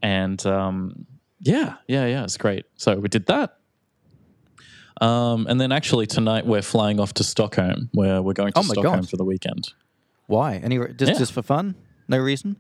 And 0.02 0.44
um, 0.48 1.06
yeah, 1.40 1.76
yeah, 1.88 2.08
yeah, 2.08 2.24
it's 2.24 2.38
great. 2.38 2.66
So 2.76 2.96
we 2.96 3.10
did 3.10 3.28
that. 3.28 3.58
Um, 5.02 5.48
and 5.48 5.60
then 5.60 5.72
actually 5.72 6.06
tonight 6.08 6.46
we're 6.46 6.62
flying 6.62 7.00
off 7.00 7.14
to 7.16 7.24
Stockholm, 7.24 7.90
where 7.94 8.22
we're 8.22 8.34
going 8.34 8.54
to 8.54 8.60
Oh 8.60 8.64
Stockholm 8.64 9.02
God. 9.02 9.10
for 9.10 9.18
the 9.18 9.26
weekend. 9.26 9.74
Why? 10.28 10.56
Any 10.58 10.78
re- 10.78 10.94
just 10.94 11.14
Yeah. 11.14 11.18
just 11.20 11.32
for 11.34 11.42
fun? 11.42 11.76
No 12.08 12.18
reason. 12.20 12.58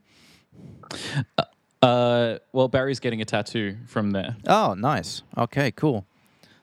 Uh, 1.81 2.37
well, 2.53 2.67
Barry's 2.69 2.99
getting 2.99 3.21
a 3.21 3.25
tattoo 3.25 3.75
from 3.87 4.11
there. 4.11 4.37
Oh, 4.47 4.73
nice. 4.73 5.21
Okay, 5.37 5.71
cool. 5.71 6.05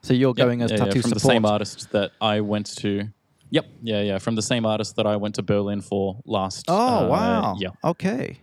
So 0.03 0.15
you're 0.15 0.31
Yep, 0.31 0.37
going 0.37 0.63
as 0.63 0.71
yeah, 0.71 0.79
yeah, 0.79 0.85
tattoo 0.85 1.03
from 1.03 1.09
support. 1.11 1.23
the 1.23 1.29
same 1.29 1.45
artist 1.45 1.91
that 1.93 2.13
I 2.23 2.41
went 2.41 2.75
to. 2.79 3.09
Yep, 3.51 3.67
yeah, 3.83 4.01
yeah, 4.01 4.19
from 4.19 4.35
the 4.37 4.43
same 4.43 4.65
artist 4.65 4.97
that 4.97 5.07
I 5.07 5.17
went 5.17 5.35
to 5.35 5.43
Berlin 5.43 5.83
for 5.83 6.21
last. 6.25 6.65
Oh 6.69 7.05
uh, 7.05 7.09
wow. 7.09 7.57
Yeah, 7.59 7.69
Okay. 7.85 8.39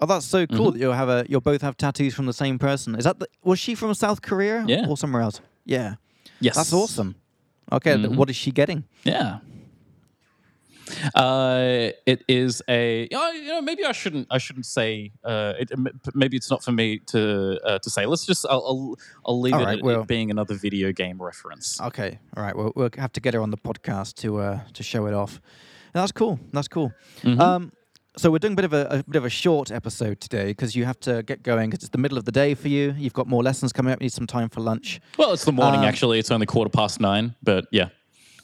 Oh, 0.00 0.06
that's 0.06 0.24
so 0.26 0.46
cool 0.46 0.70
Mhm. 0.70 0.72
that 0.72 0.78
you'll 0.80 0.92
have 0.94 1.08
a 1.08 1.24
you'll 1.28 1.40
both 1.42 1.62
have 1.62 1.76
tattoos 1.76 2.14
from 2.14 2.26
the 2.26 2.32
same 2.32 2.58
person. 2.58 2.94
Is 2.96 3.04
that 3.04 3.18
the, 3.20 3.28
was 3.44 3.58
she 3.60 3.74
from 3.76 3.92
South 3.94 4.20
Korea? 4.22 4.64
Yeah. 4.66 4.86
Or 4.88 4.96
somewhere 4.96 5.22
else? 5.22 5.40
Yeah. 5.64 5.94
yes, 6.40 6.56
That's 6.56 6.72
awesome. 6.72 7.14
Okay, 7.70 7.96
th- 7.96 8.08
Mhm. 8.08 8.16
what 8.16 8.28
is 8.30 8.34
she 8.36 8.50
getting? 8.50 8.84
Yeah. 9.04 9.38
Uh, 11.14 11.90
it 12.06 12.24
is 12.28 12.62
a. 12.68 13.08
You 13.10 13.46
know, 13.48 13.60
maybe 13.62 13.84
I 13.84 13.92
shouldn't. 13.92 14.26
I 14.30 14.38
shouldn't 14.38 14.66
say. 14.66 15.12
Uh, 15.24 15.54
it, 15.58 15.70
maybe 16.14 16.36
it's 16.36 16.50
not 16.50 16.62
for 16.62 16.72
me 16.72 16.98
to 17.08 17.58
uh, 17.64 17.78
to 17.78 17.90
say. 17.90 18.06
Let's 18.06 18.26
just. 18.26 18.46
I'll. 18.48 18.64
I'll, 18.66 18.96
I'll 19.26 19.40
leave 19.40 19.54
All 19.54 19.60
it 19.60 19.64
right, 19.64 19.78
at 19.78 19.84
well- 19.84 20.02
it 20.02 20.06
being 20.06 20.30
another 20.30 20.54
video 20.54 20.92
game 20.92 21.20
reference. 21.20 21.80
Okay. 21.80 22.18
All 22.36 22.42
right. 22.42 22.56
We'll, 22.56 22.72
we'll 22.76 22.90
have 22.98 23.12
to 23.12 23.20
get 23.20 23.34
her 23.34 23.40
on 23.40 23.50
the 23.50 23.58
podcast 23.58 24.14
to 24.16 24.38
uh, 24.38 24.60
to 24.74 24.82
show 24.82 25.06
it 25.06 25.14
off. 25.14 25.40
That's 25.92 26.12
cool. 26.12 26.38
That's 26.52 26.68
cool. 26.68 26.92
Mhm. 27.22 27.38
Um, 27.40 27.72
so 28.16 28.30
we're 28.30 28.38
doing 28.38 28.52
a 28.52 28.56
bit 28.56 28.66
of 28.66 28.74
a, 28.74 28.86
a 28.90 29.02
bit 29.04 29.16
of 29.16 29.24
a 29.24 29.30
short 29.30 29.70
episode 29.70 30.20
today 30.20 30.46
because 30.48 30.76
you 30.76 30.84
have 30.84 31.00
to 31.00 31.22
get 31.22 31.42
going 31.42 31.70
because 31.70 31.82
it's 31.84 31.90
the 31.90 31.98
middle 31.98 32.18
of 32.18 32.26
the 32.26 32.32
day 32.32 32.54
for 32.54 32.68
you. 32.68 32.94
You've 32.98 33.14
got 33.14 33.26
more 33.26 33.42
lessons 33.42 33.72
coming 33.72 33.90
up. 33.92 34.00
You 34.00 34.04
need 34.04 34.12
some 34.12 34.26
time 34.26 34.50
for 34.50 34.60
lunch. 34.60 35.00
well, 35.18 35.32
it's 35.32 35.44
the 35.46 35.52
morning. 35.52 35.80
um, 35.80 35.86
actually, 35.86 36.18
it's 36.18 36.30
only 36.30 36.44
quarter 36.46 36.68
past 36.70 37.00
nine. 37.00 37.34
But 37.42 37.66
yeah, 37.72 37.88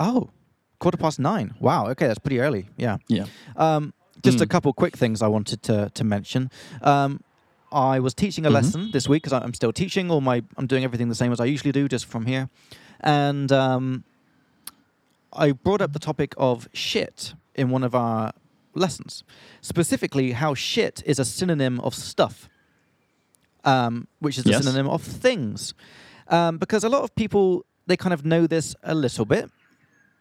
Oh, 0.01 0.31
quarter 0.79 0.97
past 0.97 1.19
nine. 1.19 1.55
Wow. 1.61 1.89
Okay, 1.89 2.07
that's 2.07 2.19
pretty 2.19 2.41
early. 2.41 2.69
Yeah. 2.77 2.99
yeah. 3.09 3.27
Um, 3.57 3.93
just 4.23 4.41
a 4.41 4.47
Mm. 4.47 4.51
couple 4.51 4.73
quick 4.73 4.97
things 4.97 5.23
I 5.23 5.29
wanted 5.29 5.63
to 5.65 5.91
to 5.95 6.05
mention. 6.05 6.51
Um, 6.83 7.21
I 7.71 8.01
was 8.01 8.15
teaching 8.15 8.47
a 8.47 8.49
Mhm. 8.51 8.53
lesson 8.55 8.91
this 8.93 9.09
week 9.09 9.23
because 9.23 9.33
I'm 9.45 9.55
still 9.55 9.73
teaching. 9.73 10.11
All 10.11 10.21
my 10.21 10.43
I'm 10.57 10.67
doing 10.67 10.85
everything 10.85 11.09
the 11.09 11.15
same 11.15 11.33
as 11.33 11.41
I 11.41 11.45
usually 11.45 11.73
do, 11.73 11.87
just 11.89 12.07
from 12.07 12.27
here. 12.27 12.49
And 13.01 13.53
um, 13.53 14.05
I 15.33 15.53
brought 15.53 15.81
up 15.83 15.93
the 15.93 15.99
topic 15.99 16.35
of 16.37 16.69
shit 16.73 17.35
in 17.55 17.71
one 17.71 17.85
of 17.85 17.95
our 17.95 18.33
lessons, 18.75 19.25
specifically 19.61 20.33
how 20.33 20.55
shit 20.55 21.03
is 21.05 21.19
a 21.19 21.25
synonym 21.25 21.79
of 21.81 21.95
stuff, 21.95 22.49
um, 23.65 24.07
which 24.21 24.39
is 24.39 24.47
a 24.47 24.51
Yes. 24.51 24.65
synonym 24.65 24.89
of 24.89 25.03
things. 25.03 25.75
Um, 26.29 26.59
because 26.59 26.85
a 26.85 26.89
lot 26.89 27.03
of 27.03 27.15
people 27.15 27.65
they 27.87 27.97
kind 27.97 28.13
of 28.13 28.23
know 28.25 28.47
this 28.47 28.75
a 28.83 28.95
little 28.95 29.25
bit, 29.25 29.51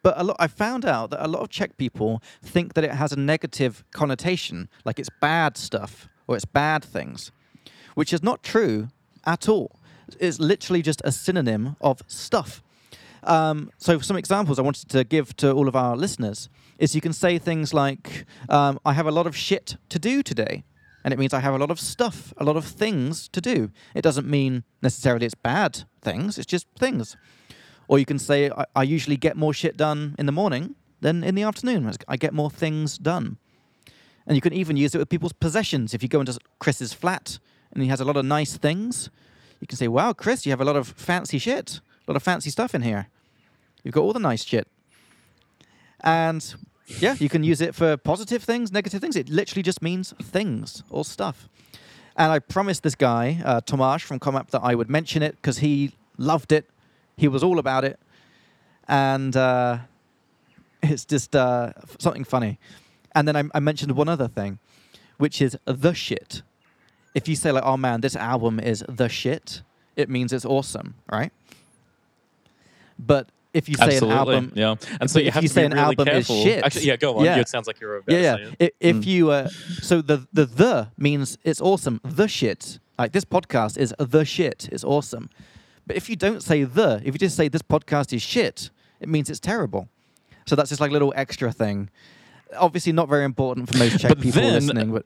but 0.02 0.14
a 0.16 0.24
lot, 0.24 0.36
I 0.38 0.46
found 0.46 0.84
out 0.84 1.10
that 1.10 1.24
a 1.24 1.28
lot 1.28 1.42
of 1.42 1.48
Czech 1.48 1.76
people 1.76 2.22
think 2.42 2.74
that 2.74 2.84
it 2.84 2.92
has 2.92 3.12
a 3.12 3.16
negative 3.16 3.84
connotation, 3.92 4.68
like 4.84 4.98
it's 4.98 5.10
bad 5.20 5.56
stuff 5.56 6.08
or 6.26 6.36
it's 6.36 6.44
bad 6.44 6.84
things, 6.84 7.32
which 7.94 8.12
is 8.12 8.22
not 8.22 8.42
true 8.42 8.88
at 9.26 9.48
all. 9.48 9.76
It's 10.18 10.38
literally 10.38 10.82
just 10.82 11.02
a 11.04 11.12
synonym 11.12 11.76
of 11.80 12.02
stuff. 12.06 12.62
Um, 13.24 13.70
so, 13.78 13.98
some 13.98 14.16
examples 14.16 14.58
I 14.58 14.62
wanted 14.62 14.88
to 14.90 15.04
give 15.04 15.36
to 15.38 15.52
all 15.52 15.68
of 15.68 15.76
our 15.76 15.96
listeners 15.96 16.48
is 16.78 16.94
you 16.94 17.00
can 17.00 17.12
say 17.12 17.38
things 17.38 17.74
like, 17.74 18.24
um, 18.48 18.78
I 18.86 18.92
have 18.92 19.06
a 19.06 19.10
lot 19.10 19.26
of 19.26 19.36
shit 19.36 19.76
to 19.88 19.98
do 19.98 20.22
today. 20.22 20.64
And 21.04 21.12
it 21.12 21.18
means 21.18 21.32
I 21.32 21.40
have 21.40 21.54
a 21.54 21.58
lot 21.58 21.70
of 21.70 21.80
stuff, 21.80 22.34
a 22.36 22.44
lot 22.44 22.56
of 22.56 22.64
things 22.64 23.28
to 23.28 23.40
do. 23.40 23.70
It 23.94 24.02
doesn't 24.02 24.26
mean 24.26 24.64
necessarily 24.82 25.26
it's 25.26 25.34
bad 25.34 25.84
things, 26.02 26.38
it's 26.38 26.46
just 26.46 26.66
things. 26.78 27.16
Or 27.88 27.98
you 27.98 28.04
can 28.04 28.18
say, 28.18 28.50
I, 28.50 28.64
I 28.76 28.82
usually 28.84 29.16
get 29.16 29.36
more 29.36 29.52
shit 29.52 29.76
done 29.76 30.14
in 30.18 30.26
the 30.26 30.32
morning 30.32 30.74
than 31.00 31.24
in 31.24 31.34
the 31.34 31.42
afternoon. 31.42 31.90
I 32.06 32.16
get 32.16 32.32
more 32.32 32.50
things 32.50 32.98
done. 32.98 33.38
And 34.26 34.36
you 34.36 34.42
can 34.42 34.52
even 34.52 34.76
use 34.76 34.94
it 34.94 34.98
with 34.98 35.08
people's 35.08 35.32
possessions. 35.32 35.94
If 35.94 36.02
you 36.02 36.08
go 36.08 36.20
into 36.20 36.38
Chris's 36.58 36.92
flat 36.92 37.38
and 37.72 37.82
he 37.82 37.88
has 37.88 38.00
a 38.00 38.04
lot 38.04 38.16
of 38.16 38.26
nice 38.26 38.56
things, 38.58 39.10
you 39.60 39.66
can 39.66 39.78
say, 39.78 39.88
Wow, 39.88 40.12
Chris, 40.12 40.44
you 40.44 40.52
have 40.52 40.60
a 40.60 40.64
lot 40.64 40.76
of 40.76 40.88
fancy 40.88 41.38
shit, 41.38 41.80
a 42.06 42.10
lot 42.10 42.16
of 42.16 42.22
fancy 42.22 42.50
stuff 42.50 42.74
in 42.74 42.82
here. 42.82 43.08
You've 43.82 43.94
got 43.94 44.02
all 44.02 44.12
the 44.12 44.20
nice 44.20 44.44
shit. 44.44 44.68
And 46.00 46.54
yeah, 46.86 47.16
you 47.18 47.28
can 47.28 47.42
use 47.42 47.60
it 47.60 47.74
for 47.74 47.96
positive 47.96 48.42
things, 48.42 48.70
negative 48.70 49.00
things. 49.00 49.16
It 49.16 49.28
literally 49.28 49.62
just 49.62 49.82
means 49.82 50.14
things 50.22 50.82
or 50.90 51.04
stuff. 51.04 51.48
And 52.16 52.32
I 52.32 52.38
promised 52.38 52.82
this 52.82 52.94
guy, 52.94 53.40
uh, 53.44 53.60
Tomasz 53.60 54.02
from 54.02 54.18
Comap, 54.18 54.50
that 54.50 54.60
I 54.62 54.74
would 54.74 54.90
mention 54.90 55.22
it 55.22 55.36
because 55.36 55.58
he 55.58 55.92
loved 56.16 56.52
it. 56.52 56.68
He 57.18 57.28
was 57.28 57.42
all 57.42 57.58
about 57.58 57.84
it. 57.84 57.98
And 58.88 59.36
uh, 59.36 59.78
it's 60.82 61.04
just 61.04 61.36
uh, 61.36 61.72
something 61.98 62.24
funny. 62.24 62.58
And 63.14 63.28
then 63.28 63.36
I, 63.36 63.42
I 63.54 63.60
mentioned 63.60 63.92
one 63.92 64.08
other 64.08 64.28
thing, 64.28 64.58
which 65.18 65.42
is 65.42 65.58
the 65.66 65.92
shit. 65.92 66.40
If 67.14 67.28
you 67.28 67.36
say, 67.36 67.52
like, 67.52 67.64
oh 67.64 67.76
man, 67.76 68.00
this 68.00 68.16
album 68.16 68.60
is 68.60 68.84
the 68.88 69.08
shit, 69.08 69.62
it 69.96 70.08
means 70.08 70.32
it's 70.32 70.44
awesome, 70.46 70.94
right? 71.10 71.32
But 72.98 73.28
if 73.52 73.68
you 73.68 73.74
say 73.76 73.96
Absolutely. 73.96 74.10
an 74.12 74.18
album, 74.18 74.52
yeah. 74.54 74.74
And 75.00 75.10
so 75.10 75.18
you 75.18 75.26
if 75.28 75.34
have 75.34 75.42
you 75.42 75.48
to 75.48 75.54
say 75.54 75.62
be 75.62 75.66
an 75.66 75.72
really 75.72 75.84
album 75.84 76.08
is 76.08 76.26
shit- 76.26 76.64
Actually, 76.64 76.86
yeah, 76.86 76.96
go 76.96 77.18
on. 77.18 77.24
Yeah. 77.24 77.38
It 77.38 77.48
sounds 77.48 77.66
like 77.66 77.80
you're 77.80 78.02
yeah, 78.06 78.18
yeah. 78.36 78.50
it. 78.58 78.74
If 78.80 78.96
Mm. 78.96 79.06
you 79.06 79.30
uh, 79.30 79.48
so 79.82 80.00
the 80.02 80.26
the 80.32 80.46
the 80.46 80.88
means 80.96 81.38
it's 81.44 81.60
awesome. 81.60 82.00
The 82.04 82.28
shit, 82.28 82.78
like 82.98 83.12
this 83.12 83.24
podcast 83.24 83.76
is 83.78 83.94
the 83.98 84.24
shit. 84.24 84.68
It's 84.70 84.84
awesome. 84.84 85.28
But 85.88 85.96
if 85.96 86.08
you 86.08 86.14
don't 86.16 86.42
say 86.42 86.62
the, 86.64 87.00
if 87.04 87.14
you 87.14 87.18
just 87.18 87.34
say 87.36 87.48
this 87.48 87.62
podcast 87.62 88.12
is 88.12 88.22
shit, 88.22 88.70
it 89.00 89.08
means 89.08 89.28
it's 89.30 89.40
terrible. 89.40 89.88
So 90.46 90.54
that's 90.54 90.68
just 90.68 90.80
like 90.80 90.90
a 90.90 90.92
little 90.92 91.12
extra 91.16 91.50
thing. 91.50 91.88
Obviously, 92.56 92.92
not 92.92 93.08
very 93.08 93.24
important 93.24 93.68
for 93.70 93.76
most 93.78 93.98
Czech 93.98 94.10
But 94.10 94.20
people 94.20 94.40
then- 94.42 94.52
listening, 94.54 94.92
but 94.92 95.04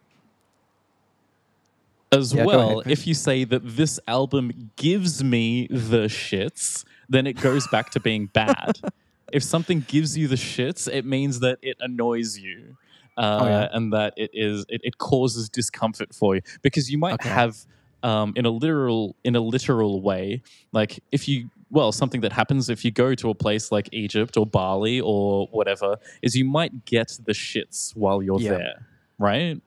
as 2.12 2.34
Yeah, 2.34 2.44
well, 2.44 2.80
ahead, 2.80 2.92
if 2.92 3.06
you 3.06 3.14
say 3.14 3.44
that 3.44 3.62
this 3.64 3.98
album 4.06 4.70
gives 4.76 5.24
me 5.24 5.66
the 5.68 6.08
shits, 6.08 6.84
then 7.08 7.26
it 7.26 7.34
goes 7.40 7.66
back 7.68 7.90
to 7.90 8.00
being 8.00 8.26
bad. 8.26 8.78
if 9.32 9.42
something 9.42 9.84
gives 9.88 10.16
you 10.18 10.28
the 10.28 10.34
shits, 10.36 10.92
it 10.92 11.06
means 11.06 11.40
that 11.40 11.58
it 11.62 11.76
annoys 11.80 12.38
you. 12.38 12.76
Uh, 13.16 13.38
Oh, 13.42 13.46
yeah. 13.46 13.68
and 13.72 13.92
that 13.92 14.14
it 14.16 14.30
is 14.32 14.64
it, 14.70 14.80
it 14.84 14.96
causes 14.96 15.48
discomfort 15.50 16.14
for 16.14 16.34
you 16.34 16.40
because 16.62 16.90
you 16.90 16.96
might 16.96 17.14
Okay. 17.14 17.28
have 17.28 17.56
um, 18.02 18.32
in 18.36 18.44
a 18.46 18.50
literal 18.50 19.16
in 19.24 19.36
a 19.36 19.40
literal 19.40 20.02
way 20.02 20.42
like 20.72 21.00
if 21.12 21.28
you 21.28 21.48
well 21.70 21.92
something 21.92 22.20
that 22.20 22.32
happens 22.32 22.68
if 22.68 22.84
you 22.84 22.90
go 22.90 23.14
to 23.14 23.30
a 23.30 23.34
place 23.34 23.70
like 23.72 23.88
Egypt 23.92 24.36
or 24.36 24.44
Bali 24.46 25.00
or 25.00 25.46
whatever 25.52 25.96
is 26.22 26.34
you 26.36 26.44
might 26.44 26.84
get 26.84 27.18
the 27.24 27.32
shits 27.32 27.94
while 27.96 28.22
you're 28.22 28.40
Yeah. 28.40 28.50
there 28.50 28.86
right 29.18 29.60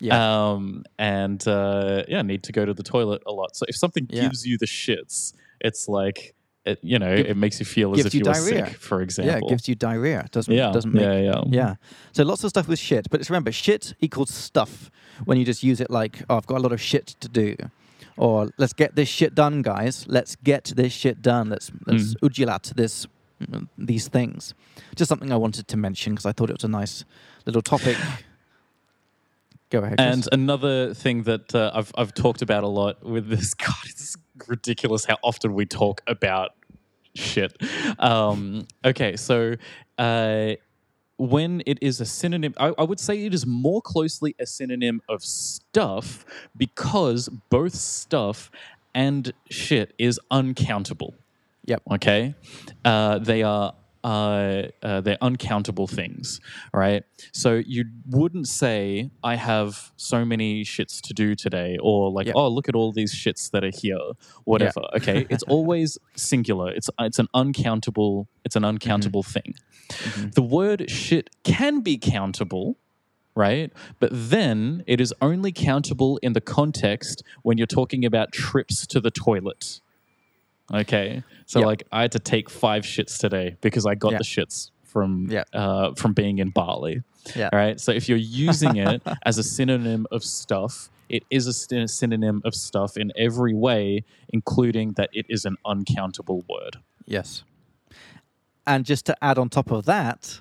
yeah, 0.00 0.50
um, 0.52 0.84
and 0.98 1.46
uh, 1.46 2.02
yeah, 2.08 2.22
need 2.22 2.42
to 2.44 2.52
go 2.52 2.64
to 2.64 2.72
the 2.72 2.82
toilet 2.82 3.22
a 3.26 3.32
lot. 3.32 3.54
So 3.54 3.66
if 3.68 3.76
something 3.76 4.06
Yeah. 4.08 4.22
gives 4.22 4.46
you 4.46 4.56
the 4.56 4.64
shits, 4.64 5.34
it's 5.60 5.88
like 5.88 6.34
it, 6.64 6.78
you 6.82 6.98
know, 6.98 7.12
it 7.12 7.36
makes 7.36 7.60
you 7.60 7.66
feel 7.66 7.92
as 7.92 8.06
if 8.06 8.14
you 8.14 8.20
you 8.20 8.24
were 8.24 8.32
diarrhea. 8.32 8.66
sick, 8.70 8.78
for 8.78 9.02
example. 9.02 9.30
yeah, 9.32 9.38
it 9.38 9.48
gives 9.48 9.68
you 9.68 9.74
diarrhea. 9.74 10.26
Doesn't 10.32 10.54
yeah, 10.54 10.72
doesn't 10.72 10.92
make 10.94 11.02
yeah, 11.04 11.18
yeah, 11.18 11.42
Yeah. 11.46 11.74
So 12.12 12.24
lots 12.24 12.44
of 12.44 12.48
stuff 12.50 12.66
with 12.66 12.78
shit, 12.78 13.10
but 13.10 13.20
it's 13.20 13.28
remember 13.28 13.52
shit 13.52 13.92
equals 14.00 14.32
stuff 14.32 14.90
when 15.24 15.38
you 15.38 15.44
just 15.44 15.62
use 15.62 15.80
it 15.80 15.90
like, 15.90 16.22
oh, 16.28 16.36
I've 16.36 16.46
got 16.46 16.58
a 16.58 16.62
lot 16.62 16.72
of 16.72 16.80
shit 16.80 17.06
to 17.20 17.28
do. 17.28 17.56
Or 18.16 18.48
let's 18.58 18.72
get 18.72 18.96
this 18.96 19.08
shit 19.08 19.34
done, 19.34 19.62
guys. 19.62 20.04
Let's 20.08 20.36
get 20.36 20.72
this 20.76 20.92
shit 20.92 21.22
done. 21.22 21.50
Let's 21.50 21.70
let's 21.86 22.14
Mm. 22.14 22.20
ujilat 22.28 22.74
this 22.74 23.06
mm, 23.40 23.68
these 23.78 24.08
things. 24.08 24.54
Just 24.96 25.08
something 25.08 25.32
I 25.32 25.36
wanted 25.36 25.68
to 25.68 25.76
mention 25.76 26.14
because 26.14 26.26
I 26.26 26.32
thought 26.32 26.50
it 26.50 26.56
was 26.56 26.64
a 26.64 26.68
nice 26.68 27.04
little 27.46 27.62
topic. 27.62 27.96
Go 29.70 29.80
ahead. 29.80 29.98
Chris. 29.98 30.12
And 30.14 30.28
another 30.32 30.94
thing 30.94 31.24
that 31.24 31.54
uh, 31.54 31.70
I've 31.74 31.92
I've 31.96 32.12
talked 32.14 32.42
about 32.42 32.64
a 32.64 32.68
lot 32.68 33.04
with 33.04 33.28
this. 33.28 33.54
God, 33.66 33.74
it's 33.84 34.16
ridiculous 34.46 35.04
how 35.04 35.18
often 35.22 35.54
we 35.54 35.66
talk 35.66 36.00
about 36.06 36.52
shit. 37.14 37.56
Um, 37.98 38.66
okay, 38.84 39.16
so 39.16 39.54
uh, 39.98 40.52
when 41.18 41.62
it 41.66 41.78
is 41.82 42.00
a 42.00 42.06
synonym, 42.06 42.54
I, 42.58 42.72
I 42.78 42.84
would 42.84 43.00
say 43.00 43.24
it 43.24 43.34
is 43.34 43.44
more 43.44 43.82
closely 43.82 44.34
a 44.38 44.46
synonym 44.46 45.02
of 45.08 45.22
stuff 45.22 46.24
because 46.56 47.28
both 47.50 47.74
stuff 47.74 48.50
and 48.94 49.32
shit 49.50 49.94
is 49.98 50.18
uncountable. 50.30 51.14
Yep. 51.66 51.82
Okay, 51.92 52.34
uh, 52.84 53.18
they 53.18 53.42
are 53.42 53.74
uh, 54.04 54.62
uh, 54.82 55.00
they're 55.00 55.18
uncountable 55.20 55.86
things, 55.86 56.40
right? 56.72 57.02
So 57.32 57.62
you 57.66 57.84
wouldn't 58.08 58.48
say 58.48 59.10
I 59.22 59.36
have 59.36 59.92
so 59.96 60.24
many 60.24 60.64
shits 60.64 61.00
to 61.02 61.14
do 61.14 61.34
today, 61.34 61.78
or 61.82 62.10
like, 62.10 62.26
Yep. 62.26 62.34
oh, 62.36 62.48
look 62.48 62.68
at 62.68 62.74
all 62.74 62.92
these 62.92 63.14
shits 63.14 63.50
that 63.50 63.64
are 63.64 63.70
here, 63.74 63.98
whatever. 64.44 64.82
Okay, 64.96 65.26
it's 65.30 65.42
always 65.48 65.98
singular. 66.16 66.70
It's 66.70 66.88
it's 67.00 67.18
an 67.18 67.28
uncountable. 67.34 68.28
It's 68.44 68.56
an 68.56 68.64
uncountable 68.64 69.22
thing. 69.22 69.54
The 70.34 70.42
word 70.42 70.90
shit 70.90 71.30
can 71.44 71.80
be 71.80 71.98
countable. 71.98 72.76
Right, 73.34 73.72
but 74.00 74.10
then 74.12 74.82
it 74.88 75.00
is 75.00 75.14
only 75.22 75.52
countable 75.52 76.18
in 76.22 76.32
the 76.32 76.40
context 76.40 77.22
when 77.42 77.56
you're 77.56 77.68
talking 77.68 78.04
about 78.04 78.32
trips 78.32 78.84
to 78.88 79.00
the 79.00 79.12
toilet. 79.12 79.80
Okay, 80.72 81.22
so 81.46 81.60
Yep. 81.60 81.66
like 81.66 81.82
I 81.92 82.02
had 82.02 82.12
to 82.12 82.18
take 82.18 82.50
five 82.50 82.82
shits 82.84 83.18
today 83.18 83.56
because 83.60 83.86
I 83.86 83.94
got 83.94 84.12
Yeah. 84.12 84.18
the 84.18 84.24
shits 84.24 84.70
from 84.84 85.28
Yeah. 85.30 85.44
uh, 85.52 85.94
from 85.94 86.12
being 86.12 86.38
in 86.38 86.50
Bali. 86.50 87.02
Yeah. 87.36 87.50
All 87.52 87.58
right. 87.58 87.78
So 87.80 87.92
if 87.92 88.08
you're 88.08 88.18
using 88.72 88.76
it 88.76 89.02
as 89.24 89.38
a 89.38 89.42
synonym 89.42 90.06
of 90.10 90.22
stuff, 90.24 90.90
it 91.08 91.24
is 91.30 91.46
a 91.46 91.52
synonym 91.88 92.42
of 92.44 92.54
stuff 92.54 92.96
in 92.96 93.12
every 93.16 93.54
way, 93.54 94.04
including 94.30 94.92
that 94.92 95.08
it 95.12 95.26
is 95.28 95.44
an 95.46 95.56
uncountable 95.64 96.44
word. 96.48 96.76
Yes. 97.06 97.44
And 98.66 98.84
just 98.84 99.06
to 99.06 99.16
add 99.24 99.38
on 99.38 99.48
top 99.48 99.70
of 99.70 99.86
that, 99.86 100.40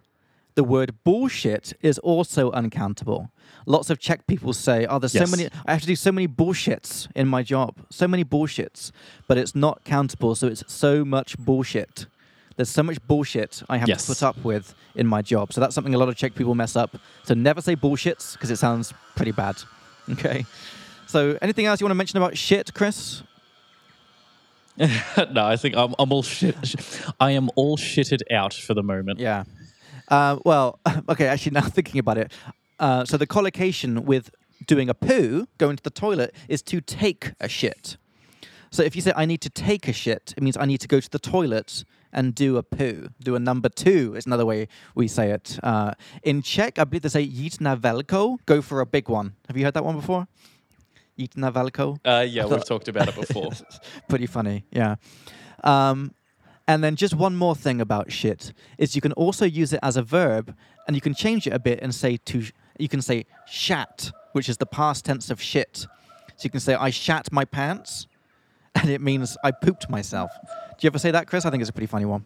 the 0.57 0.63
word 0.63 0.91
bullshit 1.03 1.73
is 1.81 1.99
also 1.99 2.49
uncountable. 2.51 3.29
Lots 3.67 3.89
of 3.91 3.99
Czech 3.99 4.25
people 4.25 4.53
say, 4.53 4.87
"Oh, 4.89 4.97
there's 4.99 5.13
Yes. 5.13 5.29
so 5.29 5.35
many. 5.35 5.49
I 5.67 5.71
have 5.73 5.81
to 5.81 5.87
do 5.87 5.95
so 5.95 6.11
many 6.11 6.27
bullshits 6.27 7.07
in 7.15 7.27
my 7.27 7.43
job. 7.43 7.75
So 7.91 8.07
many 8.07 8.25
bullshits, 8.25 8.91
but 9.27 9.37
it's 9.37 9.53
not 9.55 9.83
countable. 9.85 10.33
So 10.35 10.47
it's 10.47 10.63
so 10.67 11.05
much 11.05 11.37
bullshit. 11.37 12.07
There's 12.55 12.69
so 12.79 12.81
much 12.81 12.97
bullshit 13.07 13.61
I 13.69 13.77
have 13.77 13.87
Yes. 13.87 14.01
to 14.05 14.07
put 14.13 14.23
up 14.23 14.37
with 14.43 14.73
in 14.95 15.05
my 15.05 15.21
job. 15.21 15.53
So 15.53 15.61
that's 15.61 15.75
something 15.75 15.93
a 15.93 15.97
lot 15.99 16.09
of 16.09 16.15
Czech 16.15 16.33
people 16.33 16.55
mess 16.55 16.75
up. 16.75 16.97
So 17.27 17.35
never 17.35 17.61
say 17.61 17.75
bullshits 17.75 18.33
because 18.33 18.49
it 18.49 18.57
sounds 18.57 18.93
pretty 19.15 19.31
bad. 19.31 19.55
Okay. 20.09 20.45
So 21.05 21.37
anything 21.41 21.65
else 21.67 21.79
you 21.79 21.85
want 21.85 21.91
to 21.97 22.01
mention 22.03 22.17
about 22.17 22.35
shit, 22.37 22.73
Chris? 22.73 23.21
no, 24.77 25.45
I 25.53 25.55
think 25.57 25.75
I'm, 25.75 25.93
I'm 25.99 26.11
all 26.11 26.23
shit. 26.23 26.55
I 27.19 27.31
am 27.31 27.49
all 27.55 27.77
shitted 27.77 28.21
out 28.31 28.53
for 28.53 28.73
the 28.73 28.83
moment. 28.83 29.19
Yeah. 29.19 29.43
Uh, 30.07 30.37
well, 30.45 30.79
okay, 31.09 31.27
actually, 31.27 31.51
now 31.51 31.61
thinking 31.77 31.99
about 31.99 32.17
it. 32.17 32.31
Uh, 32.79 33.05
so 33.05 33.17
the 33.17 33.27
collocation 33.27 34.05
with 34.05 34.29
doing 34.65 34.89
a 34.89 34.93
poo, 34.93 35.47
going 35.57 35.75
to 35.75 35.83
the 35.83 35.89
toilet, 35.89 36.33
is 36.47 36.61
to 36.63 36.81
take 36.81 37.31
a 37.39 37.47
shit. 37.47 37.97
So 38.69 38.83
if 38.83 38.95
you 38.95 39.01
say, 39.01 39.13
I 39.15 39.25
need 39.25 39.41
to 39.41 39.49
take 39.49 39.87
a 39.87 39.93
shit, 39.93 40.33
it 40.35 40.43
means 40.43 40.57
I 40.57 40.65
need 40.65 40.81
to 40.81 40.87
go 40.87 40.99
to 40.99 41.09
the 41.09 41.19
toilet 41.19 41.85
and 42.11 42.35
do 42.35 42.57
a 42.57 42.63
poo. 42.63 43.09
Do 43.21 43.35
a 43.35 43.39
number 43.39 43.69
two 43.69 44.13
is 44.15 44.25
another 44.25 44.45
way 44.45 44.67
we 44.95 45.07
say 45.07 45.31
it. 45.31 45.59
Uh, 45.63 45.93
in 46.23 46.41
Czech, 46.41 46.79
I 46.79 46.83
believe 46.83 47.03
they 47.03 47.09
say 47.09 47.25
jít 47.27 47.61
na 47.61 47.75
velko, 47.75 48.37
go 48.45 48.61
for 48.61 48.81
a 48.81 48.85
big 48.85 49.09
one. 49.09 49.35
Have 49.47 49.57
you 49.57 49.63
heard 49.63 49.73
that 49.75 49.85
one 49.85 49.95
before? 49.95 50.27
Jít 51.17 51.35
na 51.37 51.51
velko? 51.51 51.97
Uh, 52.05 52.25
yeah, 52.27 52.45
we've 52.45 52.65
talked 52.65 52.87
about 52.87 53.07
it 53.07 53.15
before. 53.15 53.51
Pretty 54.09 54.25
funny, 54.27 54.65
yeah. 54.71 54.95
Um, 55.63 56.13
and 56.67 56.83
then 56.83 56.95
just 56.95 57.13
one 57.15 57.35
more 57.35 57.55
thing 57.55 57.79
about 57.81 58.11
shit 58.11 58.53
is 58.77 58.95
you 58.95 59.01
can 59.01 59.13
also 59.13 59.45
use 59.45 59.73
it 59.73 59.79
as 59.83 59.97
a 59.97 60.01
verb, 60.03 60.55
and 60.87 60.95
you 60.95 61.01
can 61.01 61.13
change 61.13 61.47
it 61.47 61.53
a 61.53 61.59
bit 61.59 61.79
and 61.81 61.93
say 61.93 62.17
to. 62.17 62.43
You 62.79 62.87
can 62.89 63.01
say 63.01 63.25
shat, 63.47 64.11
which 64.33 64.47
is 64.49 64.57
the 64.57 64.65
past 64.65 65.05
tense 65.05 65.29
of 65.29 65.41
shit. 65.41 65.87
So 66.35 66.43
you 66.43 66.49
can 66.49 66.59
say 66.59 66.75
I 66.75 66.89
shat 66.91 67.31
my 67.31 67.45
pants, 67.45 68.07
and 68.75 68.89
it 68.89 69.01
means 69.01 69.37
I 69.43 69.51
pooped 69.51 69.89
myself. 69.89 70.31
Do 70.43 70.85
you 70.85 70.87
ever 70.87 70.99
say 70.99 71.11
that, 71.11 71.27
Chris? 71.27 71.45
I 71.45 71.49
think 71.49 71.61
it's 71.61 71.69
a 71.69 71.73
pretty 71.73 71.87
funny 71.87 72.05
one. 72.05 72.25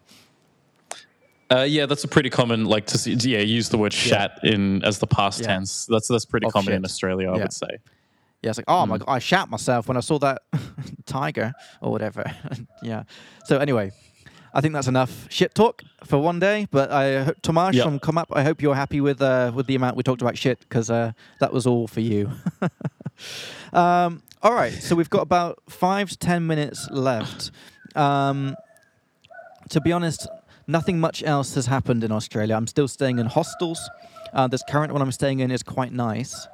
uh, 1.50 1.62
yeah, 1.68 1.86
that's 1.86 2.04
a 2.04 2.08
pretty 2.08 2.30
common, 2.30 2.64
like 2.64 2.86
to 2.86 2.98
see, 2.98 3.12
yeah, 3.14 3.40
use 3.40 3.68
the 3.68 3.76
word 3.78 3.92
shat 3.92 4.38
in 4.42 4.82
as 4.84 4.98
the 4.98 5.06
past 5.06 5.40
Yeah. 5.40 5.48
tense. 5.48 5.86
That's 5.86 6.08
that's 6.08 6.24
pretty 6.24 6.46
Of 6.46 6.52
common 6.52 6.74
in. 6.74 6.84
Australia, 6.84 7.30
I 7.30 7.36
Yeah. 7.36 7.42
would 7.42 7.52
say. 7.52 7.68
Yeah, 8.42 8.50
it's 8.50 8.58
like, 8.58 8.64
oh 8.68 8.82
Hmm. 8.84 8.90
my 8.90 8.98
god, 8.98 9.08
I 9.08 9.18
shat 9.18 9.48
myself 9.50 9.86
when 9.88 9.96
I 9.96 10.00
saw 10.00 10.18
that 10.18 10.42
tiger 11.06 11.52
or 11.80 11.90
whatever. 11.92 12.24
yeah. 12.82 13.04
So 13.44 13.58
anyway, 13.58 13.92
I 14.54 14.60
think 14.60 14.74
that's 14.74 14.86
enough 14.88 15.26
shit 15.30 15.54
talk 15.54 15.82
for 16.04 16.18
one 16.18 16.38
day. 16.38 16.66
But 16.70 16.90
I, 16.90 17.24
ho- 17.24 17.32
Tomasz 17.42 17.72
Yep. 17.74 17.84
from 17.84 17.98
Come 17.98 18.18
Up, 18.18 18.28
I 18.32 18.42
hope 18.42 18.60
you're 18.60 18.74
happy 18.74 19.00
with 19.00 19.22
uh, 19.22 19.50
with 19.54 19.66
the 19.66 19.74
amount 19.74 19.96
we 19.96 20.02
talked 20.02 20.20
about 20.22 20.36
shit 20.36 20.60
because 20.60 20.90
uh, 20.90 21.12
that 21.40 21.52
was 21.52 21.66
all 21.66 21.86
for 21.88 22.00
you. 22.00 22.30
um, 23.72 24.22
all 24.42 24.54
right, 24.54 24.72
so 24.72 24.94
we've 24.96 25.10
got 25.10 25.22
about 25.22 25.62
five 25.68 26.10
to 26.10 26.16
ten 26.18 26.46
minutes 26.46 26.88
left. 26.90 27.50
Um, 27.94 28.56
to 29.68 29.80
be 29.80 29.92
honest, 29.92 30.26
nothing 30.66 30.98
much 31.00 31.22
else 31.22 31.54
has 31.54 31.66
happened 31.66 32.02
in 32.04 32.10
Australia. 32.12 32.56
I'm 32.56 32.66
still 32.66 32.88
staying 32.88 33.18
in 33.18 33.26
hostels. 33.26 33.88
Uh, 34.32 34.48
this 34.48 34.62
current 34.68 34.92
one 34.92 35.00
I'm 35.02 35.12
staying 35.12 35.40
in 35.40 35.50
is 35.50 35.62
quite 35.62 35.92
nice. 35.92 36.46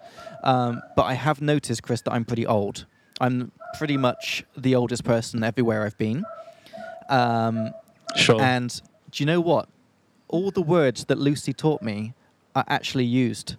Um, 0.45 0.83
but 0.97 1.05
I 1.05 1.15
have 1.15 1.41
noticed, 1.41 1.83
Chris, 1.83 2.03
that 2.03 2.13
I'm 2.13 2.25
pretty 2.25 2.47
old. 2.47 2.87
I'm 3.21 3.51
pretty 3.77 3.97
much 3.97 4.45
the 4.57 4.75
oldest 4.75 5.05
person 5.05 5.43
everywhere 5.43 5.85
I've 5.85 5.97
been. 5.99 6.25
Um, 7.09 7.71
Sure. 8.19 8.41
and 8.41 8.81
do 9.11 9.23
you 9.23 9.27
know 9.27 9.41
what? 9.41 9.69
All 10.29 10.51
the 10.51 10.63
words 10.63 11.05
that 11.07 11.19
Lucy 11.19 11.53
taught 11.53 11.83
me 11.83 12.15
are 12.55 12.65
actually 12.69 13.05
used. 13.05 13.57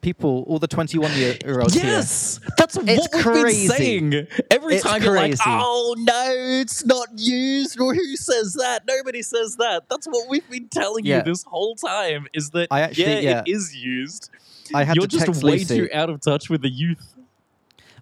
People, 0.00 0.44
all 0.48 0.58
the 0.58 0.66
21 0.66 1.12
year 1.12 1.36
olds 1.60 1.74
here. 1.74 1.84
Yes, 1.86 2.40
that's 2.58 2.76
It's 2.76 2.98
what 2.98 3.14
we've 3.14 3.22
crazy. 3.22 3.68
been 3.68 3.76
saying. 3.76 4.26
Every 4.50 4.74
It's 4.76 4.84
time 4.84 5.00
you're 5.00 5.14
like, 5.14 5.36
"Oh 5.46 5.94
no, 5.96 6.24
it's 6.60 6.84
not 6.84 7.06
used." 7.16 7.78
Or 7.80 7.94
who 7.94 8.16
says 8.16 8.54
that? 8.54 8.82
Nobody 8.84 9.22
says 9.22 9.54
that. 9.56 9.84
That's 9.88 10.06
what 10.08 10.28
we've 10.28 10.48
been 10.50 10.66
telling 10.68 11.04
Yeah. 11.04 11.18
you 11.18 11.22
this 11.22 11.44
whole 11.44 11.76
time. 11.76 12.26
Is 12.34 12.50
that 12.50 12.66
I 12.72 12.80
actually- 12.80 13.04
yeah, 13.12 13.18
yeah. 13.20 13.42
it 13.46 13.50
is 13.52 13.76
used. 13.76 14.30
I 14.74 14.82
had 14.82 14.96
You're 14.96 15.06
just 15.06 15.28
way 15.42 15.52
Lucy. 15.58 15.76
too 15.76 15.88
out 15.94 16.10
of 16.10 16.20
touch 16.20 16.50
with 16.50 16.62
the 16.62 16.70
youth. 16.70 17.14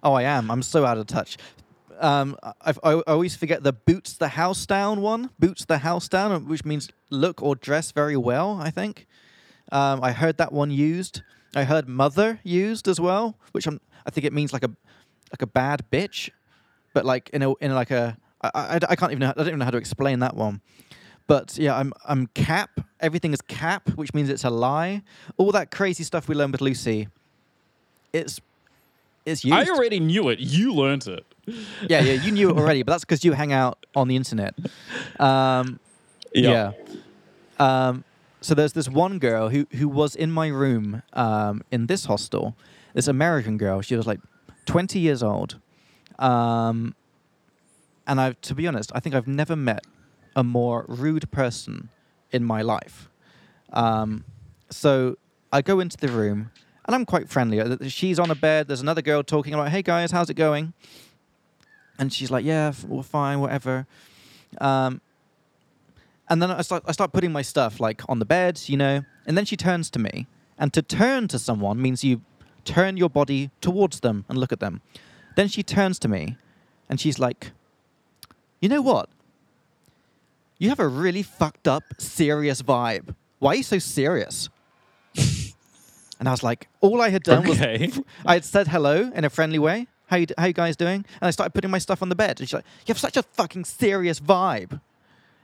Oh, 0.01 0.13
I 0.13 0.23
am. 0.23 0.49
I'm 0.49 0.63
so 0.63 0.85
out 0.85 0.97
of 0.97 1.05
touch. 1.05 1.37
Um, 2.01 2.35
I've, 2.61 2.79
I 2.83 2.93
I 2.93 3.01
always 3.07 3.35
forget 3.35 3.63
the 3.63 3.73
boots 3.73 4.13
the 4.13 4.29
house 4.29 4.65
down 4.65 5.01
one. 5.01 5.29
Boots 5.39 5.65
the 5.65 5.77
house 5.79 6.09
down, 6.09 6.47
which 6.47 6.65
means 6.65 6.89
look 7.09 7.41
or 7.41 7.55
dress 7.55 7.91
very 7.91 8.17
well. 8.17 8.59
I 8.61 8.71
think. 8.71 9.07
Um, 9.71 10.03
I 10.03 10.11
heard 10.11 10.37
that 10.37 10.51
one 10.51 10.71
used. 10.71 11.21
I 11.55 11.63
heard 11.63 11.87
mother 11.87 12.39
used 12.43 12.87
as 12.87 12.99
well, 12.99 13.37
which 13.51 13.67
I'm, 13.67 13.79
I 14.05 14.09
think 14.09 14.25
it 14.25 14.33
means 14.33 14.53
like 14.53 14.63
a 14.63 14.71
like 15.31 15.41
a 15.41 15.47
bad 15.47 15.83
bitch, 15.91 16.29
but 16.93 17.05
like 17.05 17.29
in 17.33 17.41
a 17.41 17.53
in 17.55 17.73
like 17.73 17.91
a 17.91 18.17
I, 18.41 18.49
I, 18.53 18.79
I 18.89 18.95
can't 18.95 19.11
even 19.11 19.19
know, 19.19 19.29
I 19.29 19.33
don't 19.33 19.47
even 19.47 19.59
know 19.59 19.65
how 19.65 19.71
to 19.71 19.77
explain 19.77 20.19
that 20.19 20.35
one. 20.35 20.61
But 21.27 21.57
yeah, 21.57 21.77
I'm 21.77 21.93
I'm 22.07 22.27
cap. 22.27 22.71
Everything 22.99 23.33
is 23.33 23.41
cap, 23.41 23.89
which 23.95 24.13
means 24.13 24.29
it's 24.29 24.43
a 24.43 24.49
lie. 24.49 25.03
All 25.37 25.51
that 25.51 25.71
crazy 25.71 26.03
stuff 26.03 26.27
we 26.27 26.35
learned 26.35 26.53
with 26.53 26.61
Lucy. 26.61 27.07
It's 28.11 28.41
it's 29.25 29.45
used. 29.45 29.69
I 29.69 29.71
already 29.73 29.99
knew 29.99 30.29
it. 30.29 30.39
You 30.39 30.73
learnt 30.73 31.07
it. 31.07 31.25
Yeah, 31.45 32.01
yeah, 32.01 32.13
you 32.13 32.31
knew 32.31 32.49
it 32.49 32.57
already, 32.57 32.83
but 32.83 32.91
that's 32.91 33.03
because 33.03 33.23
you 33.25 33.33
hang 33.33 33.51
out 33.51 33.83
on 33.95 34.07
the 34.07 34.15
internet. 34.15 34.53
Um, 35.19 35.79
yeah. 36.33 36.71
Um, 37.59 38.03
so 38.41 38.55
there's 38.55 38.73
this 38.73 38.89
one 38.89 39.19
girl 39.19 39.49
who 39.49 39.67
who 39.73 39.87
was 39.87 40.15
in 40.15 40.31
my 40.31 40.47
room 40.47 41.03
um, 41.13 41.63
in 41.71 41.87
this 41.87 42.05
hostel. 42.05 42.55
This 42.93 43.07
American 43.07 43.57
girl. 43.57 43.81
She 43.81 43.95
was 43.95 44.05
like 44.05 44.19
20 44.65 44.99
years 44.99 45.23
old. 45.23 45.59
Um, 46.19 46.95
and 48.05 48.19
I, 48.19 48.33
to 48.33 48.55
be 48.55 48.67
honest, 48.67 48.91
I 48.93 48.99
think 48.99 49.15
I've 49.15 49.27
never 49.27 49.55
met 49.55 49.85
a 50.35 50.43
more 50.43 50.85
rude 50.87 51.31
person 51.31 51.89
in 52.31 52.43
my 52.43 52.61
life. 52.61 53.09
Um, 53.73 54.25
so 54.69 55.17
I 55.51 55.61
go 55.61 55.79
into 55.79 55.97
the 55.97 56.09
room, 56.09 56.51
and 56.85 56.95
I'm 56.95 57.05
quite 57.05 57.29
friendly. 57.29 57.59
Uh, 57.61 57.77
She's 57.87 58.19
on 58.19 58.29
a 58.31 58.35
bed. 58.35 58.67
There's 58.67 58.81
another 58.81 59.01
girl 59.01 59.23
talking 59.23 59.53
about, 59.53 59.69
"Hey 59.69 59.81
guys, 59.81 60.11
how's 60.11 60.29
it 60.29 60.35
going?" 60.35 60.73
And 62.01 62.11
she's 62.11 62.31
like, 62.31 62.43
"Yeah, 62.43 62.69
f- 62.69 62.83
well, 62.83 63.03
fine, 63.03 63.39
whatever." 63.39 63.85
Um, 64.59 64.99
and 66.29 66.41
then 66.41 66.49
I 66.51 66.61
start, 66.63 66.83
I 66.87 66.91
start 66.93 67.13
putting 67.13 67.31
my 67.31 67.43
stuff 67.43 67.79
like 67.79 68.01
on 68.09 68.19
the 68.19 68.25
bed, 68.25 68.59
you 68.65 68.75
know. 68.75 69.03
And 69.27 69.37
then 69.37 69.45
she 69.45 69.55
turns 69.55 69.89
to 69.91 69.99
me, 69.99 70.27
and 70.57 70.73
to 70.73 70.81
turn 70.81 71.27
to 71.29 71.37
someone 71.39 71.81
means 71.81 72.03
you 72.03 72.21
turn 72.65 72.97
your 72.97 73.09
body 73.09 73.51
towards 73.61 73.99
them 73.99 74.25
and 74.27 74.37
look 74.37 74.51
at 74.51 74.59
them. 74.59 74.81
Then 75.35 75.47
she 75.47 75.61
turns 75.63 75.99
to 75.99 76.07
me, 76.07 76.37
and 76.89 76.99
she's 76.99 77.19
like, 77.19 77.51
"You 78.61 78.67
know 78.69 78.81
what? 78.81 79.07
You 80.57 80.69
have 80.69 80.79
a 80.79 80.87
really 80.87 81.23
fucked 81.23 81.67
up, 81.67 81.83
serious 81.99 82.61
vibe. 82.63 83.15
Why 83.39 83.51
are 83.51 83.55
you 83.57 83.63
so 83.63 83.79
serious?" 83.79 84.49
And 86.19 86.27
I 86.29 86.33
was 86.33 86.43
like, 86.43 86.67
all 86.81 87.01
I 87.01 87.09
had 87.09 87.23
done 87.23 87.49
Okay. 87.49 87.87
was 87.87 87.99
I 88.27 88.33
had 88.35 88.45
said 88.45 88.67
hello 88.67 89.11
in 89.15 89.25
a 89.25 89.29
friendly 89.31 89.57
way. 89.57 89.87
How 90.11 90.17
you, 90.17 90.27
how 90.37 90.45
you 90.45 90.53
guys 90.53 90.75
doing? 90.75 91.05
And 91.21 91.27
I 91.27 91.31
started 91.31 91.53
putting 91.53 91.71
my 91.71 91.77
stuff 91.77 92.01
on 92.01 92.09
the 92.09 92.15
bed. 92.15 92.41
And 92.41 92.49
she's 92.49 92.53
like, 92.53 92.65
you 92.85 92.91
have 92.91 92.99
such 92.99 93.15
a 93.15 93.23
fucking 93.23 93.63
serious 93.63 94.19
vibe. 94.19 94.81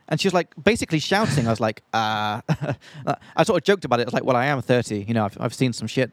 And 0.09 0.19
she 0.19 0.27
was 0.27 0.33
like, 0.33 0.53
basically 0.61 0.99
shouting. 0.99 1.47
I 1.47 1.49
was 1.49 1.61
like, 1.61 1.83
uh, 1.93 2.41
I 3.35 3.43
sort 3.43 3.61
of 3.61 3.63
joked 3.63 3.85
about 3.85 4.01
it. 4.01 4.03
I 4.03 4.05
was 4.05 4.13
like, 4.13 4.25
well, 4.25 4.35
I 4.35 4.47
am 4.47 4.61
30. 4.61 5.05
You 5.07 5.13
know, 5.13 5.23
I've, 5.23 5.37
I've 5.39 5.53
seen 5.53 5.71
some 5.71 5.87
shit. 5.87 6.11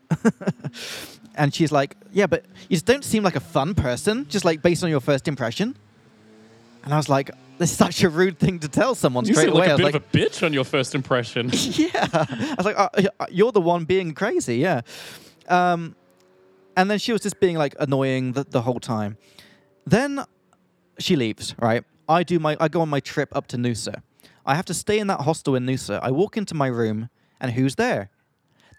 and 1.35 1.53
she's 1.53 1.73
like, 1.73 1.97
yeah, 2.13 2.29
but 2.29 2.45
you 2.69 2.77
just 2.77 2.87
don't 2.87 3.05
seem 3.05 3.25
like 3.25 3.35
a 3.35 3.41
fun 3.41 3.75
person, 3.75 4.29
just 4.29 4.45
like 4.45 4.63
based 4.63 4.85
on 4.85 4.91
your 4.91 5.01
first 5.01 5.27
impression. 5.27 5.77
And 6.85 6.95
I 6.95 6.97
was 6.97 7.09
like, 7.09 7.33
this 7.59 7.73
is 7.73 7.77
such 7.77 8.05
a 8.05 8.09
rude 8.09 8.39
thing 8.39 8.61
to 8.61 8.69
tell 8.69 8.95
someone 8.95 9.25
You 9.25 9.35
straight 9.35 9.47
seem 9.47 9.55
away. 9.57 9.69
like 9.69 9.75
a 9.75 9.77
bit 9.77 9.85
like, 9.85 9.95
of 9.97 10.03
a 10.03 10.17
bitch 10.17 10.45
on 10.45 10.53
your 10.53 10.65
first 10.65 10.95
impression. 10.95 11.51
yeah. 11.53 12.09
I 12.13 12.55
was 12.57 12.67
like, 12.67 12.79
uh, 12.79 12.89
uh, 13.19 13.27
you're 13.31 13.53
the 13.53 13.61
one 13.61 13.85
being 13.85 14.13
crazy, 14.13 14.59
yeah. 14.59 14.83
Um, 15.49 15.97
and 16.77 16.91
then 16.91 16.99
she 16.99 17.13
was 17.13 17.21
just 17.21 17.41
being 17.41 17.57
like 17.57 17.75
annoying 17.79 18.33
the, 18.33 18.45
the 18.45 18.63
whole 18.63 18.81
time. 18.81 19.17
Then 19.87 20.25
she 20.99 21.17
leaves, 21.17 21.55
right? 21.59 21.85
I 22.09 22.23
do 22.23 22.39
my 22.39 22.57
I 22.61 22.69
go 22.69 22.81
on 22.81 22.89
my 22.89 23.01
trip 23.01 23.35
up 23.37 23.47
to 23.49 23.57
Noosa. 23.57 24.03
I 24.47 24.55
have 24.55 24.65
to 24.67 24.75
stay 24.75 24.99
in 24.99 25.07
that 25.07 25.21
hostel 25.21 25.55
in 25.55 25.65
Noosa. 25.67 26.01
I 26.03 26.11
walk 26.11 26.37
into 26.37 26.55
my 26.55 26.67
room 26.67 27.09
and 27.41 27.53
who's 27.53 27.77
there? 27.77 28.11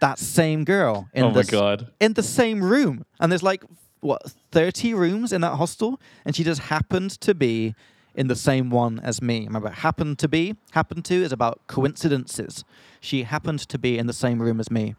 That 0.01 0.19
same 0.19 0.63
girl 0.63 1.09
in 1.13 1.23
oh 1.23 1.31
my 1.31 1.41
the 1.41 1.51
god. 1.51 1.91
in 1.99 2.13
the 2.13 2.23
same 2.23 2.63
room. 2.63 3.05
And 3.19 3.31
there's 3.31 3.43
like 3.43 3.63
what 4.01 4.21
30 4.51 4.93
rooms 4.93 5.33
in 5.33 5.41
that 5.41 5.55
hostel 5.55 5.99
and 6.23 6.35
she 6.35 6.43
just 6.43 6.61
happened 6.61 7.11
to 7.21 7.33
be 7.33 7.73
in 8.13 8.27
the 8.27 8.35
same 8.35 8.69
one 8.69 8.99
as 8.99 9.21
me. 9.21 9.45
Remember, 9.45 9.69
happened 9.69 10.19
to 10.19 10.27
be, 10.27 10.55
happened 10.71 11.05
to 11.05 11.15
is 11.15 11.31
about 11.31 11.61
coincidences. 11.67 12.63
She 13.01 13.23
happened 13.23 13.59
to 13.59 13.77
be 13.77 13.97
in 13.97 14.07
the 14.07 14.13
same 14.13 14.41
room 14.41 14.59
as 14.59 14.71
me. 14.71 14.95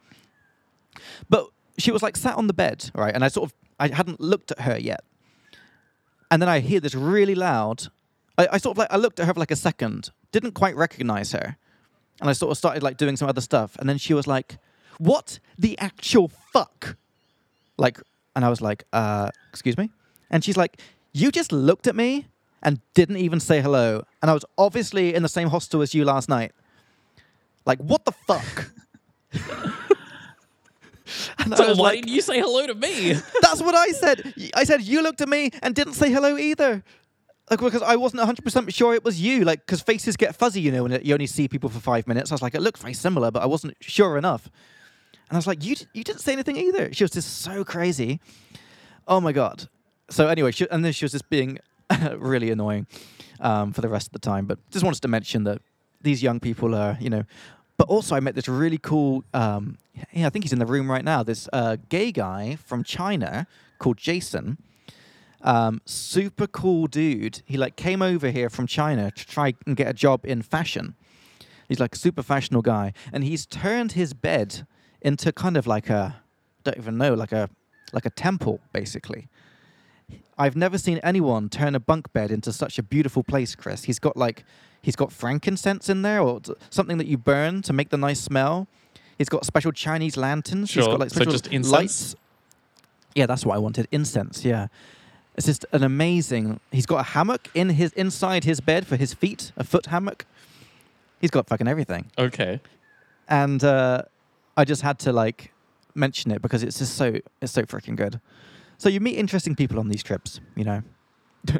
But 1.28 1.46
she 1.78 1.90
was 1.90 2.02
like 2.02 2.16
sat 2.16 2.36
on 2.36 2.46
the 2.46 2.54
bed, 2.54 2.90
right? 2.94 3.14
And 3.14 3.24
I 3.24 3.28
sort 3.28 3.50
of 3.50 3.56
I 3.78 3.88
hadn't 3.88 4.20
looked 4.20 4.50
at 4.50 4.60
her 4.60 4.78
yet. 4.78 5.04
And 6.30 6.42
then 6.42 6.48
I 6.48 6.60
hear 6.60 6.80
this 6.80 6.94
really 6.94 7.34
loud. 7.34 7.84
I, 8.38 8.48
I 8.52 8.58
sort 8.58 8.74
of 8.74 8.78
like 8.78 8.92
I 8.92 8.96
looked 8.96 9.20
at 9.20 9.26
her 9.26 9.34
for 9.34 9.40
like 9.40 9.50
a 9.50 9.56
second, 9.56 10.10
didn't 10.32 10.52
quite 10.52 10.76
recognize 10.76 11.32
her. 11.32 11.56
And 12.20 12.30
I 12.30 12.32
sort 12.32 12.50
of 12.50 12.58
started 12.58 12.82
like 12.82 12.96
doing 12.96 13.16
some 13.16 13.28
other 13.28 13.40
stuff. 13.40 13.76
And 13.78 13.88
then 13.88 13.98
she 13.98 14.14
was 14.14 14.26
like, 14.26 14.58
What 14.98 15.38
the 15.58 15.78
actual 15.78 16.28
fuck? 16.28 16.96
Like 17.78 18.00
and 18.36 18.44
I 18.44 18.50
was 18.50 18.60
like, 18.60 18.84
uh, 18.92 19.30
excuse 19.50 19.78
me? 19.78 19.90
And 20.30 20.44
she's 20.44 20.56
like, 20.56 20.80
You 21.12 21.32
just 21.32 21.52
looked 21.52 21.86
at 21.86 21.96
me 21.96 22.26
and 22.62 22.80
didn't 22.94 23.16
even 23.16 23.40
say 23.40 23.60
hello. 23.60 24.04
And 24.20 24.30
I 24.30 24.34
was 24.34 24.44
obviously 24.58 25.14
in 25.14 25.22
the 25.22 25.28
same 25.28 25.48
hostel 25.48 25.80
as 25.80 25.94
you 25.94 26.04
last 26.04 26.28
night. 26.28 26.52
Like, 27.64 27.78
what 27.78 28.04
the 28.04 28.12
fuck? 28.12 28.70
and 31.38 31.52
I 31.54 31.56
So 31.56 31.68
was 31.68 31.78
why 31.78 31.84
like, 31.84 31.94
didn't 31.96 32.14
you 32.14 32.20
say 32.20 32.38
hello 32.38 32.66
to 32.66 32.74
me? 32.74 33.12
that's 33.42 33.60
what 33.60 33.74
I 33.74 33.88
said. 33.88 34.34
I 34.54 34.64
said 34.64 34.82
you 34.82 35.02
looked 35.02 35.20
at 35.20 35.28
me 35.28 35.50
and 35.62 35.74
didn't 35.74 35.94
say 35.94 36.10
hello 36.10 36.36
either. 36.36 36.82
Like 37.50 37.60
because 37.60 37.82
I 37.82 37.96
wasn't 37.96 38.22
100% 38.22 38.74
sure 38.74 38.94
it 38.94 39.04
was 39.04 39.20
you. 39.20 39.44
Like 39.44 39.60
because 39.60 39.80
faces 39.80 40.16
get 40.16 40.34
fuzzy, 40.34 40.60
you 40.60 40.72
know, 40.72 40.82
when 40.82 41.00
you 41.04 41.14
only 41.14 41.26
see 41.26 41.46
people 41.48 41.68
for 41.70 41.80
five 41.80 42.06
minutes. 42.08 42.30
I 42.32 42.34
was 42.34 42.42
like, 42.42 42.54
it 42.54 42.60
looked 42.62 42.78
very 42.78 42.94
similar, 42.94 43.30
but 43.30 43.42
I 43.42 43.46
wasn't 43.46 43.76
sure 43.80 44.18
enough. 44.18 44.50
And 45.28 45.36
I 45.36 45.38
was 45.38 45.46
like, 45.46 45.64
you 45.64 45.76
you 45.92 46.04
didn't 46.04 46.20
say 46.20 46.32
anything 46.32 46.56
either. 46.56 46.92
She 46.92 47.04
was 47.04 47.10
just 47.10 47.38
so 47.42 47.64
crazy. 47.64 48.20
Oh 49.08 49.20
my 49.20 49.32
god. 49.32 49.68
So 50.10 50.28
anyway, 50.28 50.52
she, 50.52 50.68
and 50.70 50.84
then 50.84 50.92
she 50.92 51.04
was 51.04 51.12
just 51.12 51.28
being 51.30 51.58
really 52.16 52.50
annoying 52.50 52.86
um, 53.40 53.72
for 53.72 53.80
the 53.80 53.88
rest 53.88 54.08
of 54.08 54.12
the 54.12 54.18
time. 54.18 54.46
But 54.46 54.58
just 54.70 54.84
wanted 54.84 55.02
to 55.02 55.08
mention 55.08 55.44
that 55.44 55.62
these 56.00 56.22
young 56.22 56.40
people 56.40 56.74
are, 56.74 56.96
you 57.00 57.10
know. 57.10 57.24
But 57.76 57.88
also, 57.88 58.16
I 58.16 58.20
met 58.20 58.34
this 58.34 58.48
really 58.48 58.78
cool. 58.78 59.24
Um, 59.34 59.78
yeah, 60.12 60.26
I 60.26 60.30
think 60.30 60.44
he's 60.44 60.52
in 60.52 60.58
the 60.58 60.66
room 60.66 60.90
right 60.90 61.04
now. 61.04 61.22
This 61.22 61.48
uh, 61.52 61.76
gay 61.88 62.10
guy 62.10 62.56
from 62.56 62.82
China 62.84 63.46
called 63.78 63.98
Jason. 63.98 64.58
Um, 65.42 65.80
super 65.84 66.46
cool 66.46 66.86
dude. 66.86 67.42
He 67.44 67.56
like 67.56 67.76
came 67.76 68.02
over 68.02 68.30
here 68.30 68.48
from 68.48 68.66
China 68.66 69.10
to 69.10 69.26
try 69.26 69.54
and 69.66 69.76
get 69.76 69.88
a 69.88 69.92
job 69.92 70.24
in 70.24 70.42
fashion. 70.42 70.94
He's 71.68 71.80
like 71.80 71.94
a 71.94 71.98
super 71.98 72.22
fashionable 72.22 72.62
guy, 72.62 72.92
and 73.12 73.24
he's 73.24 73.44
turned 73.44 73.92
his 73.92 74.14
bed 74.14 74.66
into 75.02 75.32
kind 75.32 75.56
of 75.56 75.66
like 75.66 75.90
a, 75.90 76.22
don't 76.64 76.76
even 76.78 76.96
know, 76.96 77.14
like 77.14 77.32
a 77.32 77.50
like 77.92 78.06
a 78.06 78.10
temple 78.10 78.60
basically. 78.72 79.28
I've 80.38 80.56
never 80.56 80.78
seen 80.78 80.98
anyone 80.98 81.48
turn 81.48 81.74
a 81.74 81.80
bunk 81.80 82.12
bed 82.12 82.30
into 82.30 82.52
such 82.52 82.78
a 82.78 82.82
beautiful 82.82 83.22
place, 83.22 83.54
Chris. 83.54 83.84
He's 83.84 83.98
got 83.98 84.16
like 84.16 84.44
he's 84.86 84.94
got 84.96 85.10
frankincense 85.12 85.88
in 85.88 86.02
there 86.02 86.20
or 86.20 86.40
something 86.70 86.96
that 86.98 87.08
you 87.08 87.18
burn 87.18 87.60
to 87.62 87.72
make 87.72 87.88
the 87.90 87.96
nice 87.96 88.20
smell. 88.20 88.68
He's 89.18 89.28
got 89.28 89.44
special 89.44 89.72
Chinese 89.72 90.16
lanterns. 90.16 90.70
He's 90.72 90.84
Sure. 90.84 90.92
got 90.92 91.00
like 91.00 91.10
So 91.10 91.16
special 91.16 91.32
just 91.32 91.46
incense? 91.48 91.72
lights. 91.72 92.14
Yeah, 93.16 93.26
that's 93.26 93.44
what 93.44 93.54
I 93.56 93.58
wanted. 93.58 93.88
Incense, 93.90 94.44
yeah. 94.44 94.68
It's 95.36 95.46
just 95.46 95.66
an 95.72 95.82
amazing. 95.82 96.60
He's 96.70 96.86
got 96.86 96.98
a 97.00 97.02
hammock 97.14 97.48
in 97.52 97.70
his 97.70 97.92
inside 97.94 98.44
his 98.44 98.60
bed 98.60 98.86
for 98.86 98.96
his 98.96 99.12
feet, 99.12 99.50
a 99.56 99.64
foot 99.64 99.86
hammock. 99.86 100.24
He's 101.20 101.30
got 101.32 101.48
fucking 101.48 101.66
everything 101.66 102.06
Okay. 102.16 102.60
and 103.28 103.64
uh, 103.64 104.02
I 104.56 104.64
just 104.64 104.82
had 104.82 104.98
to 105.00 105.12
like 105.12 105.52
mention 105.94 106.30
it 106.30 106.40
because 106.42 106.62
it's 106.62 106.78
just 106.78 106.94
so 106.94 107.06
it's 107.42 107.52
so 107.52 107.62
freaking 107.64 107.96
good. 107.96 108.20
So 108.78 108.88
you 108.88 109.00
meet 109.00 109.16
interesting 109.16 109.56
people 109.56 109.78
on 109.80 109.88
these 109.88 110.02
trips, 110.04 110.40
you 110.54 110.64
know, 110.64 110.82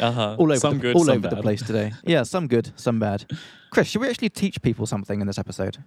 Uh 0.00 0.12
huh. 0.12 0.36
all 0.38 0.44
over 0.44 0.60
some 0.60 0.74
the, 0.74 0.80
good, 0.80 0.96
all 0.96 1.04
some 1.06 1.16
over 1.16 1.28
the 1.34 1.42
place 1.42 1.60
today. 1.60 1.92
Yeah, 2.04 2.22
some 2.22 2.46
good, 2.46 2.70
some 2.76 3.00
bad. 3.00 3.24
Chris, 3.70 3.88
should 3.88 4.00
we 4.00 4.08
actually 4.08 4.28
teach 4.28 4.62
people 4.62 4.86
something 4.86 5.20
in 5.20 5.26
this 5.26 5.38
episode? 5.38 5.78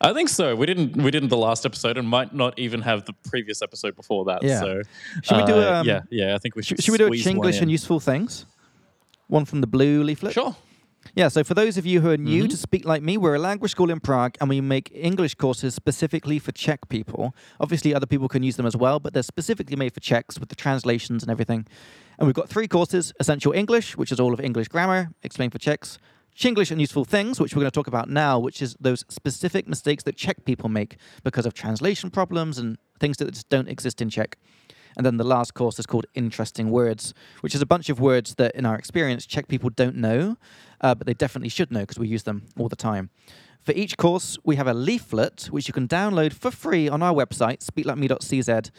I 0.00 0.12
think 0.12 0.28
so. 0.28 0.56
We 0.56 0.66
didn't. 0.66 0.96
We 0.96 1.10
didn't 1.10 1.28
the 1.28 1.36
last 1.36 1.64
episode, 1.64 1.98
and 1.98 2.08
might 2.08 2.34
not 2.34 2.58
even 2.58 2.82
have 2.82 3.04
the 3.04 3.12
previous 3.28 3.62
episode 3.62 3.96
before 3.96 4.24
that. 4.26 4.42
Yeah. 4.42 4.60
So, 4.60 4.82
Should 5.22 5.36
we 5.36 5.44
do 5.44 5.54
uh, 5.54 5.80
um, 5.80 5.86
yeah, 5.86 6.00
yeah. 6.10 6.34
I 6.34 6.38
think 6.38 6.56
we 6.56 6.62
should. 6.62 6.78
Should, 6.78 6.84
should 6.84 6.92
we 6.92 6.98
do 6.98 7.04
a 7.04 7.08
squeeze 7.08 7.26
one 7.26 7.36
Chinglish 7.36 7.60
and 7.60 7.70
useful 7.70 8.00
things? 8.00 8.46
One 9.28 9.44
from 9.44 9.60
the 9.60 9.66
blue 9.66 10.02
leaflet. 10.02 10.34
Sure. 10.34 10.56
Yeah, 11.14 11.28
so 11.28 11.44
for 11.44 11.54
those 11.54 11.76
of 11.76 11.86
you 11.86 12.00
who 12.00 12.10
are 12.10 12.16
new 12.16 12.44
Mhm. 12.44 12.50
to 12.50 12.56
Speak 12.56 12.84
Like 12.84 13.02
Me, 13.02 13.16
we're 13.16 13.34
a 13.34 13.38
language 13.38 13.70
school 13.70 13.90
in 13.90 14.00
Prague 14.00 14.36
and 14.40 14.48
we 14.48 14.60
make 14.60 14.90
English 14.94 15.34
courses 15.36 15.74
specifically 15.74 16.38
for 16.38 16.50
Czech 16.52 16.88
people. 16.88 17.34
Obviously, 17.60 17.94
other 17.94 18.06
people 18.06 18.26
can 18.28 18.42
use 18.42 18.56
them 18.56 18.66
as 18.66 18.76
well, 18.76 18.98
but 18.98 19.12
they're 19.12 19.22
specifically 19.22 19.76
made 19.76 19.92
for 19.92 20.00
Czechs 20.00 20.40
with 20.40 20.48
the 20.48 20.56
translations 20.56 21.22
and 21.22 21.30
everything. 21.30 21.66
And 22.18 22.26
we've 22.26 22.34
got 22.34 22.48
three 22.48 22.66
courses 22.66 23.12
Essential 23.20 23.52
English, 23.52 23.96
which 23.96 24.10
is 24.10 24.18
all 24.18 24.32
of 24.32 24.40
English 24.40 24.68
grammar, 24.68 25.10
explained 25.22 25.52
for 25.52 25.58
Czechs. 25.58 25.98
Chinglish 26.36 26.72
and 26.72 26.80
Useful 26.80 27.04
Things, 27.04 27.38
which 27.38 27.54
we're 27.54 27.60
going 27.60 27.70
to 27.70 27.74
talk 27.74 27.86
about 27.86 28.10
now, 28.10 28.40
which 28.40 28.60
is 28.60 28.74
those 28.80 29.04
specific 29.08 29.68
mistakes 29.68 30.02
that 30.02 30.16
Czech 30.16 30.44
people 30.44 30.68
make 30.68 30.96
because 31.22 31.46
of 31.46 31.54
translation 31.54 32.10
problems 32.10 32.58
and 32.58 32.76
things 32.98 33.18
that 33.18 33.30
just 33.32 33.48
don't 33.50 33.68
exist 33.68 34.00
in 34.02 34.10
Czech. 34.10 34.36
And 34.96 35.04
then 35.04 35.16
the 35.16 35.24
last 35.24 35.54
course 35.54 35.78
is 35.78 35.86
called 35.86 36.06
Interesting 36.14 36.70
Words, 36.70 37.14
which 37.40 37.54
is 37.54 37.62
a 37.62 37.66
bunch 37.66 37.88
of 37.88 38.00
words 38.00 38.36
that, 38.36 38.54
in 38.54 38.64
our 38.64 38.76
experience, 38.76 39.26
Czech 39.26 39.48
people 39.48 39.70
don't 39.70 39.96
know, 39.96 40.36
uh, 40.80 40.94
but 40.94 41.06
they 41.06 41.14
definitely 41.14 41.48
should 41.48 41.72
know 41.72 41.80
because 41.80 41.98
we 41.98 42.08
use 42.08 42.22
them 42.22 42.44
all 42.58 42.68
the 42.68 42.76
time. 42.76 43.10
For 43.62 43.72
each 43.72 43.96
course, 43.96 44.38
we 44.44 44.56
have 44.56 44.66
a 44.66 44.74
leaflet 44.74 45.46
which 45.46 45.68
you 45.68 45.74
can 45.74 45.88
download 45.88 46.34
for 46.34 46.50
free 46.50 46.88
on 46.88 47.02
our 47.02 47.14
website, 47.14 47.64
speaklikeme.cz, 47.64 48.70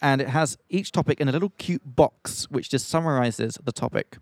and 0.00 0.20
it 0.20 0.28
has 0.28 0.56
each 0.70 0.92
topic 0.92 1.20
in 1.20 1.28
a 1.28 1.32
little 1.32 1.52
cute 1.58 1.82
box 1.84 2.46
which 2.50 2.70
just 2.70 2.88
summarizes 2.88 3.58
the 3.64 3.72
topic. 3.72 4.18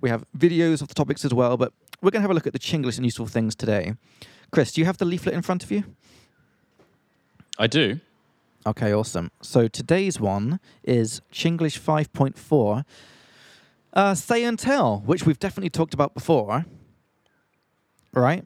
We 0.00 0.08
have 0.08 0.24
videos 0.36 0.80
of 0.80 0.88
the 0.88 0.94
topics 0.94 1.24
as 1.24 1.34
well, 1.34 1.56
but 1.56 1.72
we're 2.00 2.10
going 2.10 2.20
to 2.20 2.22
have 2.22 2.30
a 2.30 2.34
look 2.34 2.46
at 2.46 2.52
the 2.54 2.58
Chinglish 2.58 2.96
and 2.96 3.04
useful 3.04 3.26
things 3.26 3.54
today. 3.54 3.94
Chris, 4.50 4.72
do 4.72 4.80
you 4.80 4.86
have 4.86 4.96
the 4.96 5.04
leaflet 5.04 5.34
in 5.34 5.42
front 5.42 5.62
of 5.62 5.70
you? 5.70 5.84
I 7.58 7.66
do. 7.66 8.00
Okay, 8.68 8.92
awesome. 8.92 9.30
So 9.40 9.66
today's 9.66 10.20
one 10.20 10.60
is 10.84 11.22
Chinglish 11.32 11.80
5.4, 11.80 12.84
uh, 13.94 14.14
Say 14.14 14.44
and 14.44 14.58
Tell, 14.58 14.98
which 15.06 15.24
we've 15.24 15.38
definitely 15.38 15.70
talked 15.70 15.94
about 15.94 16.12
before. 16.12 16.66
Right? 18.12 18.44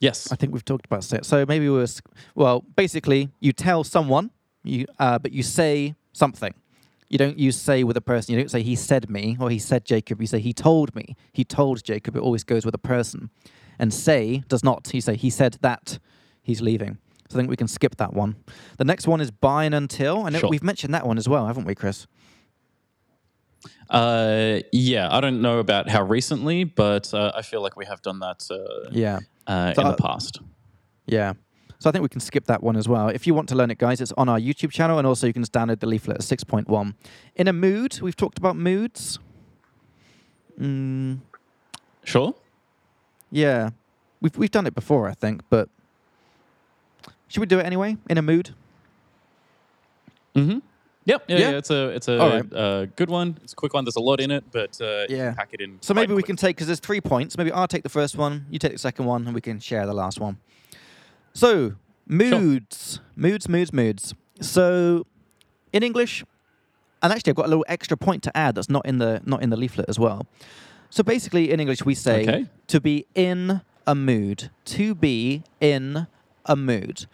Yes. 0.00 0.30
I 0.30 0.36
think 0.36 0.52
we've 0.52 0.66
talked 0.66 0.84
about 0.84 1.02
say. 1.02 1.20
So 1.22 1.46
maybe 1.48 1.70
we 1.70 1.78
was 1.78 2.02
well, 2.34 2.62
basically, 2.76 3.30
you 3.40 3.54
tell 3.54 3.84
someone, 3.84 4.30
you 4.62 4.84
uh, 4.98 5.18
but 5.18 5.32
you 5.32 5.42
say 5.42 5.94
something. 6.12 6.52
You 7.08 7.16
don't 7.16 7.38
use 7.38 7.56
say 7.56 7.84
with 7.84 7.96
a 7.96 8.02
person. 8.02 8.34
You 8.34 8.40
don't 8.42 8.50
say 8.50 8.62
he 8.62 8.76
said 8.76 9.08
me 9.08 9.38
or 9.40 9.48
he 9.48 9.58
said 9.58 9.86
Jacob. 9.86 10.20
You 10.20 10.26
say 10.26 10.40
he 10.40 10.52
told 10.52 10.94
me. 10.94 11.16
He 11.32 11.42
told 11.42 11.82
Jacob. 11.82 12.16
It 12.16 12.20
always 12.20 12.44
goes 12.44 12.66
with 12.66 12.74
a 12.74 12.84
person. 12.94 13.30
And 13.78 13.94
say 13.94 14.44
does 14.46 14.62
not. 14.62 14.92
You 14.92 15.00
say 15.00 15.16
he 15.16 15.30
said 15.30 15.56
that 15.62 15.98
he's 16.42 16.60
leaving. 16.60 16.98
So 17.28 17.36
I 17.36 17.40
think 17.40 17.50
we 17.50 17.56
can 17.56 17.68
skip 17.68 17.96
that 17.96 18.12
one. 18.14 18.36
The 18.78 18.84
next 18.84 19.06
one 19.08 19.20
is 19.20 19.30
by 19.30 19.64
and 19.64 19.74
until. 19.74 20.24
I 20.24 20.30
know 20.30 20.38
Sure. 20.40 20.48
we've 20.50 20.62
mentioned 20.62 20.94
that 20.94 21.06
one 21.06 21.18
as 21.18 21.28
well, 21.28 21.46
haven't 21.46 21.64
we, 21.64 21.74
Chris? 21.74 22.06
Uh, 23.90 24.60
yeah. 24.72 25.08
I 25.14 25.20
don't 25.20 25.40
know 25.40 25.58
about 25.58 25.88
how 25.88 26.02
recently, 26.02 26.64
but 26.64 27.12
uh, 27.14 27.32
I 27.34 27.42
feel 27.42 27.60
like 27.62 27.76
we 27.76 27.84
have 27.86 28.02
done 28.02 28.20
that 28.20 28.46
uh, 28.50 28.88
Yeah. 28.92 29.20
uh, 29.46 29.74
So 29.74 29.80
in 29.82 29.88
I- 29.88 29.90
the 29.92 29.96
past. 30.02 30.40
Yeah. 31.06 31.34
So 31.78 31.90
I 31.90 31.92
think 31.92 32.02
we 32.02 32.08
can 32.08 32.20
skip 32.20 32.46
that 32.46 32.62
one 32.62 32.74
as 32.76 32.88
well. 32.88 33.08
If 33.08 33.26
you 33.26 33.34
want 33.34 33.48
to 33.50 33.54
learn 33.54 33.70
it, 33.70 33.76
guys, 33.78 34.00
it's 34.00 34.12
on 34.16 34.28
our 34.30 34.38
YouTube 34.40 34.70
channel, 34.70 34.96
and 34.98 35.06
also 35.06 35.26
you 35.26 35.32
can 35.34 35.42
just 35.42 35.52
download 35.52 35.78
the 35.80 35.86
leaflet 35.86 36.16
at 36.16 36.22
6.1. 36.22 36.94
In 37.34 37.48
a 37.48 37.52
mood, 37.52 38.00
we've 38.00 38.16
talked 38.16 38.38
about 38.38 38.56
moods. 38.56 39.18
Mm, 40.58 41.18
Sure. 42.02 42.34
yeah, 43.30 43.70
we've 44.22 44.34
we've 44.38 44.50
done 44.50 44.66
it 44.66 44.74
before, 44.74 45.06
I 45.06 45.12
think, 45.12 45.42
but 45.50 45.68
Should 47.28 47.40
we 47.40 47.46
do 47.46 47.58
it 47.58 47.66
anyway? 47.66 47.96
In 48.08 48.18
a 48.18 48.22
mood? 48.22 48.54
Mm-hmm. 50.34 50.58
Yep. 51.04 51.24
Yeah, 51.28 51.36
Yeah? 51.38 51.50
yeah. 51.50 51.56
It's 51.56 51.70
a 51.70 51.88
it's 51.90 52.08
a 52.08 52.20
All 52.20 52.28
right. 52.28 52.52
uh, 52.52 52.86
good 52.96 53.08
one. 53.10 53.38
It's 53.42 53.52
a 53.52 53.56
quick 53.56 53.74
one. 53.74 53.84
There's 53.84 53.96
a 53.96 54.00
lot 54.00 54.20
in 54.20 54.30
it, 54.30 54.44
but 54.50 54.78
uh, 54.80 55.06
Yeah. 55.08 55.34
pack 55.34 55.50
it 55.52 55.60
in. 55.60 55.78
So 55.80 55.94
quite 55.94 56.02
maybe 56.02 56.14
we 56.14 56.22
quick. 56.22 56.26
can 56.26 56.36
take 56.36 56.56
because 56.56 56.66
there's 56.66 56.80
three 56.80 57.00
points. 57.00 57.38
Maybe 57.38 57.52
I'll 57.52 57.68
take 57.68 57.84
the 57.84 57.88
first 57.88 58.16
one, 58.16 58.46
you 58.50 58.58
take 58.58 58.72
the 58.72 58.78
second 58.78 59.04
one, 59.06 59.24
and 59.26 59.34
we 59.34 59.40
can 59.40 59.60
share 59.60 59.86
the 59.86 59.94
last 59.94 60.20
one. 60.20 60.38
So 61.32 61.74
moods, 62.06 63.00
moods, 63.14 63.48
moods, 63.48 63.72
moods. 63.72 64.14
So 64.40 65.06
in 65.72 65.82
English, 65.82 66.24
and 67.02 67.12
actually 67.12 67.30
I've 67.30 67.36
got 67.36 67.46
a 67.46 67.50
little 67.50 67.64
extra 67.68 67.96
point 67.96 68.22
to 68.24 68.36
add 68.36 68.54
that's 68.56 68.68
not 68.70 68.84
in 68.84 68.98
the 68.98 69.20
not 69.24 69.42
in 69.42 69.50
the 69.50 69.56
leaflet 69.56 69.88
as 69.88 69.98
well. 69.98 70.26
So 70.90 71.02
basically, 71.02 71.50
in 71.52 71.60
English 71.60 71.84
we 71.84 71.94
say 71.94 72.22
Okay. 72.22 72.46
to 72.68 72.80
be 72.80 73.06
in 73.14 73.60
a 73.86 73.94
mood. 73.94 74.50
To 74.66 74.94
be 74.94 75.44
in 75.60 76.08
a 76.46 76.56
mood. 76.56 77.06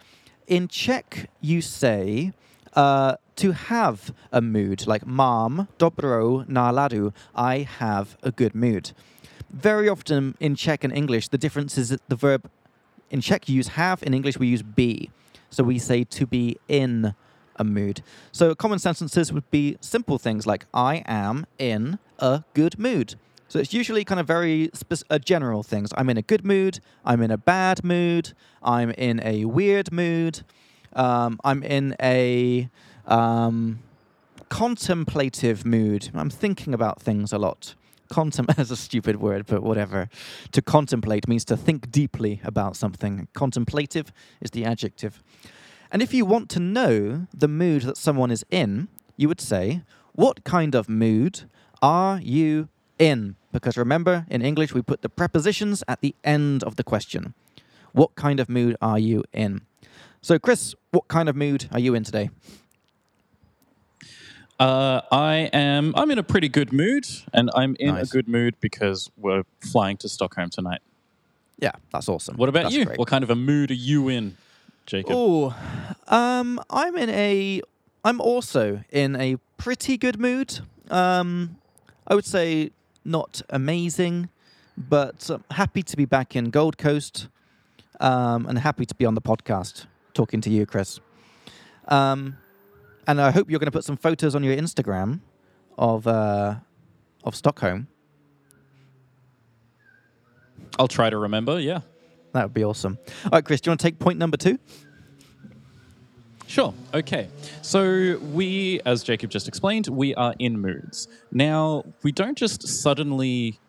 In 0.47 0.67
Czech, 0.67 1.29
you 1.41 1.61
say 1.61 2.33
uh, 2.75 3.15
to 3.35 3.51
have 3.51 4.13
a 4.31 4.41
mood, 4.41 4.87
like 4.87 5.05
mám 5.05 5.67
dobrou 5.77 6.47
náladu, 6.47 7.13
I 7.35 7.67
have 7.79 8.17
a 8.23 8.31
good 8.31 8.55
mood. 8.55 8.91
Very 9.49 9.87
often 9.87 10.35
in 10.39 10.55
Czech 10.55 10.83
and 10.83 10.93
English, 10.95 11.27
the 11.27 11.37
difference 11.37 11.77
is 11.77 11.89
that 11.89 12.01
the 12.09 12.15
verb 12.15 12.49
in 13.09 13.21
Czech 13.21 13.47
you 13.47 13.55
use 13.55 13.69
have, 13.69 14.01
in 14.03 14.13
English 14.13 14.37
we 14.37 14.47
use 14.47 14.63
be. 14.63 15.09
So 15.49 15.63
we 15.63 15.77
say 15.77 16.03
to 16.03 16.25
be 16.25 16.57
in 16.67 17.13
a 17.57 17.63
mood. 17.63 18.01
So 18.31 18.55
common 18.55 18.79
sentences 18.79 19.31
would 19.31 19.49
be 19.51 19.77
simple 19.79 20.17
things 20.17 20.47
like 20.47 20.65
I 20.73 21.03
am 21.05 21.45
in 21.59 21.99
a 22.17 22.43
good 22.53 22.79
mood. 22.79 23.15
So 23.53 23.59
it's 23.59 23.71
usually 23.71 24.03
kind 24.03 24.19
of 24.19 24.25
very 24.25 24.71
spec- 24.73 25.05
uh, 25.11 25.19
general 25.19 25.61
things. 25.61 25.91
I'm 25.95 26.09
in 26.09 26.17
a 26.17 26.23
good 26.23 26.43
mood. 26.43 26.79
I'm 27.05 27.21
in 27.21 27.29
a 27.29 27.37
bad 27.37 27.83
mood. 27.83 28.33
I'm 28.63 28.89
in 28.89 29.21
a 29.23 29.45
weird 29.45 29.91
mood. 29.91 30.41
Um, 30.93 31.39
I'm 31.43 31.61
in 31.61 31.95
a 32.01 32.67
um, 33.05 33.83
contemplative 34.49 35.67
mood. 35.67 36.09
I'm 36.15 36.31
thinking 36.31 36.73
about 36.73 36.99
things 36.99 37.31
a 37.31 37.37
lot. 37.37 37.75
Contem 38.11 38.47
is 38.59 38.71
a 38.71 38.75
stupid 38.75 39.17
word, 39.17 39.45
but 39.45 39.61
whatever. 39.61 40.09
To 40.53 40.61
contemplate 40.63 41.27
means 41.27 41.45
to 41.45 41.55
think 41.55 41.91
deeply 41.91 42.41
about 42.43 42.75
something. 42.75 43.27
Contemplative 43.35 44.11
is 44.41 44.49
the 44.49 44.65
adjective. 44.65 45.21
And 45.91 46.01
if 46.01 46.11
you 46.11 46.25
want 46.25 46.49
to 46.49 46.59
know 46.59 47.27
the 47.31 47.47
mood 47.47 47.83
that 47.83 47.97
someone 47.97 48.31
is 48.31 48.43
in, 48.49 48.87
you 49.15 49.27
would 49.27 49.41
say, 49.41 49.83
What 50.13 50.43
kind 50.43 50.73
of 50.73 50.89
mood 50.89 51.41
are 51.83 52.19
you 52.19 52.69
in? 52.97 53.35
Because 53.53 53.77
remember, 53.77 54.25
in 54.29 54.41
English, 54.41 54.73
we 54.73 54.81
put 54.81 55.01
the 55.03 55.09
prepositions 55.09 55.83
at 55.87 56.01
the 56.01 56.13
end 56.25 56.63
of 56.63 56.75
the 56.75 56.83
question. 56.83 57.33
What 57.93 58.15
kind 58.15 58.39
of 58.41 58.49
mood 58.49 58.75
are 58.81 58.99
you 58.99 59.23
in? 59.31 59.61
So, 60.21 60.39
Chris, 60.39 60.75
what 60.91 61.07
kind 61.07 61.29
of 61.29 61.35
mood 61.35 61.69
are 61.71 61.79
you 61.79 61.93
in 61.95 62.03
today? 62.03 62.29
Uh, 64.59 65.01
I 65.11 65.49
am. 65.53 65.93
I'm 65.95 66.09
in 66.11 66.17
a 66.17 66.23
pretty 66.23 66.49
good 66.49 66.71
mood, 66.73 67.05
and 67.33 67.49
I'm 67.55 67.75
in 67.79 67.95
Nice. 67.95 68.09
a 68.09 68.11
good 68.11 68.27
mood 68.27 68.55
because 68.59 69.09
we're 69.17 69.43
flying 69.59 69.97
to 69.97 70.09
Stockholm 70.09 70.49
tonight. 70.49 70.81
Yeah, 71.59 71.71
that's 71.91 72.09
awesome. 72.09 72.37
What 72.37 72.49
about 72.49 72.63
That's 72.63 72.75
you? 72.75 72.85
great. 72.85 72.97
What 72.99 73.07
kind 73.07 73.23
of 73.23 73.29
a 73.29 73.35
mood 73.35 73.71
are 73.71 73.75
you 73.75 74.09
in, 74.09 74.37
Jacob? 74.85 75.13
Oh, 75.15 75.55
um, 76.07 76.59
I'm 76.69 76.97
in 76.97 77.09
a. 77.09 77.61
I'm 78.03 78.19
also 78.19 78.83
in 78.91 79.15
a 79.15 79.37
pretty 79.57 79.97
good 79.97 80.19
mood. 80.19 80.59
Um, 80.89 81.57
I 82.07 82.15
would 82.15 82.25
say 82.25 82.71
not 83.05 83.41
amazing, 83.49 84.29
but 84.77 85.29
um, 85.29 85.43
happy 85.51 85.83
to 85.83 85.97
be 85.97 86.05
back 86.05 86.35
in 86.35 86.49
Gold 86.49 86.77
Coast, 86.77 87.27
um, 87.99 88.45
and 88.47 88.57
happy 88.59 88.85
to 88.85 88.95
be 88.95 89.05
on 89.05 89.15
the 89.15 89.21
podcast 89.21 89.85
talking 90.13 90.41
to 90.41 90.49
you, 90.49 90.65
Chris. 90.65 90.99
Um, 91.87 92.37
and 93.07 93.19
I 93.19 93.31
hope 93.31 93.49
you're 93.49 93.59
going 93.59 93.67
to 93.67 93.71
put 93.71 93.83
some 93.83 93.97
photos 93.97 94.35
on 94.35 94.43
your 94.43 94.55
Instagram 94.55 95.19
of 95.77 96.07
uh, 96.07 96.55
of 97.23 97.35
Stockholm. 97.35 97.87
I'll 100.79 100.87
try 100.87 101.09
to 101.09 101.17
remember. 101.17 101.59
Yeah. 101.59 101.81
That 102.33 102.45
would 102.45 102.53
be 102.53 102.63
awesome. 102.63 102.97
All 103.25 103.31
right, 103.33 103.45
Chris, 103.45 103.61
do 103.61 103.67
you 103.67 103.71
want 103.71 103.81
to 103.81 103.85
take 103.85 103.99
point 103.99 104.17
number 104.17 104.37
two? 104.37 104.57
Sure. 106.53 106.71
Okay. 106.93 107.29
So 107.63 108.19
we, 108.31 108.79
as 108.85 109.01
Jacob 109.01 109.31
just 109.31 109.47
explained, 109.47 109.87
we 109.87 110.13
are 110.13 110.35
in 110.37 110.59
moods. 110.59 111.07
Now, 111.31 111.83
we 112.03 112.11
don't 112.11 112.37
just 112.37 112.67
suddenly 112.67 113.59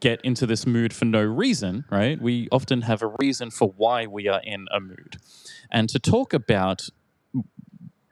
get 0.00 0.22
into 0.22 0.46
this 0.46 0.66
mood 0.66 0.94
for 0.94 1.04
no 1.04 1.22
reason, 1.22 1.84
right? 1.90 2.18
We 2.18 2.48
often 2.50 2.80
have 2.80 3.02
a 3.02 3.12
reason 3.20 3.50
for 3.50 3.74
why 3.76 4.06
we 4.06 4.26
are 4.26 4.40
in 4.42 4.64
a 4.74 4.80
mood. 4.80 5.18
And 5.70 5.90
to 5.90 5.98
talk 5.98 6.32
about 6.32 6.88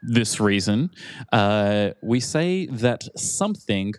this 0.02 0.38
reason, 0.38 0.90
uh, 1.32 1.92
we 2.02 2.20
say 2.20 2.66
that 2.66 3.04
something 3.18 3.94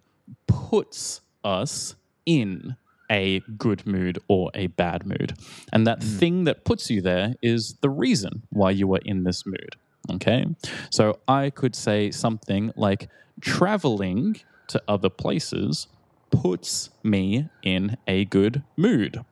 puts 0.46 1.22
us 1.44 1.96
in 2.28 2.76
a 3.10 3.40
good 3.58 3.88
mood 3.88 4.20
or 4.28 4.52
a 4.54 4.68
bad 4.68 5.08
mood. 5.08 5.34
And 5.74 5.88
that 5.88 6.04
thing 6.04 6.44
that 6.44 6.66
puts 6.66 6.92
you 6.92 7.02
there 7.02 7.34
is 7.42 7.78
the 7.82 7.90
reason 7.90 8.44
why 8.52 8.70
you 8.70 8.94
are 8.94 9.02
in 9.04 9.24
this 9.24 9.44
mood. 9.44 9.76
Okay. 10.10 10.46
So 10.90 11.20
I 11.28 11.50
could 11.50 11.76
say 11.76 12.12
something 12.12 12.72
like 12.76 13.10
traveling 13.42 14.38
to 14.68 14.82
other 14.88 15.10
places 15.10 15.88
puts 16.32 16.90
me 17.04 17.50
in 17.64 17.98
a 18.08 18.26
good 18.26 18.64
mood. 18.78 19.24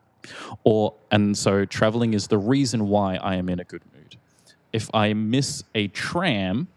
Or, 0.64 0.94
and 1.12 1.38
so 1.38 1.66
traveling 1.66 2.14
is 2.14 2.28
the 2.28 2.38
reason 2.38 2.88
why 2.90 3.16
I 3.16 3.36
am 3.36 3.50
in 3.50 3.60
a 3.60 3.64
good 3.64 3.84
mood. 3.96 4.18
If 4.74 4.90
I 4.94 5.14
miss 5.14 5.64
a 5.74 5.88
tram, 5.88 6.68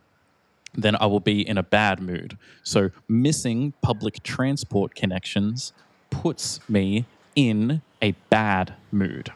then 0.75 0.97
I 1.01 1.07
will 1.07 1.21
be 1.21 1.47
in 1.47 1.59
a 1.59 1.63
bad 1.63 2.01
mood. 2.01 2.39
So 2.63 2.91
missing 3.09 3.73
public 3.83 4.23
transport 4.23 4.95
connections 4.95 5.73
puts 6.11 6.61
me 6.69 7.07
in 7.35 7.83
a 8.03 8.13
bad 8.31 8.75
mood. 8.93 9.33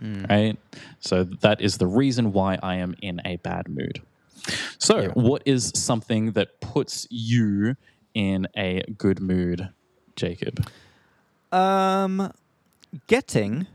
Right? 0.00 0.56
So 1.00 1.24
that 1.24 1.60
is 1.60 1.78
the 1.78 1.86
reason 1.86 2.32
why 2.32 2.58
I 2.62 2.76
am 2.76 2.94
in 3.00 3.20
a 3.24 3.36
bad 3.36 3.68
mood. 3.68 4.00
So, 4.78 5.00
Yeah. 5.00 5.08
what 5.14 5.42
is 5.44 5.72
something 5.74 6.32
that 6.32 6.60
puts 6.60 7.06
you 7.10 7.76
in 8.14 8.46
a 8.56 8.82
good 8.96 9.20
mood, 9.20 9.70
Jacob? 10.14 10.68
Um, 11.52 12.32
getting 13.06 13.66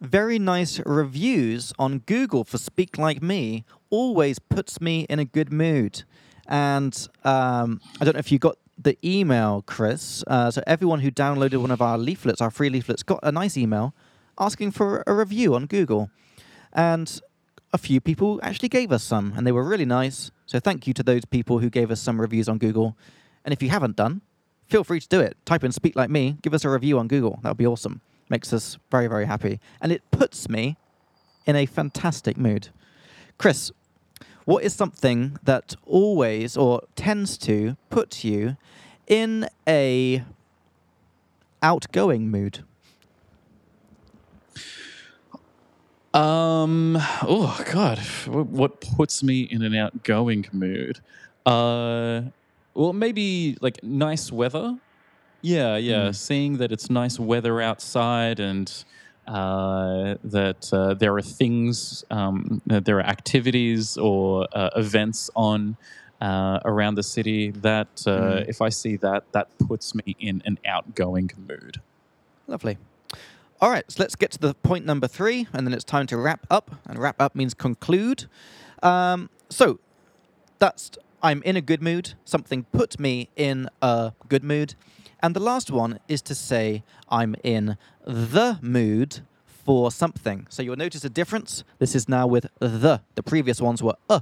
very 0.00 0.38
nice 0.38 0.80
reviews 0.86 1.72
on 1.78 1.98
Google 2.00 2.44
for 2.44 2.58
Speak 2.58 2.96
Like 2.98 3.22
Me 3.22 3.64
always 3.90 4.38
puts 4.38 4.80
me 4.80 5.06
in 5.08 5.18
a 5.18 5.24
good 5.24 5.52
mood. 5.52 6.04
And 6.46 6.94
um, 7.24 7.80
I 8.00 8.04
don't 8.04 8.14
know 8.14 8.20
if 8.20 8.30
you 8.30 8.38
got 8.38 8.56
the 8.80 8.96
email, 9.04 9.62
Chris. 9.66 10.22
Uh, 10.26 10.50
so 10.50 10.62
everyone 10.66 11.00
who 11.00 11.10
downloaded 11.10 11.60
one 11.60 11.70
of 11.72 11.82
our 11.82 11.98
leaflets, 11.98 12.40
our 12.40 12.50
free 12.50 12.70
leaflets, 12.70 13.02
got 13.02 13.18
a 13.22 13.32
nice 13.32 13.56
email 13.56 13.94
asking 14.38 14.72
for 14.72 15.02
a 15.06 15.14
review 15.14 15.54
on 15.54 15.66
Google. 15.66 16.10
And 16.72 17.20
a 17.72 17.78
few 17.78 18.00
people 18.00 18.40
actually 18.42 18.68
gave 18.68 18.92
us 18.92 19.02
some, 19.04 19.34
and 19.36 19.46
they 19.46 19.52
were 19.52 19.64
really 19.64 19.84
nice. 19.84 20.30
So 20.46 20.58
thank 20.58 20.86
you 20.86 20.94
to 20.94 21.02
those 21.02 21.24
people 21.24 21.58
who 21.58 21.70
gave 21.70 21.90
us 21.90 22.00
some 22.00 22.20
reviews 22.20 22.48
on 22.48 22.58
Google. 22.58 22.96
And 23.44 23.52
if 23.52 23.62
you 23.62 23.68
haven't 23.70 23.96
done, 23.96 24.22
feel 24.66 24.84
free 24.84 25.00
to 25.00 25.08
do 25.08 25.20
it. 25.20 25.36
Type 25.44 25.64
in 25.64 25.72
Speak 25.72 25.96
Like 25.96 26.10
Me, 26.10 26.38
give 26.42 26.54
us 26.54 26.64
a 26.64 26.70
review 26.70 26.98
on 26.98 27.08
Google. 27.08 27.40
That 27.42 27.50
would 27.50 27.58
be 27.58 27.66
awesome. 27.66 28.00
Makes 28.28 28.52
us 28.52 28.78
very, 28.90 29.06
very 29.06 29.26
happy. 29.26 29.60
And 29.80 29.92
it 29.92 30.02
puts 30.10 30.48
me 30.48 30.76
in 31.46 31.56
a 31.56 31.66
fantastic 31.66 32.36
mood. 32.36 32.68
Chris, 33.38 33.72
what 34.44 34.64
is 34.64 34.74
something 34.74 35.38
that 35.42 35.74
always 35.84 36.56
or 36.56 36.82
tends 36.96 37.36
to 37.38 37.76
put 37.90 38.24
you 38.24 38.56
in 39.06 39.48
a 39.66 40.24
outgoing 41.62 42.30
mood? 42.30 42.64
Um. 46.14 46.96
Oh 47.22 47.62
God. 47.72 47.98
What 48.26 48.80
puts 48.80 49.22
me 49.22 49.42
in 49.42 49.62
an 49.62 49.74
outgoing 49.74 50.46
mood? 50.52 51.00
Uh. 51.44 52.22
Well, 52.74 52.92
maybe 52.92 53.56
like 53.60 53.82
nice 53.82 54.30
weather. 54.30 54.78
Yeah, 55.42 55.76
yeah. 55.76 56.08
Mm. 56.08 56.14
Seeing 56.14 56.58
that 56.58 56.72
it's 56.72 56.88
nice 56.90 57.18
weather 57.18 57.60
outside 57.60 58.40
and 58.40 58.72
uh, 59.26 60.14
that 60.24 60.68
uh, 60.72 60.94
there 60.94 61.14
are 61.16 61.22
things, 61.22 62.04
um, 62.10 62.62
there 62.66 62.98
are 62.98 63.02
activities 63.06 63.96
or 63.96 64.46
uh, 64.52 64.70
events 64.76 65.28
on 65.36 65.76
uh, 66.20 66.60
around 66.64 66.94
the 66.94 67.02
city. 67.02 67.50
That 67.50 67.88
uh, 68.06 68.10
Mm. 68.10 68.48
if 68.48 68.62
I 68.62 68.68
see 68.70 68.96
that, 68.96 69.24
that 69.32 69.48
puts 69.58 69.94
me 69.94 70.16
in 70.18 70.42
an 70.44 70.58
outgoing 70.64 71.30
mood. 71.36 71.80
Lovely. 72.46 72.78
All 73.60 73.70
right, 73.70 73.84
so 73.90 74.00
let's 74.00 74.14
get 74.14 74.30
to 74.32 74.38
the 74.38 74.54
point 74.54 74.86
number 74.86 75.08
three, 75.08 75.48
and 75.52 75.66
then 75.66 75.74
it's 75.74 75.82
time 75.82 76.06
to 76.08 76.16
wrap 76.16 76.46
up. 76.48 76.76
And 76.86 76.96
wrap 76.96 77.20
up 77.20 77.34
means 77.34 77.54
conclude. 77.54 78.26
Um, 78.84 79.30
so 79.48 79.80
that's 80.60 80.92
I'm 81.24 81.42
in 81.42 81.56
a 81.56 81.60
good 81.60 81.82
mood. 81.82 82.14
Something 82.24 82.64
put 82.70 83.00
me 83.00 83.30
in 83.34 83.68
a 83.82 84.12
good 84.28 84.44
mood. 84.44 84.76
And 85.20 85.34
the 85.34 85.40
last 85.40 85.72
one 85.72 85.98
is 86.06 86.22
to 86.22 86.36
say 86.36 86.84
I'm 87.08 87.34
in 87.42 87.76
the 88.04 88.60
mood 88.62 89.22
for 89.44 89.90
something. 89.90 90.46
So 90.50 90.62
you'll 90.62 90.76
notice 90.76 91.04
a 91.04 91.10
difference. 91.10 91.64
This 91.80 91.96
is 91.96 92.08
now 92.08 92.28
with 92.28 92.46
the. 92.60 93.00
The 93.16 93.22
previous 93.24 93.60
ones 93.60 93.82
were 93.82 93.96
uh. 94.08 94.20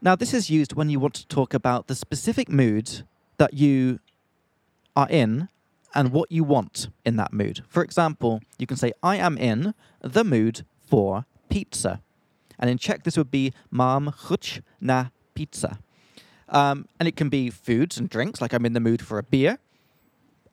Now, 0.00 0.16
this 0.16 0.34
is 0.34 0.50
used 0.50 0.72
when 0.72 0.90
you 0.90 0.98
want 0.98 1.14
to 1.14 1.28
talk 1.28 1.54
about 1.54 1.86
the 1.86 1.94
specific 1.94 2.48
mood 2.48 3.06
that 3.36 3.54
you 3.54 4.00
are 4.96 5.08
in 5.08 5.48
and 5.94 6.12
what 6.12 6.30
you 6.30 6.44
want 6.44 6.88
in 7.04 7.16
that 7.16 7.32
mood. 7.32 7.62
For 7.68 7.82
example, 7.82 8.40
you 8.58 8.66
can 8.66 8.76
say, 8.76 8.92
I 9.02 9.16
am 9.16 9.36
in 9.38 9.74
the 10.00 10.24
mood 10.24 10.64
for 10.88 11.26
pizza. 11.48 12.00
And 12.58 12.70
in 12.70 12.78
Czech, 12.78 13.04
this 13.04 13.16
would 13.16 13.30
be 13.30 13.52
Mám 13.70 14.12
chuť 14.12 14.62
na 14.80 15.06
pizza. 15.34 15.78
Um, 16.48 16.86
and 16.98 17.08
it 17.08 17.16
can 17.16 17.28
be 17.28 17.50
foods 17.50 17.98
and 17.98 18.08
drinks, 18.08 18.40
like 18.40 18.52
I'm 18.52 18.66
in 18.66 18.74
the 18.74 18.80
mood 18.80 19.02
for 19.02 19.18
a 19.18 19.22
beer. 19.22 19.58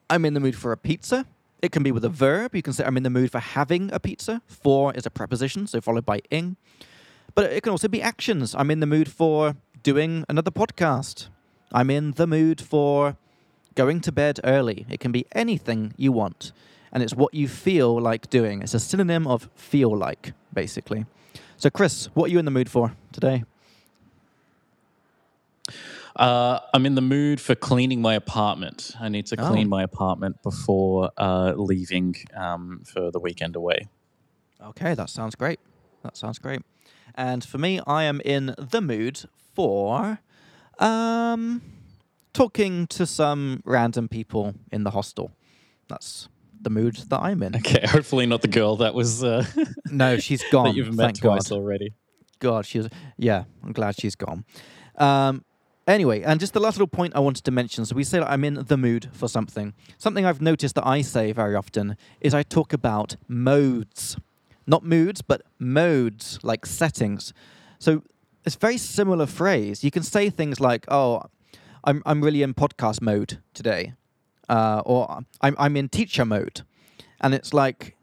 I'm 0.10 0.26
in 0.26 0.34
the 0.34 0.40
mood 0.40 0.56
for 0.56 0.72
a 0.72 0.78
pizza. 0.78 1.26
It 1.62 1.72
can 1.72 1.84
be 1.84 1.92
with 1.92 2.06
a 2.06 2.10
verb. 2.10 2.56
You 2.56 2.62
can 2.62 2.74
say, 2.74 2.86
I'm 2.86 2.98
in 2.98 3.04
the 3.04 3.10
mood 3.10 3.32
for 3.32 3.40
having 3.40 3.92
a 3.92 4.00
pizza. 4.00 4.42
For 4.48 4.94
is 4.94 5.06
a 5.06 5.10
preposition, 5.10 5.68
so 5.68 5.82
followed 5.82 6.06
by 6.06 6.22
ing. 6.32 6.56
But 7.36 7.52
it 7.52 7.64
can 7.64 7.72
also 7.72 7.88
be 7.88 8.02
actions. 8.02 8.56
I'm 8.56 8.72
in 8.72 8.80
the 8.80 8.88
mood 8.88 9.12
for 9.12 9.56
doing 9.84 10.26
another 10.30 10.52
podcast. 10.52 11.28
I'm 11.72 11.90
in 11.90 12.14
the 12.14 12.26
mood 12.26 12.62
for 12.62 13.18
going 13.84 14.02
to 14.02 14.12
bed 14.12 14.36
early. 14.44 14.86
It 14.90 15.00
can 15.00 15.12
be 15.12 15.24
anything 15.44 15.94
you 15.98 16.12
want. 16.22 16.52
And 16.92 17.04
it's 17.04 17.16
what 17.22 17.32
you 17.34 17.48
feel 17.48 17.92
like 18.10 18.24
doing. 18.30 18.62
It's 18.64 18.74
a 18.74 18.80
synonym 18.80 19.28
of 19.28 19.50
feel 19.56 19.92
like, 20.08 20.34
basically. 20.54 21.06
So, 21.58 21.70
Chris, 21.70 22.10
what 22.16 22.26
are 22.28 22.32
you 22.34 22.40
in 22.40 22.46
the 22.46 22.52
mood 22.60 22.70
for 22.70 22.86
today? 23.12 23.44
Uh, 26.16 26.60
I'm 26.74 26.86
in 26.86 26.96
the 26.96 27.02
mood 27.02 27.40
for 27.40 27.56
cleaning 27.56 28.02
my 28.02 28.16
apartment. 28.16 28.92
I 29.00 29.08
need 29.10 29.26
to 29.28 29.38
clean 29.38 29.68
Oh. 29.68 29.70
my 29.78 29.84
apartment 29.84 30.42
before 30.44 31.12
uh, 31.18 31.54
leaving 31.56 32.16
um, 32.36 32.82
for 32.86 33.12
the 33.12 33.20
weekend 33.20 33.56
away. 33.56 33.88
Okay, 34.62 34.94
that 34.96 35.10
sounds 35.10 35.36
great. 35.36 35.60
That 36.04 36.18
sounds 36.18 36.40
great. 36.40 36.62
And 37.16 37.44
for 37.44 37.58
me, 37.58 37.80
I 37.88 38.04
am 38.04 38.20
in 38.26 38.56
the 38.58 38.82
mood 38.82 39.16
for 39.56 40.20
um, 40.80 41.62
talking 42.34 42.88
to 42.88 43.06
some 43.06 43.62
random 43.66 44.08
people 44.08 44.56
in 44.72 44.84
the 44.84 44.92
hostel. 44.92 45.32
That's 45.88 46.30
the 46.62 46.70
mood 46.70 46.96
that 47.10 47.20
I'm 47.22 47.42
in. 47.44 47.56
Okay, 47.56 47.82
hopefully 47.88 48.26
not 48.26 48.42
the 48.42 48.48
girl 48.48 48.76
that 48.78 48.94
was 48.94 49.24
uh, 49.24 49.46
No, 49.92 50.18
she's 50.18 50.44
gone. 50.52 50.66
that 50.66 50.76
you've 50.76 50.96
met 50.96 51.18
thank 51.18 51.22
God. 51.22 51.52
already. 51.52 51.94
God, 52.40 52.66
she's 52.66 52.88
yeah. 53.18 53.44
I'm 53.64 53.72
glad 53.74 54.00
she's 54.00 54.16
gone. 54.16 54.46
Um, 54.98 55.44
anyway, 55.88 56.22
and 56.22 56.40
just 56.40 56.54
the 56.54 56.60
last 56.60 56.76
little 56.76 56.88
point 56.88 57.16
I 57.16 57.20
wanted 57.20 57.44
to 57.46 57.52
mention. 57.52 57.86
So 57.86 57.96
we 57.96 58.04
say 58.04 58.20
that 58.20 58.30
I'm 58.30 58.44
in 58.44 58.54
the 58.66 58.78
mood 58.78 59.10
for 59.14 59.28
something. 59.28 59.74
Something 59.98 60.26
I've 60.26 60.42
noticed 60.42 60.76
that 60.76 60.86
I 60.88 61.02
say 61.02 61.32
very 61.32 61.56
often 61.56 61.98
is 62.22 62.34
I 62.34 62.44
talk 62.44 62.72
about 62.74 63.16
modes, 63.28 64.18
not 64.68 64.84
moods, 64.84 65.22
but 65.22 65.42
modes, 65.58 66.40
like 66.44 66.66
settings. 66.66 67.34
So 67.80 68.04
it's 68.46 68.56
a 68.56 68.60
very 68.60 68.78
similar 68.78 69.26
phrase. 69.26 69.84
You 69.84 69.92
can 69.92 70.04
say 70.04 70.30
things 70.30 70.60
like, 70.60 70.86
"Oh, 70.90 71.24
I'm 71.84 72.04
I'm 72.06 72.22
really 72.22 72.42
in 72.42 72.54
podcast 72.54 73.02
mode 73.02 73.40
today," 73.54 73.94
uh, 74.48 74.82
or 74.86 75.22
"I'm 75.42 75.56
I'm 75.58 75.78
in 75.78 75.90
teacher 75.90 76.26
mode," 76.26 76.62
and 77.22 77.34
it's 77.34 77.54
like 77.54 77.96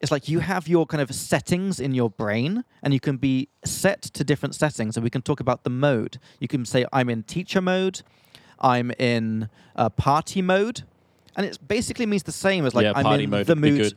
it's 0.00 0.12
like 0.12 0.28
you 0.28 0.40
have 0.40 0.68
your 0.68 0.86
kind 0.86 1.00
of 1.00 1.14
settings 1.14 1.80
in 1.80 1.94
your 1.94 2.10
brain 2.10 2.64
and 2.82 2.92
you 2.92 3.00
can 3.00 3.16
be 3.16 3.48
set 3.64 4.02
to 4.02 4.24
different 4.24 4.54
settings. 4.54 4.96
And 4.96 5.04
we 5.04 5.10
can 5.10 5.22
talk 5.22 5.40
about 5.40 5.64
the 5.64 5.70
mode. 5.70 6.18
You 6.38 6.48
can 6.48 6.64
say 6.64 6.84
i'm 6.92 7.08
in 7.08 7.22
teacher 7.22 7.60
mode 7.60 8.02
i'm 8.60 8.90
in 8.92 9.48
uh, 9.74 9.88
party 9.90 10.40
mode 10.40 10.82
and 11.36 11.44
it 11.44 11.58
basically 11.66 12.06
means 12.06 12.22
the 12.22 12.32
same 12.32 12.64
as 12.64 12.74
like 12.74 12.84
yeah, 12.84 12.92
i'm 12.94 13.04
party 13.04 13.24
in 13.24 13.30
mode 13.30 13.46
the 13.46 13.56
mood. 13.56 13.94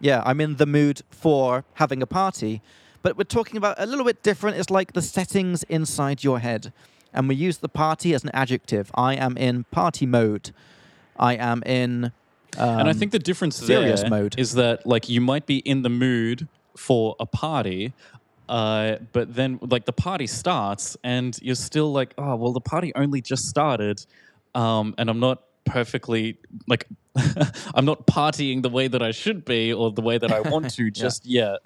yeah 0.00 0.22
i'm 0.24 0.40
in 0.40 0.56
the 0.56 0.66
mood 0.66 1.02
for 1.10 1.64
having 1.74 2.02
a 2.02 2.06
party. 2.06 2.60
But 3.00 3.16
we're 3.16 3.24
talking 3.24 3.56
about 3.56 3.76
a 3.78 3.86
little 3.86 4.04
bit 4.04 4.24
different. 4.24 4.56
It's 4.56 4.70
like 4.70 4.92
the 4.92 5.02
settings 5.02 5.62
inside 5.64 6.24
your 6.24 6.40
head 6.40 6.72
and 7.12 7.28
we 7.28 7.34
use 7.34 7.58
the 7.58 7.68
party 7.68 8.14
as 8.14 8.24
an 8.24 8.30
adjective 8.32 8.90
i 8.94 9.14
am 9.14 9.36
in 9.36 9.64
party 9.64 10.06
mode 10.06 10.52
i 11.18 11.34
am 11.34 11.62
in 11.64 12.12
and 12.56 12.88
I 12.88 12.92
um, 12.92 12.98
think 12.98 13.12
the 13.12 13.18
difference 13.18 13.58
there 13.60 13.94
mode. 14.08 14.38
is 14.38 14.54
that 14.54 14.86
like 14.86 15.08
you 15.08 15.20
might 15.20 15.46
be 15.46 15.58
in 15.58 15.82
the 15.82 15.90
mood 15.90 16.48
for 16.76 17.16
a 17.20 17.26
party, 17.26 17.92
uh, 18.48 18.96
but 19.12 19.34
then 19.34 19.58
like 19.62 19.84
the 19.84 19.92
party 19.92 20.26
starts 20.26 20.96
and 21.04 21.38
you're 21.42 21.54
still 21.54 21.92
like, 21.92 22.14
oh 22.18 22.36
well, 22.36 22.52
the 22.52 22.60
party 22.60 22.92
only 22.94 23.20
just 23.20 23.46
started, 23.46 24.04
um, 24.54 24.94
and 24.98 25.10
I'm 25.10 25.20
not 25.20 25.42
perfectly 25.68 26.38
like 26.66 26.86
I'm 27.74 27.84
not 27.84 28.06
partying 28.06 28.62
the 28.62 28.68
way 28.68 28.88
that 28.88 29.02
I 29.02 29.10
should 29.10 29.44
be 29.44 29.72
or 29.72 29.90
the 29.90 30.02
way 30.02 30.18
that 30.18 30.30
I 30.30 30.40
want 30.40 30.70
to 30.74 30.90
just 31.04 31.26
yet. 31.26 31.58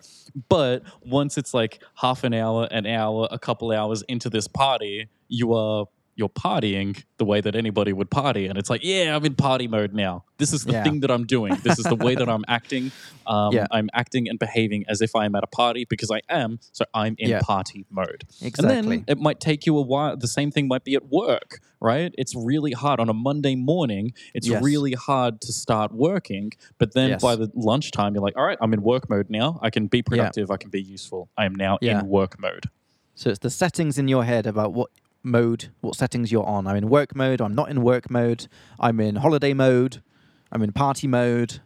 But 0.49 0.83
once 1.05 1.37
it's 1.37 1.53
like 1.53 1.83
half 1.95 2.25
an 2.25 2.33
hour, 2.33 2.69
an 2.71 2.87
hour, 2.87 3.29
a 3.31 3.39
couple 3.39 3.71
hours 3.71 4.03
into 4.09 4.31
this 4.31 4.49
party, 4.49 5.09
you 5.29 5.53
are 5.53 5.87
you're 6.15 6.29
partying 6.29 7.03
the 7.17 7.25
way 7.25 7.41
that 7.41 7.55
anybody 7.57 7.93
would 7.93 8.11
party, 8.11 8.47
and 8.47 8.59
it's 8.59 8.69
like, 8.69 8.83
yeah, 8.85 9.17
I'm 9.17 9.25
in 9.25 9.35
party 9.35 9.67
mode 9.67 9.95
now. 9.95 10.25
This 10.39 10.53
is 10.53 10.65
the 10.65 10.73
Yeah. 10.73 10.83
thing 10.85 11.01
that 11.01 11.11
I'm 11.11 11.25
doing. 11.25 11.57
This 11.63 11.79
is 11.79 11.85
the 11.87 11.97
way 11.97 12.15
that 12.17 12.29
I'm 12.29 12.45
acting. 12.49 12.93
Um, 13.27 13.55
Yeah. 13.55 13.67
I'm 13.71 13.89
acting 13.95 14.29
and 14.29 14.39
behaving 14.39 14.85
as 14.89 15.01
if 15.01 15.15
I 15.17 15.25
am 15.25 15.35
at 15.35 15.43
a 15.45 15.47
party 15.47 15.87
because 15.89 16.11
I 16.11 16.21
am. 16.29 16.59
So 16.73 16.85
I'm 16.93 17.15
in 17.19 17.31
Yeah. 17.31 17.41
party 17.41 17.87
mode. 17.91 18.25
Exactly. 18.43 18.77
And 18.77 18.87
then 18.93 19.05
it 19.07 19.19
might 19.19 19.41
take 19.41 19.65
you 19.65 19.77
a 19.79 19.81
while. 19.83 20.17
The 20.17 20.27
same 20.29 20.51
thing 20.51 20.69
might 20.69 20.85
be 20.85 20.95
at 20.95 21.09
work, 21.09 21.61
right? 21.81 22.15
It's 22.19 22.35
really 22.35 22.73
hard 22.73 23.01
on 23.01 23.09
a 23.09 23.15
Monday 23.15 23.55
morning. 23.55 24.13
It's 24.35 24.49
Yes. 24.49 24.63
really 24.63 24.93
hard 24.93 25.41
to 25.43 25.53
start 25.53 25.93
working. 25.93 26.53
But 26.79 26.93
then 26.95 27.11
Yes. 27.11 27.23
by 27.23 27.37
the 27.37 27.51
lunchtime, 27.55 28.15
you're 28.15 28.23
like, 28.23 28.37
all 28.37 28.45
right, 28.45 28.59
I'm 28.61 28.75
in 28.75 28.83
work 28.83 29.09
mode 29.09 29.31
now. 29.31 29.59
I 29.63 29.71
can 29.71 29.87
be 29.87 30.03
productive. 30.03 30.51
I 30.51 30.57
can 30.59 30.71
be 30.71 30.83
useful. 30.83 31.31
I 31.39 31.47
am 31.47 31.55
now 31.55 31.79
in 31.81 32.07
work 32.09 32.39
mode. 32.39 32.67
So 33.15 33.31
it's 33.31 33.39
the 33.39 33.51
settings 33.51 33.99
in 33.99 34.09
your 34.09 34.25
head 34.25 34.47
about 34.47 34.73
what 34.73 34.91
mode, 35.23 35.70
what 35.81 35.97
settings 35.97 36.33
you're 36.33 36.47
on. 36.47 36.66
I'm 36.66 36.77
in 36.77 36.89
work 36.89 37.14
mode. 37.14 37.41
I'm 37.41 37.55
not 37.55 37.68
in 37.68 37.83
work 37.83 38.11
mode. 38.11 38.49
I'm 38.79 39.01
in 39.01 39.16
holiday 39.16 39.53
mode. 39.53 40.03
I'm 40.51 40.62
in 40.62 40.73
party 40.73 41.07
mode. 41.07 41.61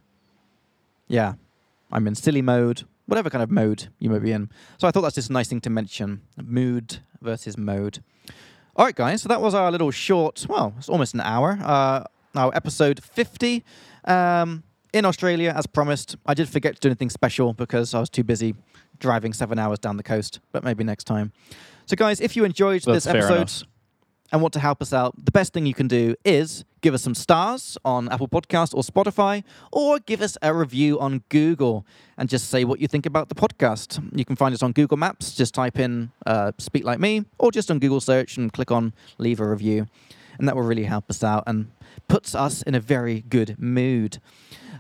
Yeah, 1.09 1.35
I'm 1.91 2.07
in 2.07 2.15
silly 2.15 2.43
mode. 2.43 2.85
Whatever 3.07 3.31
kind 3.31 3.43
of 3.43 3.51
mode 3.51 3.89
you 3.99 4.11
may 4.11 4.19
be 4.19 4.33
in. 4.33 4.51
So 4.79 4.89
I 4.89 4.91
thought 4.91 5.03
that's 5.03 5.15
just 5.15 5.31
a 5.31 5.33
nice 5.33 5.49
thing 5.49 5.61
to 5.63 5.71
mention: 5.71 6.23
mood 6.37 6.99
versus 7.21 7.57
mode. 7.57 8.03
All 8.77 8.85
right, 8.85 8.95
guys. 8.95 9.23
So 9.23 9.29
that 9.29 9.41
was 9.41 9.55
our 9.55 9.71
little 9.71 9.91
short. 9.91 10.47
Well, 10.49 10.75
it's 10.77 10.89
almost 10.89 11.15
an 11.15 11.21
hour. 11.21 11.59
Uh, 11.63 12.05
our 12.35 12.55
episode 12.55 13.03
50. 13.03 13.65
Um, 14.05 14.63
in 14.93 15.05
Australia, 15.05 15.53
as 15.55 15.67
promised. 15.67 16.17
I 16.27 16.35
did 16.35 16.49
forget 16.49 16.75
to 16.77 16.81
do 16.81 16.89
anything 16.89 17.11
special 17.11 17.53
because 17.53 17.95
I 17.95 18.01
was 18.01 18.09
too 18.09 18.25
busy 18.25 18.55
driving 18.99 19.33
seven 19.33 19.59
hours 19.59 19.79
down 19.79 19.97
the 19.97 20.03
coast. 20.03 20.41
But 20.53 20.65
maybe 20.65 20.85
next 20.85 21.05
time. 21.05 21.33
So, 21.87 21.95
guys, 21.95 22.21
if 22.21 22.35
you 22.37 22.45
enjoyed 22.45 22.83
That's 22.83 23.05
this 23.05 23.07
episode 23.07 23.69
and 24.33 24.43
want 24.43 24.53
to 24.55 24.61
help 24.61 24.83
us 24.83 24.93
out, 24.93 25.15
the 25.25 25.31
best 25.31 25.53
thing 25.53 25.67
you 25.67 25.75
can 25.75 25.87
do 25.87 26.17
is 26.25 26.65
give 26.81 26.95
us 26.95 27.03
some 27.03 27.15
stars 27.15 27.79
on 27.85 28.09
Apple 28.09 28.27
Podcasts 28.27 28.75
or 28.75 28.83
Spotify, 28.83 29.45
or 29.71 30.01
give 30.01 30.21
us 30.21 30.37
a 30.43 30.53
review 30.53 30.99
on 30.99 31.23
Google 31.29 31.87
and 32.19 32.29
just 32.29 32.51
say 32.51 32.65
what 32.65 32.81
you 32.81 32.89
think 32.89 33.07
about 33.07 33.29
the 33.29 33.37
podcast. 33.37 34.03
You 34.19 34.25
can 34.25 34.35
find 34.35 34.53
us 34.53 34.65
on 34.65 34.73
Google 34.73 34.97
Maps. 34.97 35.33
Just 35.33 35.55
type 35.55 35.79
in 35.79 36.11
uh, 36.27 36.51
Speak 36.59 36.85
Like 36.85 36.99
Me, 36.99 37.25
or 37.39 37.53
just 37.53 37.71
on 37.71 37.79
Google 37.79 38.01
search 38.01 38.37
and 38.37 38.53
click 38.53 38.73
on 38.73 38.93
Leave 39.19 39.39
a 39.39 39.49
Review. 39.49 39.87
And 40.39 40.49
that 40.49 40.57
will 40.57 40.63
really 40.63 40.85
help 40.85 41.11
us 41.11 41.23
out 41.23 41.45
and 41.47 41.71
puts 42.09 42.35
us 42.35 42.63
in 42.63 42.75
a 42.75 42.81
very 42.81 43.23
good 43.29 43.57
mood. 43.59 44.19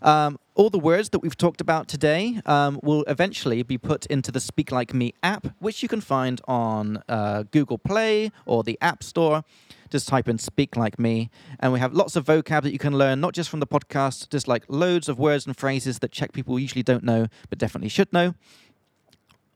Um, 0.02 0.38
all 0.54 0.70
the 0.70 0.78
words 0.78 1.10
that 1.10 1.20
we've 1.20 1.36
talked 1.36 1.60
about 1.60 1.88
today 1.88 2.40
um, 2.46 2.80
will 2.82 3.04
eventually 3.08 3.62
be 3.62 3.78
put 3.78 4.06
into 4.06 4.30
the 4.30 4.40
Speak 4.40 4.70
Like 4.70 4.94
Me 4.94 5.14
app, 5.22 5.48
which 5.58 5.82
you 5.82 5.88
can 5.88 6.00
find 6.00 6.40
on 6.46 7.02
uh, 7.08 7.44
Google 7.50 7.78
Play 7.78 8.30
or 8.44 8.62
the 8.62 8.78
App 8.80 9.02
Store. 9.02 9.44
Just 9.88 10.08
type 10.08 10.28
in 10.28 10.36
Speak 10.38 10.74
Like 10.76 10.98
Me, 10.98 11.30
and 11.60 11.72
we 11.72 11.78
have 11.78 11.92
lots 11.92 12.16
of 12.16 12.24
vocab 12.24 12.62
that 12.62 12.72
you 12.72 12.78
can 12.78 12.98
learn, 12.98 13.20
not 13.20 13.34
just 13.34 13.48
from 13.48 13.60
the 13.60 13.68
podcast, 13.68 14.28
just 14.30 14.48
like 14.48 14.64
loads 14.68 15.08
of 15.08 15.16
words 15.16 15.46
and 15.46 15.56
phrases 15.56 16.00
that 16.00 16.10
Czech 16.10 16.32
people 16.32 16.58
usually 16.58 16.82
don't 16.82 17.04
know, 17.04 17.28
but 17.48 17.58
definitely 17.58 17.88
should 17.88 18.12
know 18.12 18.34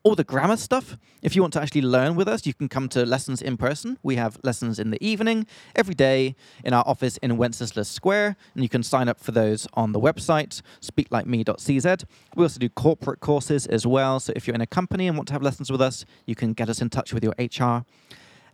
all 0.03 0.15
the 0.15 0.25
grammar 0.25 0.57
stuff. 0.57 0.97
If 1.23 1.37
you 1.37 1.43
want 1.43 1.53
to 1.55 1.61
actually 1.61 1.83
learn 1.83 2.17
with 2.17 2.27
us, 2.27 2.47
you 2.47 2.55
can 2.55 2.69
come 2.69 2.89
to 2.91 3.05
lessons 3.05 3.43
in 3.43 3.57
person. 3.57 3.99
We 4.03 4.17
have 4.17 4.39
lessons 4.43 4.79
in 4.79 4.91
the 4.91 5.05
evening 5.05 5.47
every 5.77 5.95
day 5.95 6.37
in 6.65 6.73
our 6.73 6.85
office 6.87 7.19
in 7.19 7.37
Wenceslas 7.37 7.89
Square, 7.89 8.37
and 8.55 8.63
you 8.63 8.69
can 8.69 8.83
sign 8.83 9.09
up 9.09 9.21
for 9.21 9.33
those 9.33 9.67
on 9.75 9.93
the 9.93 10.01
website 10.01 10.63
speaklikeme.cz. 10.81 12.05
We 12.35 12.43
also 12.43 12.59
do 12.59 12.69
corporate 12.71 13.21
courses 13.21 13.67
as 13.67 13.87
well. 13.87 14.21
So 14.21 14.33
if 14.35 14.47
you're 14.47 14.55
in 14.55 14.63
a 14.63 14.67
company 14.67 15.07
and 15.07 15.17
want 15.17 15.29
to 15.29 15.35
have 15.35 15.43
lessons 15.43 15.71
with 15.71 15.83
us, 15.83 16.07
you 16.27 16.35
can 16.35 16.55
get 16.55 16.69
us 16.71 16.81
in 16.81 16.89
touch 16.89 17.13
with 17.13 17.23
your 17.23 17.35
HR. 17.39 17.85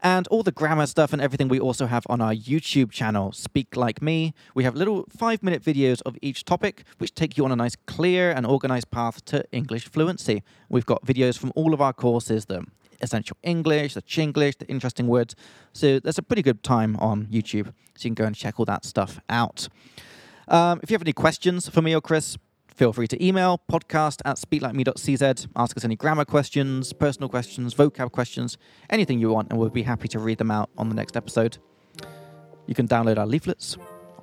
And 0.03 0.27
all 0.29 0.43
the 0.43 0.53
grammar 0.53 0.87
stuff 0.87 1.13
and 1.13 1.23
everything 1.23 1.49
we 1.49 1.59
also 1.59 1.87
have 1.87 2.07
on 2.09 2.21
our 2.21 2.35
YouTube 2.35 2.91
channel, 2.91 3.33
Speak 3.33 3.77
Like 3.77 4.03
Me. 4.03 4.35
We 4.55 4.65
have 4.65 4.75
little 4.75 5.05
five 5.09 5.43
minute 5.43 5.63
videos 5.63 6.03
of 6.07 6.17
each 6.23 6.45
topic, 6.45 6.85
which 6.99 7.15
take 7.15 7.37
you 7.37 7.45
on 7.45 7.53
a 7.53 7.57
nice, 7.57 7.77
clear, 7.87 8.31
and 8.31 8.47
organized 8.47 8.91
path 8.91 9.25
to 9.27 9.45
English 9.53 9.89
fluency. 9.89 10.43
We've 10.69 10.87
got 10.87 11.05
videos 11.05 11.39
from 11.39 11.53
all 11.55 11.75
of 11.75 11.81
our 11.81 11.93
courses 11.93 12.47
the 12.47 12.65
essential 13.01 13.37
English, 13.43 13.95
the 13.95 14.03
Chinglish, 14.03 14.59
the 14.59 14.67
interesting 14.67 15.07
words. 15.07 15.35
So 15.73 15.99
there's 16.01 16.19
a 16.19 16.23
pretty 16.23 16.43
good 16.43 16.63
time 16.63 16.97
on 16.97 17.27
YouTube. 17.27 17.67
So 17.95 18.09
you 18.09 18.11
can 18.11 18.15
go 18.15 18.25
and 18.25 18.37
check 18.37 18.59
all 18.59 18.67
that 18.67 18.85
stuff 18.85 19.21
out. 19.29 19.69
Um, 20.49 20.81
if 20.83 20.91
you 20.91 20.95
have 20.95 21.03
any 21.03 21.13
questions 21.13 21.69
for 21.69 21.83
me 21.83 21.95
or 21.95 22.01
Chris, 22.01 22.39
Feel 22.77 22.93
free 22.93 23.07
to 23.09 23.25
email 23.25 23.59
podcast 23.73 24.21
at 24.27 24.37
speaklikeme.cz. 24.37 25.49
Ask 25.57 25.77
us 25.79 25.85
any 25.87 25.97
grammar 25.97 26.27
questions, 26.27 26.93
personal 26.93 27.31
questions, 27.31 27.75
vocab 27.75 28.13
questions, 28.13 28.59
anything 28.91 29.19
you 29.19 29.31
want, 29.31 29.49
and 29.49 29.59
we'll 29.59 29.71
be 29.71 29.83
happy 29.83 30.09
to 30.09 30.19
read 30.19 30.37
them 30.37 30.51
out 30.51 30.69
on 30.77 30.91
the 30.91 30.95
next 30.95 31.17
episode. 31.17 31.57
You 32.67 32.75
can 32.75 32.87
download 32.87 33.17
our 33.17 33.27
leaflets 33.27 33.79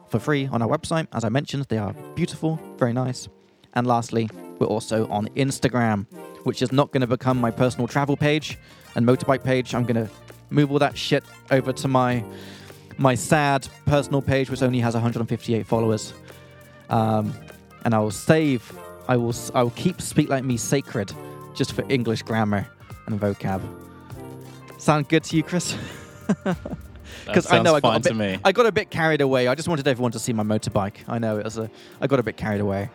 for 0.08 0.20
free 0.20 0.45
on 0.51 0.62
our 0.62 0.68
website. 0.68 1.08
As 1.14 1.24
I 1.24 1.30
mentioned, 1.30 1.66
they 1.70 1.80
are 1.80 1.93
beautiful, 2.14 2.60
very 2.78 2.93
nice. 2.93 3.28
And 3.74 3.88
lastly, 3.88 4.30
we're 4.60 4.68
also 4.68 5.08
on 5.08 5.30
Instagram, 5.30 6.06
which 6.43 6.62
is 6.62 6.72
not 6.72 6.91
going 6.91 7.01
to 7.01 7.08
become 7.08 7.41
my 7.41 7.49
personal 7.49 7.88
travel 7.88 8.16
page 8.16 8.60
and 8.93 9.04
motorbike 9.04 9.43
page. 9.43 9.74
I'm 9.74 9.84
going 9.84 10.06
to 10.06 10.14
move 10.51 10.72
all 10.72 10.78
that 10.78 10.95
shit 10.95 11.24
over 11.49 11.74
to 11.74 11.88
my 11.88 12.24
my 12.99 13.16
sad 13.16 13.68
personal 13.88 14.22
page, 14.22 14.51
which 14.51 14.62
only 14.62 14.80
has 14.80 14.93
158 14.93 15.66
followers. 15.66 16.14
Um, 16.91 17.34
and 17.86 17.94
I 17.94 18.00
will 18.00 18.12
save. 18.12 18.78
I 19.08 19.18
will. 19.18 19.36
I 19.54 19.64
will 19.64 19.72
keep 19.72 20.02
Speak 20.02 20.30
Like 20.30 20.44
Me 20.44 20.58
sacred, 20.58 21.14
just 21.54 21.74
for 21.74 21.84
English 21.90 22.24
grammar 22.24 22.68
and 23.08 23.20
vocab. 23.20 23.62
Sound 24.78 25.10
good 25.10 25.24
to 25.26 25.38
you, 25.38 25.44
Chris? 25.44 25.76
Because 27.26 27.52
I 27.52 27.62
know 27.62 27.76
I 27.76 27.80
got 27.80 27.98
a 27.98 28.00
bit, 28.00 28.10
to 28.10 28.16
me. 28.16 28.40
I 28.44 28.52
got 28.52 28.66
a 28.66 28.72
bit 28.72 28.90
carried 28.90 29.22
away. 29.22 29.48
I 29.48 29.56
just 29.56 29.68
wanted 29.68 29.88
everyone 29.88 30.12
to 30.12 30.20
see 30.20 30.34
my 30.34 30.44
motorbike. 30.44 30.96
I 31.08 31.20
know 31.20 31.38
it 31.38 31.46
was 31.46 31.58
a. 31.58 31.70
I 32.02 32.08
got 32.08 32.20
a 32.20 32.24
bit 32.24 32.38
carried 32.38 32.62
away. 32.62 32.90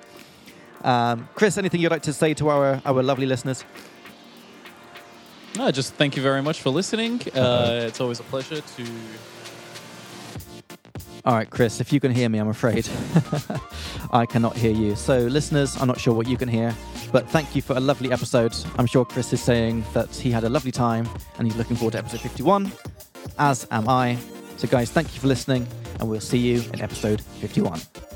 Um, 0.82 1.28
Chris, 1.34 1.58
anything 1.58 1.80
you'd 1.80 1.90
like 1.90 2.02
to 2.02 2.12
say 2.12 2.34
to 2.34 2.48
our 2.48 2.82
our 2.84 3.02
lovely 3.02 3.26
listeners? 3.26 3.64
No, 5.56 5.70
just 5.70 5.94
thank 5.94 6.16
you 6.16 6.22
very 6.22 6.42
much 6.42 6.60
for 6.60 6.70
listening. 6.70 7.20
Uh, 7.34 7.86
it's 7.88 8.00
always 8.00 8.20
a 8.20 8.24
pleasure 8.24 8.60
to. 8.60 8.86
All 11.24 11.34
right, 11.34 11.48
Chris, 11.50 11.80
if 11.80 11.92
you 11.92 12.00
can 12.00 12.12
hear 12.12 12.28
me, 12.28 12.38
I'm 12.38 12.48
afraid 12.48 12.88
I 14.12 14.24
cannot 14.24 14.56
hear 14.56 14.72
you. 14.72 14.94
So, 14.96 15.18
listeners, 15.18 15.76
I'm 15.80 15.88
not 15.88 16.00
sure 16.00 16.14
what 16.14 16.28
you 16.28 16.36
can 16.36 16.48
hear, 16.48 16.74
but 17.12 17.28
thank 17.28 17.54
you 17.54 17.62
for 17.62 17.76
a 17.76 17.80
lovely 17.80 18.12
episode. 18.12 18.54
I'm 18.78 18.86
sure 18.86 19.04
Chris 19.04 19.32
is 19.32 19.42
saying 19.42 19.84
that 19.94 20.14
he 20.14 20.30
had 20.30 20.44
a 20.44 20.48
lovely 20.48 20.72
time 20.72 21.08
and 21.38 21.46
he's 21.46 21.56
looking 21.56 21.76
forward 21.76 21.92
to 21.92 21.98
episode 21.98 22.20
51, 22.20 22.72
as 23.38 23.66
am 23.70 23.88
I. 23.88 24.16
So, 24.56 24.68
guys, 24.68 24.90
thank 24.90 25.14
you 25.14 25.20
for 25.20 25.26
listening, 25.26 25.66
and 26.00 26.08
we'll 26.08 26.20
see 26.20 26.38
you 26.38 26.62
in 26.72 26.80
episode 26.80 27.20
51. 27.20 28.07